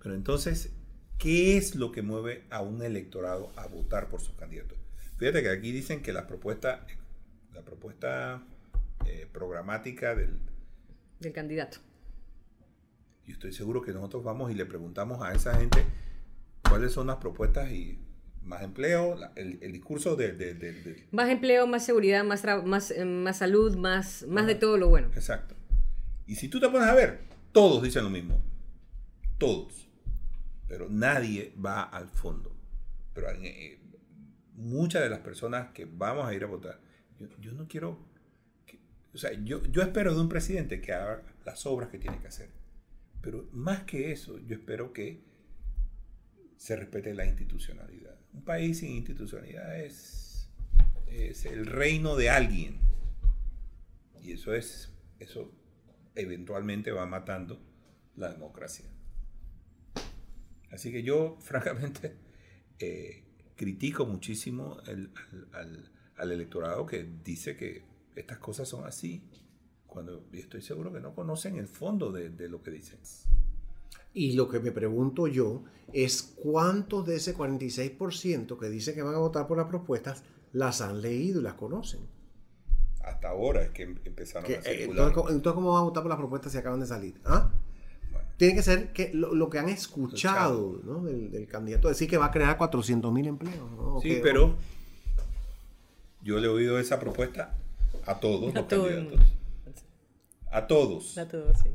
Pero 0.02 0.14
entonces, 0.14 0.72
¿qué 1.18 1.58
es 1.58 1.74
lo 1.74 1.92
que 1.92 2.00
mueve 2.00 2.46
a 2.48 2.62
un 2.62 2.82
electorado 2.82 3.52
a 3.56 3.66
votar 3.66 4.08
por 4.08 4.22
sus 4.22 4.34
candidatos? 4.34 4.78
Fíjate 5.18 5.42
que 5.42 5.50
aquí 5.50 5.72
dicen 5.72 6.02
que 6.02 6.14
la 6.14 6.26
propuesta, 6.26 6.86
la 7.52 7.62
propuesta 7.62 8.42
eh, 9.04 9.28
programática 9.30 10.14
del, 10.14 10.38
del 11.20 11.32
candidato 11.34 11.78
y 13.26 13.32
estoy 13.32 13.52
seguro 13.52 13.82
que 13.82 13.92
nosotros 13.92 14.22
vamos 14.22 14.50
y 14.50 14.54
le 14.54 14.66
preguntamos 14.66 15.20
a 15.22 15.34
esa 15.34 15.58
gente 15.58 15.84
cuáles 16.68 16.92
son 16.92 17.06
las 17.06 17.16
propuestas 17.16 17.70
y 17.70 17.98
más 18.42 18.62
empleo, 18.62 19.18
el, 19.34 19.72
discurso 19.72 20.14
de, 20.14 21.06
Más 21.10 21.28
empleo, 21.30 21.66
más 21.66 21.84
seguridad, 21.84 22.22
más, 22.24 22.44
más, 22.64 22.90
eh, 22.92 23.04
más 23.04 23.38
salud, 23.38 23.76
más, 23.76 24.24
más 24.28 24.46
de 24.46 24.54
todo 24.54 24.78
lo 24.78 24.88
bueno. 24.88 25.08
Exacto. 25.14 25.56
Y 26.26 26.36
si 26.36 26.48
tú 26.48 26.60
te 26.60 26.68
pones 26.68 26.88
a 26.88 26.94
ver, 26.94 27.20
todos 27.52 27.82
dicen 27.82 28.04
lo 28.04 28.10
mismo. 28.10 28.40
Todos. 29.38 29.88
Pero 30.68 30.88
nadie 30.88 31.52
va 31.64 31.82
al 31.82 32.08
fondo. 32.08 32.56
Pero 33.14 33.28
eh, 33.30 33.80
muchas 34.54 35.02
de 35.02 35.10
las 35.10 35.20
personas 35.20 35.72
que 35.72 35.84
vamos 35.84 36.26
a 36.26 36.34
ir 36.34 36.44
a 36.44 36.46
votar, 36.46 36.80
yo, 37.40 37.52
no 37.52 37.66
quiero... 37.66 37.98
o 39.12 39.18
sea, 39.18 39.32
yo, 39.42 39.62
yo 39.64 39.82
espero 39.82 40.14
de 40.14 40.20
un 40.20 40.28
presidente 40.28 40.80
que 40.80 40.92
haga 40.92 41.22
las 41.44 41.66
obras 41.66 41.88
que 41.88 41.98
tiene 41.98 42.18
que 42.20 42.28
hacer 42.28 42.50
pero 43.26 43.44
más 43.50 43.82
que 43.82 44.12
eso, 44.12 44.38
yo 44.46 44.54
espero 44.54 44.92
que 44.92 45.20
se 46.56 46.76
respete 46.76 47.14
la 47.14 47.26
institucionalidad. 47.26 48.18
Un 48.32 48.42
país 48.42 48.78
sin 48.78 48.92
institucionalidad 48.92 49.80
es, 49.80 50.50
es 51.06 51.46
el 51.46 51.66
reino 51.66 52.16
de 52.16 52.30
alguien. 52.30 52.80
Y 54.22 54.32
eso 54.32 54.54
es, 54.54 54.92
eso 55.18 55.52
eventualmente 56.14 56.90
va 56.90 57.06
matando 57.06 57.60
la 58.16 58.32
democracia. 58.32 58.86
Así 60.70 60.90
que 60.90 61.02
yo, 61.02 61.36
francamente, 61.40 62.16
eh, 62.78 63.24
critico 63.54 64.06
muchísimo 64.06 64.78
al 66.16 66.32
electorado 66.32 66.86
que 66.86 67.08
dice 67.24 67.56
que 67.56 67.84
estas 68.14 68.38
cosas 68.38 68.68
son 68.68 68.84
así 68.86 69.22
cuando 69.86 70.26
estoy 70.32 70.60
seguro 70.60 70.92
que 70.92 71.00
no 71.00 71.14
conocen 71.14 71.56
el 71.56 71.68
fondo 71.68 72.12
de, 72.12 72.48
lo 72.48 72.62
que 72.62 72.70
dicen. 72.70 72.98
Y 74.16 74.32
lo 74.32 74.48
que 74.48 74.60
me 74.60 74.72
pregunto 74.72 75.26
yo 75.26 75.64
es 75.92 76.22
cuántos 76.22 77.06
de 77.06 77.16
ese 77.16 77.36
46% 77.36 78.58
que 78.58 78.70
dicen 78.70 78.94
que 78.94 79.02
van 79.02 79.14
a 79.14 79.18
votar 79.18 79.46
por 79.46 79.58
las 79.58 79.66
propuestas 79.66 80.22
las 80.54 80.80
han 80.80 81.02
leído 81.02 81.40
y 81.40 81.42
las 81.42 81.52
conocen. 81.52 82.00
Hasta 83.02 83.28
ahora 83.28 83.62
es 83.62 83.72
que 83.72 83.82
em, 83.82 83.98
empezaron 84.06 84.50
a 84.50 84.54
eh, 84.54 84.62
circular. 84.62 85.08
Entonces, 85.08 85.52
¿cómo 85.52 85.74
van 85.74 85.82
a 85.82 85.84
votar 85.84 86.02
por 86.02 86.08
las 86.08 86.18
propuestas 86.18 86.50
si 86.50 86.56
acaban 86.56 86.80
de 86.80 86.86
salir? 86.86 87.20
¿Ah? 87.26 87.52
Tiene 88.38 88.54
que 88.54 88.62
ser 88.62 88.90
que 88.94 89.10
lo, 89.12 89.50
que 89.50 89.58
han 89.58 89.68
escuchado, 89.68 90.78
del, 91.02 91.46
candidato 91.46 91.88
decir 91.88 92.08
que 92.08 92.16
va 92.16 92.26
a 92.26 92.30
crear 92.30 92.56
400 92.56 93.12
mil 93.12 93.26
empleos. 93.26 93.68
Sí, 94.02 94.18
pero 94.22 94.56
yo 96.22 96.38
le 96.38 96.46
he 96.46 96.50
oído 96.50 96.78
esa 96.78 96.98
propuesta 96.98 97.54
a 98.06 98.18
todos 98.18 98.54
los 98.54 98.64
candidatos. 98.64 99.20
A 100.50 100.66
todos. 100.66 101.18
A 101.18 101.28
todos, 101.28 101.58
sí. 101.58 101.68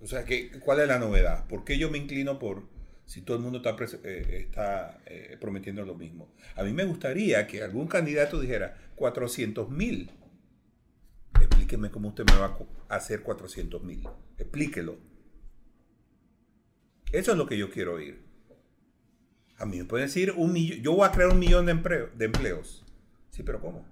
O 0.00 0.06
sea, 0.06 0.24
¿qué, 0.24 0.50
¿cuál 0.60 0.80
es 0.80 0.88
la 0.88 0.98
novedad? 0.98 1.46
¿Por 1.46 1.64
qué 1.64 1.78
yo 1.78 1.90
me 1.90 1.98
inclino 1.98 2.38
por 2.38 2.68
si 3.06 3.22
todo 3.22 3.36
el 3.36 3.42
mundo 3.42 3.58
está, 3.58 3.76
eh, 4.04 4.50
eh, 5.06 5.36
prometiendo 5.40 5.84
lo 5.84 5.94
mismo? 5.94 6.32
A 6.54 6.64
mí 6.64 6.72
me 6.72 6.84
gustaría 6.84 7.46
que 7.46 7.62
algún 7.62 7.86
candidato 7.86 8.40
dijera 8.40 8.76
400 8.96 9.70
mil. 9.70 10.10
Explíqueme 11.40 11.90
cómo 11.90 12.08
usted 12.08 12.24
me 12.30 12.38
va 12.38 12.56
a 12.88 12.94
hacer 12.96 13.22
400 13.22 13.82
mil. 13.82 14.06
Explíquelo. 14.38 14.98
Eso 17.12 17.32
es 17.32 17.38
lo 17.38 17.46
que 17.46 17.56
yo 17.56 17.70
quiero 17.70 17.94
oír. 17.94 18.22
A 19.58 19.64
mí 19.64 19.78
me 19.78 19.84
pueden 19.84 20.06
decir 20.06 20.32
un 20.36 20.52
millón. 20.52 20.82
Yo 20.82 20.92
voy 20.92 21.06
a 21.06 21.12
crear 21.12 21.30
un 21.30 21.38
millón 21.38 21.66
de, 21.66 21.74
de 22.14 22.24
empleos. 22.24 22.84
Sí, 23.30 23.42
pero 23.42 23.60
¿cómo? 23.60 23.86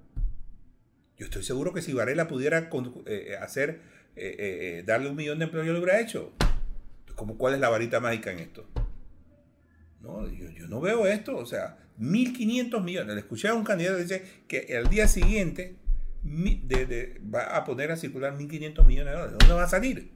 Yo 1.16 1.26
estoy 1.26 1.42
seguro 1.42 1.72
que 1.72 1.80
si 1.80 1.92
Varela 1.92 2.26
pudiera 2.26 2.70
eh, 3.06 3.36
hacer 3.40 3.80
eh, 4.16 4.36
eh, 4.38 4.78
eh, 4.78 4.82
darle 4.84 5.10
un 5.10 5.16
millón 5.16 5.38
de 5.38 5.46
empleos 5.46 5.66
yo 5.66 5.72
lo 5.72 5.80
hubiera 5.80 6.00
hecho. 6.00 6.32
¿Cómo, 7.14 7.36
¿Cuál 7.36 7.54
es 7.54 7.60
la 7.60 7.68
varita 7.68 8.00
mágica 8.00 8.32
en 8.32 8.40
esto? 8.40 8.66
No, 10.00 10.28
yo, 10.28 10.68
no 10.68 10.80
veo 10.80 11.06
esto. 11.06 11.36
O 11.36 11.46
sea, 11.46 11.78
1.500 11.98 12.82
millones. 12.82 13.14
Le 13.14 13.20
escuché 13.20 13.48
a 13.48 13.54
un 13.54 13.64
candidato 13.64 13.96
que 13.96 14.02
dice 14.02 14.24
que 14.48 14.76
al 14.76 14.88
día 14.88 15.08
siguiente 15.08 15.76
va 16.24 17.56
a 17.56 17.64
poner 17.64 17.92
a 17.92 17.96
circular 17.96 18.36
1.500 18.36 18.84
millones 18.84 19.12
de 19.12 19.18
dólares. 19.18 19.32
¿De 19.32 19.38
dónde 19.38 19.54
va 19.54 19.64
a 19.64 19.68
salir? 19.68 20.12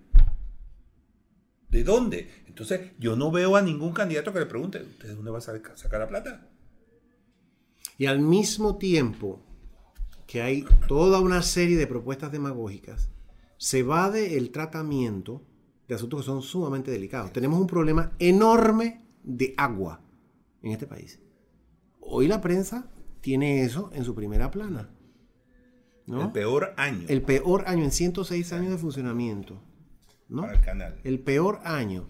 ¿De 1.68 1.84
dónde? 1.84 2.28
Entonces, 2.46 2.92
yo 2.98 3.14
no 3.14 3.30
veo 3.30 3.56
a 3.56 3.62
ningún 3.62 3.92
candidato 3.92 4.32
que 4.32 4.40
le 4.40 4.46
pregunte, 4.46 4.80
¿de 4.80 5.14
dónde 5.14 5.30
va 5.30 5.38
a 5.38 5.40
sacar 5.40 6.00
la 6.00 6.08
plata? 6.08 6.48
Y 7.98 8.06
al 8.06 8.20
mismo 8.20 8.78
tiempo 8.78 9.44
que 10.26 10.42
hay 10.42 10.64
toda 10.86 11.20
una 11.20 11.42
serie 11.42 11.76
de 11.76 11.86
propuestas 11.86 12.30
demagógicas, 12.30 13.10
se 13.58 13.80
evade 13.80 14.38
el 14.38 14.50
tratamiento 14.50 15.42
de 15.86 15.94
asuntos 15.94 16.20
que 16.20 16.26
son 16.26 16.42
sumamente 16.42 16.90
delicados. 16.90 17.32
Tenemos 17.32 17.60
un 17.60 17.66
problema 17.66 18.12
enorme 18.18 19.04
de 19.24 19.54
agua 19.56 20.00
en 20.62 20.72
este 20.72 20.86
país. 20.86 21.20
Hoy 22.00 22.28
la 22.28 22.40
prensa 22.40 22.90
tiene 23.20 23.64
eso 23.64 23.90
en 23.92 24.04
su 24.04 24.14
primera 24.14 24.50
plana. 24.50 24.88
El 26.06 26.32
peor 26.32 26.72
año. 26.78 27.04
El 27.08 27.20
peor 27.20 27.64
año 27.66 27.84
en 27.84 27.90
106 27.90 28.52
años 28.54 28.70
de 28.70 28.78
funcionamiento. 28.78 29.60
¿no? 30.28 30.42
Para 30.42 30.54
el 30.54 30.60
canal. 30.60 31.00
El 31.04 31.18
peor 31.18 31.60
año. 31.64 32.06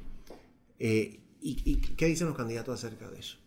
Eh, 0.78 1.20
¿Y 1.40 1.76
qué 1.76 2.06
dicen 2.06 2.28
los 2.28 2.36
candidatos 2.36 2.84
acerca 2.84 3.08
de 3.10 3.18
eso? 3.18 3.38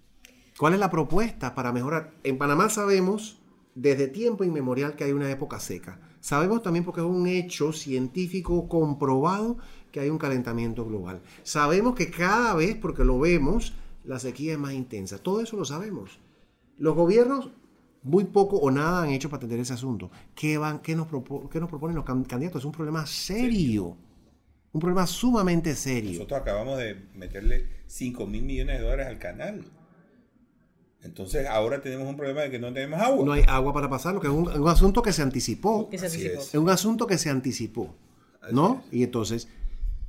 ¿Cuál 0.58 0.74
es 0.74 0.80
la 0.80 0.90
propuesta 0.90 1.56
para 1.56 1.72
mejorar? 1.72 2.14
En 2.24 2.38
Panamá 2.38 2.70
sabemos 2.70 3.40
desde 3.76 4.08
tiempo 4.08 4.44
inmemorial 4.44 4.96
que 4.96 5.04
hay 5.04 5.12
una 5.12 5.30
época 5.30 5.60
seca 5.60 6.00
Sabemos 6.22 6.64
también 6.64 6.86
porque 6.86 7.02
es 7.02 7.08
un 7.08 7.28
hecho 7.28 7.74
científico 7.74 8.70
comprobado 8.70 9.58
que 9.92 10.00
hay 10.00 10.10
un 10.10 10.18
calentamiento 10.18 10.86
global. 10.86 11.20
Sabemos 11.44 11.96
que 11.96 12.10
cada 12.10 12.54
vez, 12.54 12.76
porque 12.76 13.04
lo 13.04 13.20
vemos, 13.20 13.74
la 14.06 14.20
sequía 14.20 14.54
es 14.54 14.60
más 14.60 14.74
intensa. 14.74 15.18
Todo 15.18 15.42
eso 15.42 15.58
lo 15.58 15.66
sabemos. 15.66 16.20
Los 16.78 16.96
gobiernos 16.96 17.50
muy 18.04 18.24
poco 18.26 18.58
o 18.58 18.72
nada 18.72 19.04
han 19.04 19.10
hecho 19.10 19.30
para 19.30 19.40
atender 19.40 19.60
ese 19.60 19.74
asunto. 19.74 20.10
¿Qué, 20.34 20.58
van, 20.58 20.80
qué, 20.80 20.96
nos, 20.96 21.12
nos 21.12 21.70
proponen 21.70 21.96
los 21.96 22.06
candidatos? 22.06 22.62
Es 22.62 22.66
un 22.66 22.72
problema 22.72 23.06
serio. 23.06 23.98
Un 24.74 24.80
problema 24.80 25.06
sumamente 25.06 25.76
serio. 25.76 26.14
Nosotros 26.14 26.42
acabamos 26.42 26.78
de 26.78 26.96
meterle 27.14 27.68
5 27.88 28.26
mil 28.26 28.44
millones 28.44 28.80
de 28.80 28.86
dólares 28.86 29.08
al 29.08 29.20
canal. 29.20 29.66
Entonces 31.04 31.48
ahora 31.48 31.82
tenemos 31.82 32.08
un 32.08 32.16
problema 32.16 32.42
de 32.42 32.52
que 32.52 32.60
no 32.60 32.72
tenemos 32.74 33.00
agua. 33.00 33.26
No 33.26 33.32
hay 33.32 33.44
agua 33.48 33.74
para 33.74 33.90
pasarlo, 33.90 34.22
que 34.22 34.28
es 34.28 34.34
un, 34.34 34.68
asunto 34.68 35.02
que 35.02 35.14
se 35.14 35.22
anticipó. 35.22 35.90
Es. 35.92 36.54
un 36.54 36.70
asunto 36.70 37.08
que 37.08 37.18
se 37.18 37.30
anticipó. 37.30 37.94
¿No? 38.52 38.84
Y 38.92 39.04
entonces, 39.04 39.48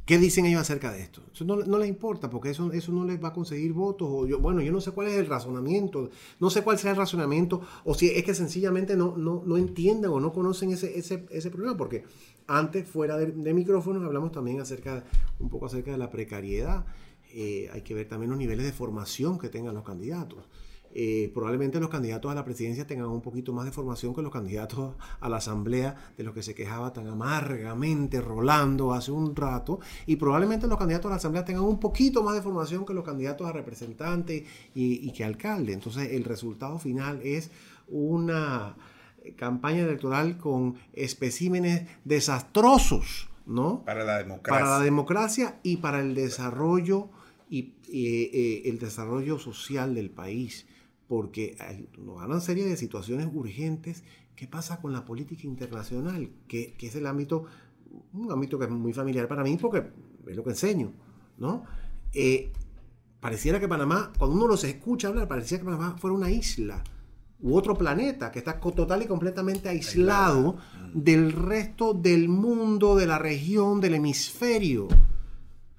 ¿Qué 0.04 0.18
dicen 0.18 0.46
ellos 0.46 0.60
acerca 0.60 0.90
de 0.90 1.00
esto? 1.00 1.22
Eso 1.32 1.44
no, 1.44 1.78
les 1.78 1.88
importa 1.88 2.28
porque 2.28 2.50
eso, 2.50 2.72
eso 2.72 2.90
no 2.90 3.04
les 3.04 3.22
va 3.22 3.28
a 3.28 3.32
conseguir 3.32 3.72
votos. 3.72 4.08
O 4.10 4.26
yo, 4.26 4.40
bueno, 4.40 4.60
yo 4.60 4.72
no 4.72 4.80
sé 4.80 4.90
cuál 4.90 5.06
es 5.06 5.14
el 5.14 5.26
razonamiento, 5.26 6.10
no 6.40 6.50
sé 6.50 6.62
cuál 6.62 6.76
sea 6.76 6.90
el 6.90 6.96
razonamiento, 6.96 7.60
o 7.84 7.94
si 7.94 8.08
es 8.08 8.24
que 8.24 8.34
sencillamente 8.34 8.96
no, 8.96 9.16
no, 9.16 9.44
no 9.46 9.56
entienden 9.56 10.10
o 10.10 10.18
no 10.18 10.32
conocen 10.32 10.72
ese, 10.72 10.98
ese, 10.98 11.24
ese 11.30 11.50
problema, 11.50 11.76
porque 11.76 12.02
antes, 12.48 12.88
fuera 12.88 13.16
de, 13.16 13.26
de 13.26 13.54
micrófonos, 13.54 14.02
hablamos 14.02 14.32
también 14.32 14.60
acerca, 14.60 15.04
un 15.38 15.48
poco 15.48 15.66
acerca 15.66 15.92
de 15.92 15.98
la 15.98 16.10
precariedad. 16.10 16.84
Eh, 17.34 17.70
hay 17.72 17.82
que 17.82 17.94
ver 17.94 18.08
también 18.08 18.30
los 18.30 18.38
niveles 18.38 18.66
de 18.66 18.72
formación 18.72 19.38
que 19.38 19.48
tengan 19.48 19.74
los 19.74 19.84
candidatos. 19.84 20.44
Eh, 20.94 21.30
probablemente 21.32 21.80
los 21.80 21.88
candidatos 21.88 22.30
a 22.30 22.34
la 22.34 22.44
presidencia 22.44 22.86
tengan 22.86 23.06
un 23.06 23.22
poquito 23.22 23.54
más 23.54 23.64
de 23.64 23.72
formación 23.72 24.14
que 24.14 24.20
los 24.20 24.30
candidatos 24.30 24.94
a 25.20 25.28
la 25.30 25.38
asamblea 25.38 25.96
de 26.18 26.24
los 26.24 26.34
que 26.34 26.42
se 26.42 26.54
quejaba 26.54 26.92
tan 26.92 27.06
amargamente 27.06 28.20
Rolando 28.20 28.92
hace 28.92 29.10
un 29.10 29.34
rato 29.34 29.80
y 30.06 30.16
probablemente 30.16 30.66
los 30.66 30.78
candidatos 30.78 31.06
a 31.06 31.10
la 31.10 31.16
asamblea 31.16 31.46
tengan 31.46 31.64
un 31.64 31.80
poquito 31.80 32.22
más 32.22 32.34
de 32.34 32.42
formación 32.42 32.84
que 32.84 32.92
los 32.92 33.04
candidatos 33.04 33.46
a 33.46 33.52
representantes 33.52 34.44
y, 34.74 35.10
que 35.12 35.24
alcalde. 35.24 35.72
Entonces 35.72 36.12
el 36.12 36.24
resultado 36.24 36.78
final 36.78 37.20
es 37.22 37.50
una 37.88 38.76
campaña 39.36 39.82
electoral 39.82 40.36
con 40.36 40.76
especímenes 40.92 41.88
desastrosos, 42.04 43.28
¿no? 43.46 43.82
Para 43.84 44.04
la 44.04 44.18
democracia. 44.18 44.64
Para 44.64 44.78
la 44.78 44.84
democracia 44.84 45.58
y 45.62 45.78
para 45.78 46.00
el 46.00 46.14
desarrollo 46.14 47.08
y 47.48 47.74
eh, 47.92 48.62
el 48.66 48.78
desarrollo 48.78 49.38
social 49.38 49.94
del 49.94 50.10
país 50.10 50.66
porque 51.12 51.54
nos 51.98 52.24
una 52.24 52.40
serie 52.40 52.64
de 52.64 52.74
situaciones 52.74 53.28
urgentes. 53.30 54.02
¿Qué 54.34 54.48
pasa 54.48 54.80
con 54.80 54.94
la 54.94 55.04
política 55.04 55.46
internacional? 55.46 56.30
Que, 56.48 56.74
es 56.80 56.96
el 56.96 57.06
ámbito, 57.06 57.44
un 58.14 58.32
ámbito 58.32 58.58
que 58.58 58.64
es 58.64 58.70
muy 58.70 58.94
familiar 58.94 59.28
para 59.28 59.44
mí 59.44 59.58
porque 59.60 59.90
es 60.26 60.34
lo 60.34 60.42
que 60.42 60.48
enseño, 60.48 60.94
¿no? 61.36 61.64
Eh, 62.14 62.50
pareciera 63.20 63.60
que 63.60 63.68
Panamá, 63.68 64.10
cuando 64.16 64.36
uno 64.36 64.46
los 64.46 64.64
escucha 64.64 65.08
hablar, 65.08 65.28
pareciera 65.28 65.60
que 65.60 65.66
Panamá 65.66 65.98
fuera 65.98 66.16
una 66.16 66.30
isla 66.30 66.82
u 67.42 67.56
otro 67.58 67.76
planeta 67.76 68.32
que 68.32 68.38
está 68.38 68.58
total 68.58 69.02
y 69.02 69.06
completamente 69.06 69.68
aislado 69.68 70.56
del 70.94 71.32
resto 71.32 71.92
del 71.92 72.30
mundo, 72.30 72.96
de 72.96 73.04
la 73.04 73.18
región, 73.18 73.82
del 73.82 73.96
hemisferio. 73.96 74.88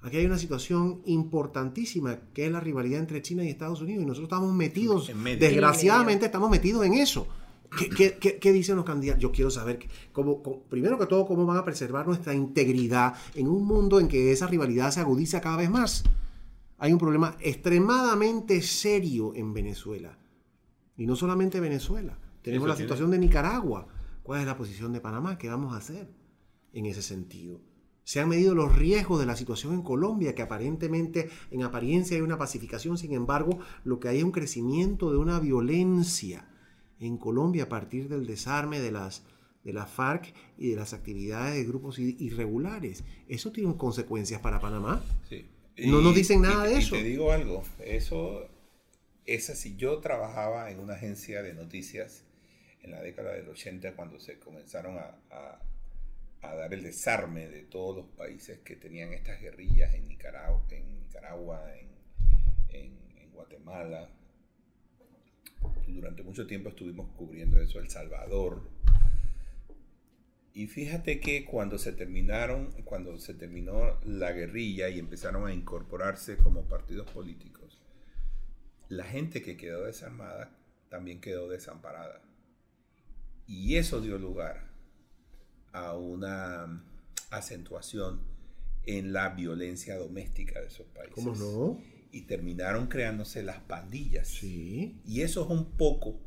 Aquí 0.04 0.18
hay 0.18 0.26
una 0.26 0.36
situación 0.36 1.00
importantísima 1.06 2.18
que 2.34 2.44
es 2.44 2.52
la 2.52 2.60
rivalidad 2.60 3.00
entre 3.00 3.22
China 3.22 3.42
y 3.42 3.48
Estados 3.48 3.80
Unidos 3.80 4.02
y 4.02 4.06
nosotros 4.06 4.26
estamos 4.26 4.54
metidos, 4.54 5.10
desgraciadamente 5.40 6.26
estamos 6.26 6.50
metidos 6.50 6.84
en 6.84 6.92
eso. 6.92 7.26
¿Qué, 7.96 8.52
dicen 8.52 8.76
los 8.76 8.84
candidatos? 8.84 9.22
Yo 9.22 9.32
quiero 9.32 9.50
saber, 9.50 9.78
cómo, 10.12 10.42
primero 10.68 10.98
que 10.98 11.06
todo, 11.06 11.24
cómo 11.26 11.46
van 11.46 11.56
a 11.56 11.64
preservar 11.64 12.06
nuestra 12.06 12.34
integridad 12.34 13.14
en 13.34 13.48
un 13.48 13.66
mundo 13.66 13.98
en 13.98 14.06
que 14.06 14.30
esa 14.30 14.46
rivalidad 14.46 14.90
se 14.90 15.00
agudiza 15.00 15.40
cada 15.40 15.56
vez 15.56 15.70
más. 15.70 16.04
Hay 16.76 16.92
un 16.92 16.98
problema 16.98 17.34
extremadamente 17.40 18.60
serio 18.60 19.32
en 19.34 19.54
Venezuela. 19.54 20.18
Y 20.98 21.06
no 21.06 21.16
solamente 21.16 21.60
Venezuela. 21.60 22.18
Tenemos 22.42 22.68
la 22.68 22.76
situación 22.76 23.10
de 23.10 23.18
Nicaragua. 23.18 23.88
¿Cuál 24.22 24.40
es 24.40 24.46
la 24.46 24.56
posición 24.56 24.92
de 24.92 25.00
Panamá? 25.00 25.38
¿Qué 25.38 25.48
vamos 25.48 25.72
a 25.72 25.78
hacer 25.78 26.12
en 26.74 26.84
ese 26.84 27.00
sentido? 27.00 27.62
Se 28.04 28.20
han 28.20 28.28
medido 28.28 28.54
los 28.54 28.76
riesgos 28.76 29.18
de 29.18 29.26
la 29.26 29.34
situación 29.34 29.72
en 29.72 29.82
Colombia, 29.82 30.34
que 30.34 30.42
aparentemente 30.42 31.30
en 31.50 31.62
apariencia 31.62 32.16
hay 32.16 32.22
una 32.22 32.38
pacificación, 32.38 32.98
sin 32.98 33.14
embargo, 33.14 33.58
lo 33.82 33.98
que 33.98 34.08
hay 34.08 34.18
es 34.18 34.24
un 34.24 34.32
crecimiento 34.32 35.10
de 35.10 35.16
una 35.16 35.40
violencia 35.40 36.46
en 37.00 37.16
Colombia 37.16 37.64
a 37.64 37.68
partir 37.68 38.08
del 38.08 38.26
desarme 38.26 38.78
de 38.80 38.92
las, 38.92 39.24
de 39.64 39.72
la 39.72 39.86
FARC 39.86 40.34
y 40.58 40.70
de 40.70 40.76
las 40.76 40.92
actividades 40.92 41.54
de 41.54 41.64
grupos 41.64 41.98
irregulares. 41.98 43.04
¿Eso 43.26 43.52
tiene 43.52 43.74
consecuencias 43.76 44.40
para 44.40 44.60
Panamá? 44.60 45.02
Sí. 45.28 45.46
No 45.78 46.00
nos 46.00 46.14
dicen 46.14 46.42
nada 46.42 46.64
de 46.64 46.76
eso. 46.76 46.94
te 46.94 47.02
digo 47.02 47.32
algo, 47.32 47.64
eso 47.84 48.48
es 49.24 49.50
así. 49.50 49.76
Yo 49.76 49.98
trabajaba 49.98 50.70
en 50.70 50.78
una 50.78 50.94
agencia 50.94 51.42
de 51.42 51.54
noticias 51.54 52.24
en 52.82 52.90
la 52.90 53.00
década 53.00 53.32
del 53.32 53.48
80 53.48 53.96
cuando 53.96 54.20
se 54.20 54.38
comenzaron 54.38 54.98
a 54.98 55.16
a 55.30 55.58
dar 56.52 56.74
el 56.74 56.82
desarme 56.82 57.48
de 57.48 57.62
todos 57.62 57.96
los 57.96 58.06
países 58.16 58.58
que 58.58 58.76
tenían 58.76 59.12
estas 59.12 59.40
guerrillas 59.40 59.94
en 59.94 60.08
Nicaragua, 60.08 60.66
en, 60.70 61.00
Nicaragua, 61.00 61.62
en, 62.68 63.30
Guatemala. 63.32 64.10
Durante 65.86 66.22
mucho 66.22 66.46
tiempo 66.46 66.68
estuvimos 66.68 67.08
cubriendo 67.16 67.60
eso, 67.60 67.78
El 67.78 67.88
Salvador. 67.88 68.68
Y 70.52 70.66
fíjate 70.66 71.18
que 71.18 71.44
cuando 71.44 71.78
se 71.78 71.92
terminaron, 71.92 72.70
cuando 72.84 73.18
se 73.18 73.34
terminó 73.34 73.98
la 74.04 74.32
guerrilla 74.32 74.88
y 74.88 74.98
empezaron 74.98 75.46
a 75.46 75.52
incorporarse 75.54 76.36
como 76.36 76.68
partidos 76.68 77.10
políticos, 77.10 77.82
la 78.88 79.04
gente 79.04 79.42
que 79.42 79.56
quedó 79.56 79.84
desarmada 79.84 80.56
también 80.88 81.20
quedó 81.20 81.48
desamparada. 81.48 82.22
Y 83.46 83.76
eso 83.76 84.00
dio 84.00 84.16
lugar 84.16 84.73
a 85.74 85.94
una 85.96 86.82
acentuación 87.30 88.20
en 88.86 89.12
la 89.12 89.30
violencia 89.30 89.98
doméstica 89.98 90.60
de 90.60 90.68
esos 90.68 90.86
países. 90.86 91.14
¿Cómo 91.14 91.34
no? 91.34 91.80
Y 92.12 92.22
terminaron 92.22 92.86
creándose 92.86 93.42
las 93.42 93.60
pandillas. 93.60 94.28
Sí. 94.28 95.00
Y 95.04 95.22
eso 95.22 95.44
es 95.44 95.50
un 95.50 95.72
poco 95.72 96.20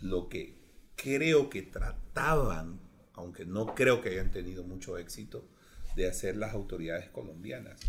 lo 0.00 0.28
que 0.28 0.56
creo 0.94 1.50
que 1.50 1.62
trataban, 1.62 2.80
aunque 3.14 3.44
no 3.44 3.74
creo 3.74 4.00
que 4.00 4.10
hayan 4.10 4.30
tenido 4.30 4.62
mucho 4.62 4.96
éxito, 4.98 5.48
de 5.96 6.08
hacer 6.08 6.36
las 6.36 6.54
autoridades 6.54 7.10
colombianas, 7.10 7.80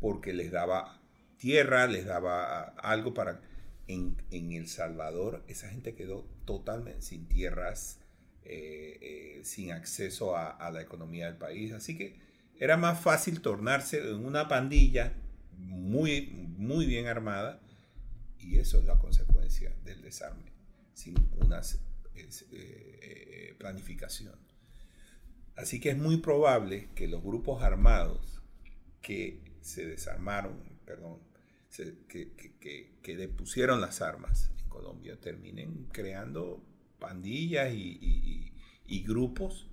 porque 0.00 0.32
les 0.32 0.50
daba 0.50 1.00
tierra, 1.36 1.86
les 1.86 2.06
daba 2.06 2.62
algo 2.78 3.14
para... 3.14 3.40
En, 3.88 4.16
en 4.32 4.50
El 4.50 4.66
Salvador 4.66 5.44
esa 5.46 5.68
gente 5.68 5.94
quedó 5.94 6.26
totalmente 6.44 7.02
sin 7.02 7.28
tierras, 7.28 8.00
eh, 8.48 8.98
eh, 9.00 9.40
sin 9.44 9.72
acceso 9.72 10.36
a, 10.36 10.70
la 10.70 10.80
economía 10.80 11.26
del 11.26 11.36
país. 11.36 11.72
Así 11.72 11.96
que 11.96 12.16
era 12.58 12.76
más 12.76 13.00
fácil 13.00 13.40
tornarse 13.40 13.98
en 13.98 14.24
una 14.24 14.46
pandilla 14.46 15.14
muy, 15.56 16.28
muy 16.56 16.86
bien 16.86 17.06
armada 17.06 17.60
y 18.38 18.58
eso 18.58 18.78
es 18.78 18.84
la 18.84 18.98
consecuencia 18.98 19.74
del 19.84 20.00
desarme, 20.00 20.52
sin 20.94 21.16
una 21.38 21.60
eh, 22.14 23.54
planificación. 23.58 24.36
Así 25.56 25.80
que 25.80 25.90
es 25.90 25.98
muy 25.98 26.18
probable 26.18 26.88
que 26.94 27.08
los 27.08 27.22
grupos 27.22 27.64
armados 27.64 28.40
que 29.00 29.40
se 29.60 29.86
desarmaron, 29.86 30.62
perdón, 30.84 31.18
que, 32.08 32.32
que, 32.60 32.96
que, 33.02 33.16
depusieron 33.16 33.80
las 33.80 34.00
armas 34.02 34.50
en 34.56 34.68
Colombia 34.68 35.20
terminen 35.20 35.88
creando 35.92 36.62
pandillas 36.98 37.72
y, 37.74 38.52
grupos 39.06 39.68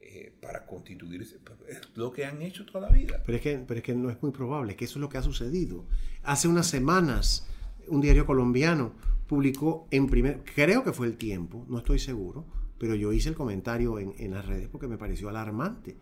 eh, 0.00 0.34
para 0.40 0.66
constituirse. 0.66 1.38
Es 1.68 1.80
lo 1.94 2.12
que 2.12 2.24
han 2.24 2.42
hecho 2.42 2.66
toda 2.66 2.88
la 2.88 2.96
vida. 2.96 3.22
Pero 3.24 3.36
es, 3.36 3.42
que, 3.42 3.58
pero 3.58 3.78
es 3.78 3.84
que 3.84 3.94
no 3.94 4.10
es 4.10 4.20
muy 4.22 4.32
probable, 4.32 4.76
que 4.76 4.84
eso 4.84 4.98
es 4.98 5.00
lo 5.00 5.08
que 5.08 5.18
ha 5.18 5.22
sucedido. 5.22 5.86
Hace 6.22 6.48
unas 6.48 6.66
semanas, 6.66 7.46
un 7.88 8.00
diario 8.00 8.26
colombiano 8.26 8.94
publicó 9.26 9.86
en 9.90 10.08
primer, 10.08 10.42
creo 10.44 10.84
que 10.84 10.92
fue 10.92 11.06
el 11.06 11.16
tiempo, 11.16 11.64
no 11.68 11.78
estoy 11.78 11.98
seguro, 11.98 12.46
pero 12.78 12.94
yo 12.94 13.12
hice 13.12 13.28
el 13.28 13.34
comentario 13.34 13.98
en, 13.98 14.14
en 14.18 14.32
las 14.32 14.44
redes 14.46 14.68
porque 14.68 14.88
me 14.88 14.98
pareció 14.98 15.28
alarmante. 15.28 15.96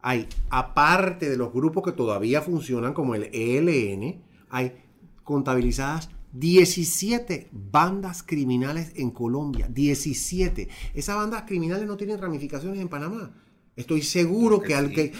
Hay, 0.00 0.28
aparte 0.50 1.28
de 1.28 1.36
los 1.36 1.52
grupos 1.52 1.82
que 1.82 1.92
todavía 1.92 2.42
funcionan 2.42 2.94
como 2.94 3.14
el 3.14 3.30
ELN, 3.32 4.22
hay 4.50 4.72
contabilizadas 5.24 6.10
17 6.38 7.48
bandas 7.52 8.22
criminales 8.22 8.92
en 8.96 9.10
Colombia. 9.10 9.68
17. 9.68 10.68
Esas 10.94 11.16
bandas 11.16 11.44
criminales 11.46 11.86
no 11.86 11.96
tienen 11.96 12.18
ramificaciones 12.18 12.80
en 12.80 12.88
Panamá. 12.88 13.32
Estoy 13.74 14.02
seguro 14.02 14.60
que, 14.60 14.74
al, 14.74 14.90
que, 14.90 15.12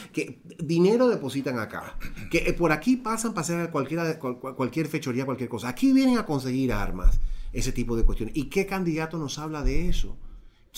dinero 0.58 1.08
depositan 1.08 1.58
acá. 1.58 1.98
Que 2.30 2.38
eh, 2.38 2.52
por 2.52 2.72
aquí 2.72 2.96
pasan 2.96 3.32
para 3.32 3.42
hacer 3.42 3.70
cualquiera, 3.70 4.18
cualquier 4.18 4.88
fechoría, 4.88 5.26
cualquier 5.26 5.48
cosa. 5.48 5.68
Aquí 5.68 5.92
vienen 5.92 6.18
a 6.18 6.26
conseguir 6.26 6.72
armas. 6.72 7.20
Ese 7.52 7.72
tipo 7.72 7.96
de 7.96 8.04
cuestiones. 8.04 8.36
¿Y 8.36 8.44
qué 8.44 8.66
candidato 8.66 9.18
nos 9.18 9.38
habla 9.38 9.62
de 9.62 9.88
eso? 9.88 10.16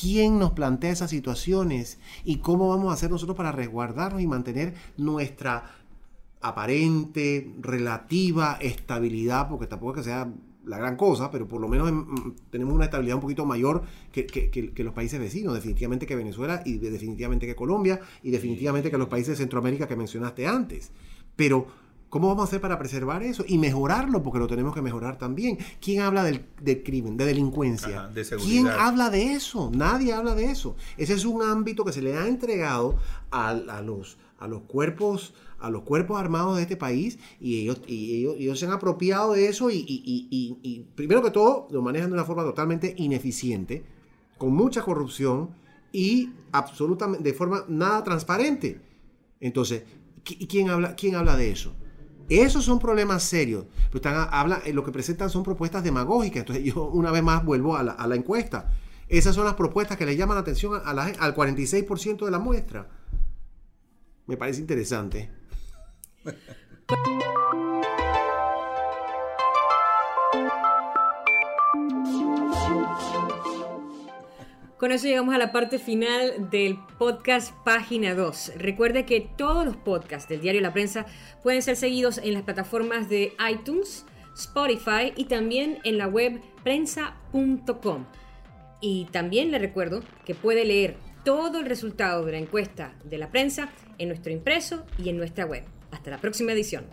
¿Quién 0.01 0.39
nos 0.39 0.53
plantea 0.53 0.93
esas 0.93 1.11
situaciones? 1.11 1.99
¿Y 2.25 2.39
cómo 2.39 2.69
vamos 2.69 2.91
a 2.91 2.95
hacer 2.95 3.11
nosotros 3.11 3.37
para 3.37 3.51
resguardarnos 3.51 4.23
y 4.23 4.29
mantener 4.29 4.75
nuestra 4.97 5.65
aparente, 6.41 7.53
relativa 7.61 8.59
estabilidad, 8.61 9.49
porque 9.49 9.67
tampoco 9.67 9.93
es 9.93 9.97
que 9.99 10.05
sea 10.05 10.33
la 10.65 10.79
gran 10.79 10.97
cosa, 10.97 11.31
pero 11.31 11.49
por 11.49 11.61
lo 11.61 11.69
menos 11.69 11.91
mm, 11.91 12.51
tenemos 12.51 12.75
una 12.75 12.85
estabilidad 12.85 13.17
un 13.17 13.23
poquito 13.23 13.45
mayor 13.47 13.83
que, 14.13 14.73
los 14.77 14.95
países 14.95 15.19
vecinos, 15.19 15.55
definitivamente 15.55 16.07
que 16.07 16.15
Venezuela 16.15 16.63
y 16.65 16.79
definitivamente 16.79 17.47
que 17.47 17.57
Colombia 17.57 18.01
y 18.23 18.31
definitivamente 18.31 18.91
que 18.91 18.99
los 18.99 19.09
países 19.09 19.31
de 19.31 19.45
Centroamérica 19.45 19.89
que 19.89 19.97
mencionaste 19.97 20.47
antes. 20.47 20.93
Pero, 21.37 21.67
¿cómo 22.09 22.29
vamos 22.29 22.43
a 22.43 22.49
hacer 22.49 22.61
para 22.61 22.79
preservar 22.79 23.23
eso 23.23 23.45
y 23.47 23.59
mejorarlo? 23.59 24.23
Porque 24.23 24.39
lo 24.39 24.47
tenemos 24.47 24.75
que 24.75 24.83
mejorar 24.83 25.19
también. 25.19 25.59
¿Quién 25.81 26.03
habla 26.03 26.25
del, 26.25 26.43
crimen, 26.83 27.17
de 27.17 27.25
delincuencia? 27.25 28.11
¿Quién 28.45 28.69
habla 28.69 29.11
de 29.11 29.35
eso? 29.35 29.71
Nadie 29.75 30.13
habla 30.13 30.35
de 30.35 30.51
eso. 30.51 30.77
Ese 30.97 31.15
es 31.15 31.25
un 31.25 31.43
ámbito 31.43 31.85
que 31.85 31.93
se 31.93 32.03
le 32.03 32.17
ha 32.17 32.27
entregado 32.27 32.97
a, 33.31 33.55
los, 33.83 34.19
a 34.39 34.49
los 34.49 34.63
cuerpos 34.63 35.35
a 35.61 35.71
los 35.71 35.83
cuerpos 35.83 36.21
armados 36.21 36.57
de 36.57 36.63
este 36.63 36.77
país 36.77 37.19
y 37.41 37.63
ellos, 37.63 37.81
y 37.89 38.27
ellos, 38.27 38.61
se 38.61 38.67
han 38.67 38.71
apropiado 38.71 39.33
de 39.33 39.49
eso 39.49 39.71
y, 39.71 39.85
y, 39.85 40.87
primero 40.95 41.21
que 41.21 41.33
todo 41.33 41.67
lo 41.73 41.83
manejan 41.83 42.11
de 42.11 42.15
una 42.15 42.25
forma 42.25 42.45
totalmente 42.45 42.95
ineficiente, 42.97 43.85
con 44.39 44.55
mucha 44.55 44.83
corrupción 44.83 45.51
y 45.91 46.31
absolutamente 46.53 47.25
de 47.25 47.35
forma 47.35 47.65
nada 47.67 48.05
transparente. 48.05 48.81
Entonces, 49.41 49.83
¿quién 50.23 50.71
habla, 50.71 50.95
quién 50.95 51.17
habla 51.17 51.37
de 51.37 51.51
eso? 51.51 51.75
Esos 52.29 52.65
son 52.65 52.79
problemas 52.79 53.23
serios. 53.23 53.67
Pero 53.87 53.97
están, 53.97 54.29
habla, 54.31 54.61
eh, 54.65 54.73
lo 54.73 54.85
que 54.85 54.93
presentan 54.93 55.31
son 55.31 55.43
propuestas 55.43 55.83
demagógicas. 55.83 56.41
Entonces 56.41 56.65
yo 56.75 56.85
una 56.85 57.11
vez 57.11 57.23
más 57.23 57.45
vuelvo 57.45 57.77
a 57.77 57.83
la, 57.83 58.15
encuesta. 58.15 58.71
Esas 59.09 59.35
son 59.35 59.45
las 59.45 59.55
propuestas 59.55 59.97
que 59.97 60.05
le 60.05 60.17
llaman 60.17 60.35
la 60.37 60.43
atención 60.43 60.81
al 60.85 61.35
46% 61.35 62.25
de 62.25 62.31
la 62.31 62.39
muestra. 62.39 62.89
Me 64.27 64.37
parece 64.37 64.61
interesante. 64.61 65.31
Con 74.79 74.93
eso 74.93 75.09
llegamos 75.09 75.35
a 75.35 75.39
la 75.39 75.51
parte 75.51 75.81
final 75.81 76.51
del 76.51 76.79
podcast 76.99 77.53
Página 77.65 78.15
2. 78.15 78.53
Recuerde 78.59 79.05
que 79.05 79.21
todos 79.21 79.65
los 79.65 79.77
podcasts 79.77 80.29
del 80.29 80.41
diario 80.41 80.61
La 80.61 80.73
Prensa 80.73 81.05
pueden 81.43 81.63
ser 81.63 81.75
seguidos 81.75 82.19
en 82.19 82.33
las 82.33 82.45
plataformas 82.45 83.09
de 83.09 83.33
iTunes, 83.51 84.07
Spotify 84.37 85.13
y 85.17 85.25
también 85.25 85.81
en 85.83 85.99
la 85.99 86.07
web 86.07 86.41
prensa.com. 86.63 88.07
Y 88.81 89.07
también 89.07 89.51
le 89.51 89.59
recuerdo 89.59 90.01
que 90.25 90.37
puede 90.37 90.65
leer 90.65 90.97
todo 91.25 91.59
el 91.59 91.67
resultado 91.67 92.25
de 92.25 92.31
la 92.31 92.39
encuesta 92.39 92.95
de 93.03 93.19
la 93.19 93.33
prensa 93.33 93.71
en 93.99 94.07
nuestro 94.07 94.33
impreso 94.33 94.87
y 94.97 95.09
en 95.09 95.17
nuestra 95.17 95.45
web. 95.45 95.65
Hasta 95.91 96.11
la 96.11 96.19
próxima 96.19 96.53
edición. 96.53 96.87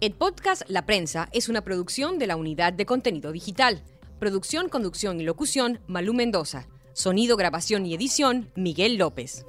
El 0.00 0.14
podcast 0.14 0.62
La 0.68 0.86
Prensa 0.86 1.28
es 1.32 1.50
una 1.50 1.60
producción 1.60 2.18
de 2.18 2.26
la 2.26 2.36
Unidad 2.36 2.72
de 2.72 2.86
Contenido 2.86 3.32
Digital. 3.32 3.82
Producción, 4.18 4.68
conducción 4.68 5.20
y 5.20 5.22
locución, 5.22 5.78
Malú 5.86 6.12
Mendoza. 6.12 6.66
Sonido, 6.92 7.36
grabación 7.36 7.86
y 7.86 7.94
edición, 7.94 8.50
Miguel 8.56 8.96
López. 8.96 9.44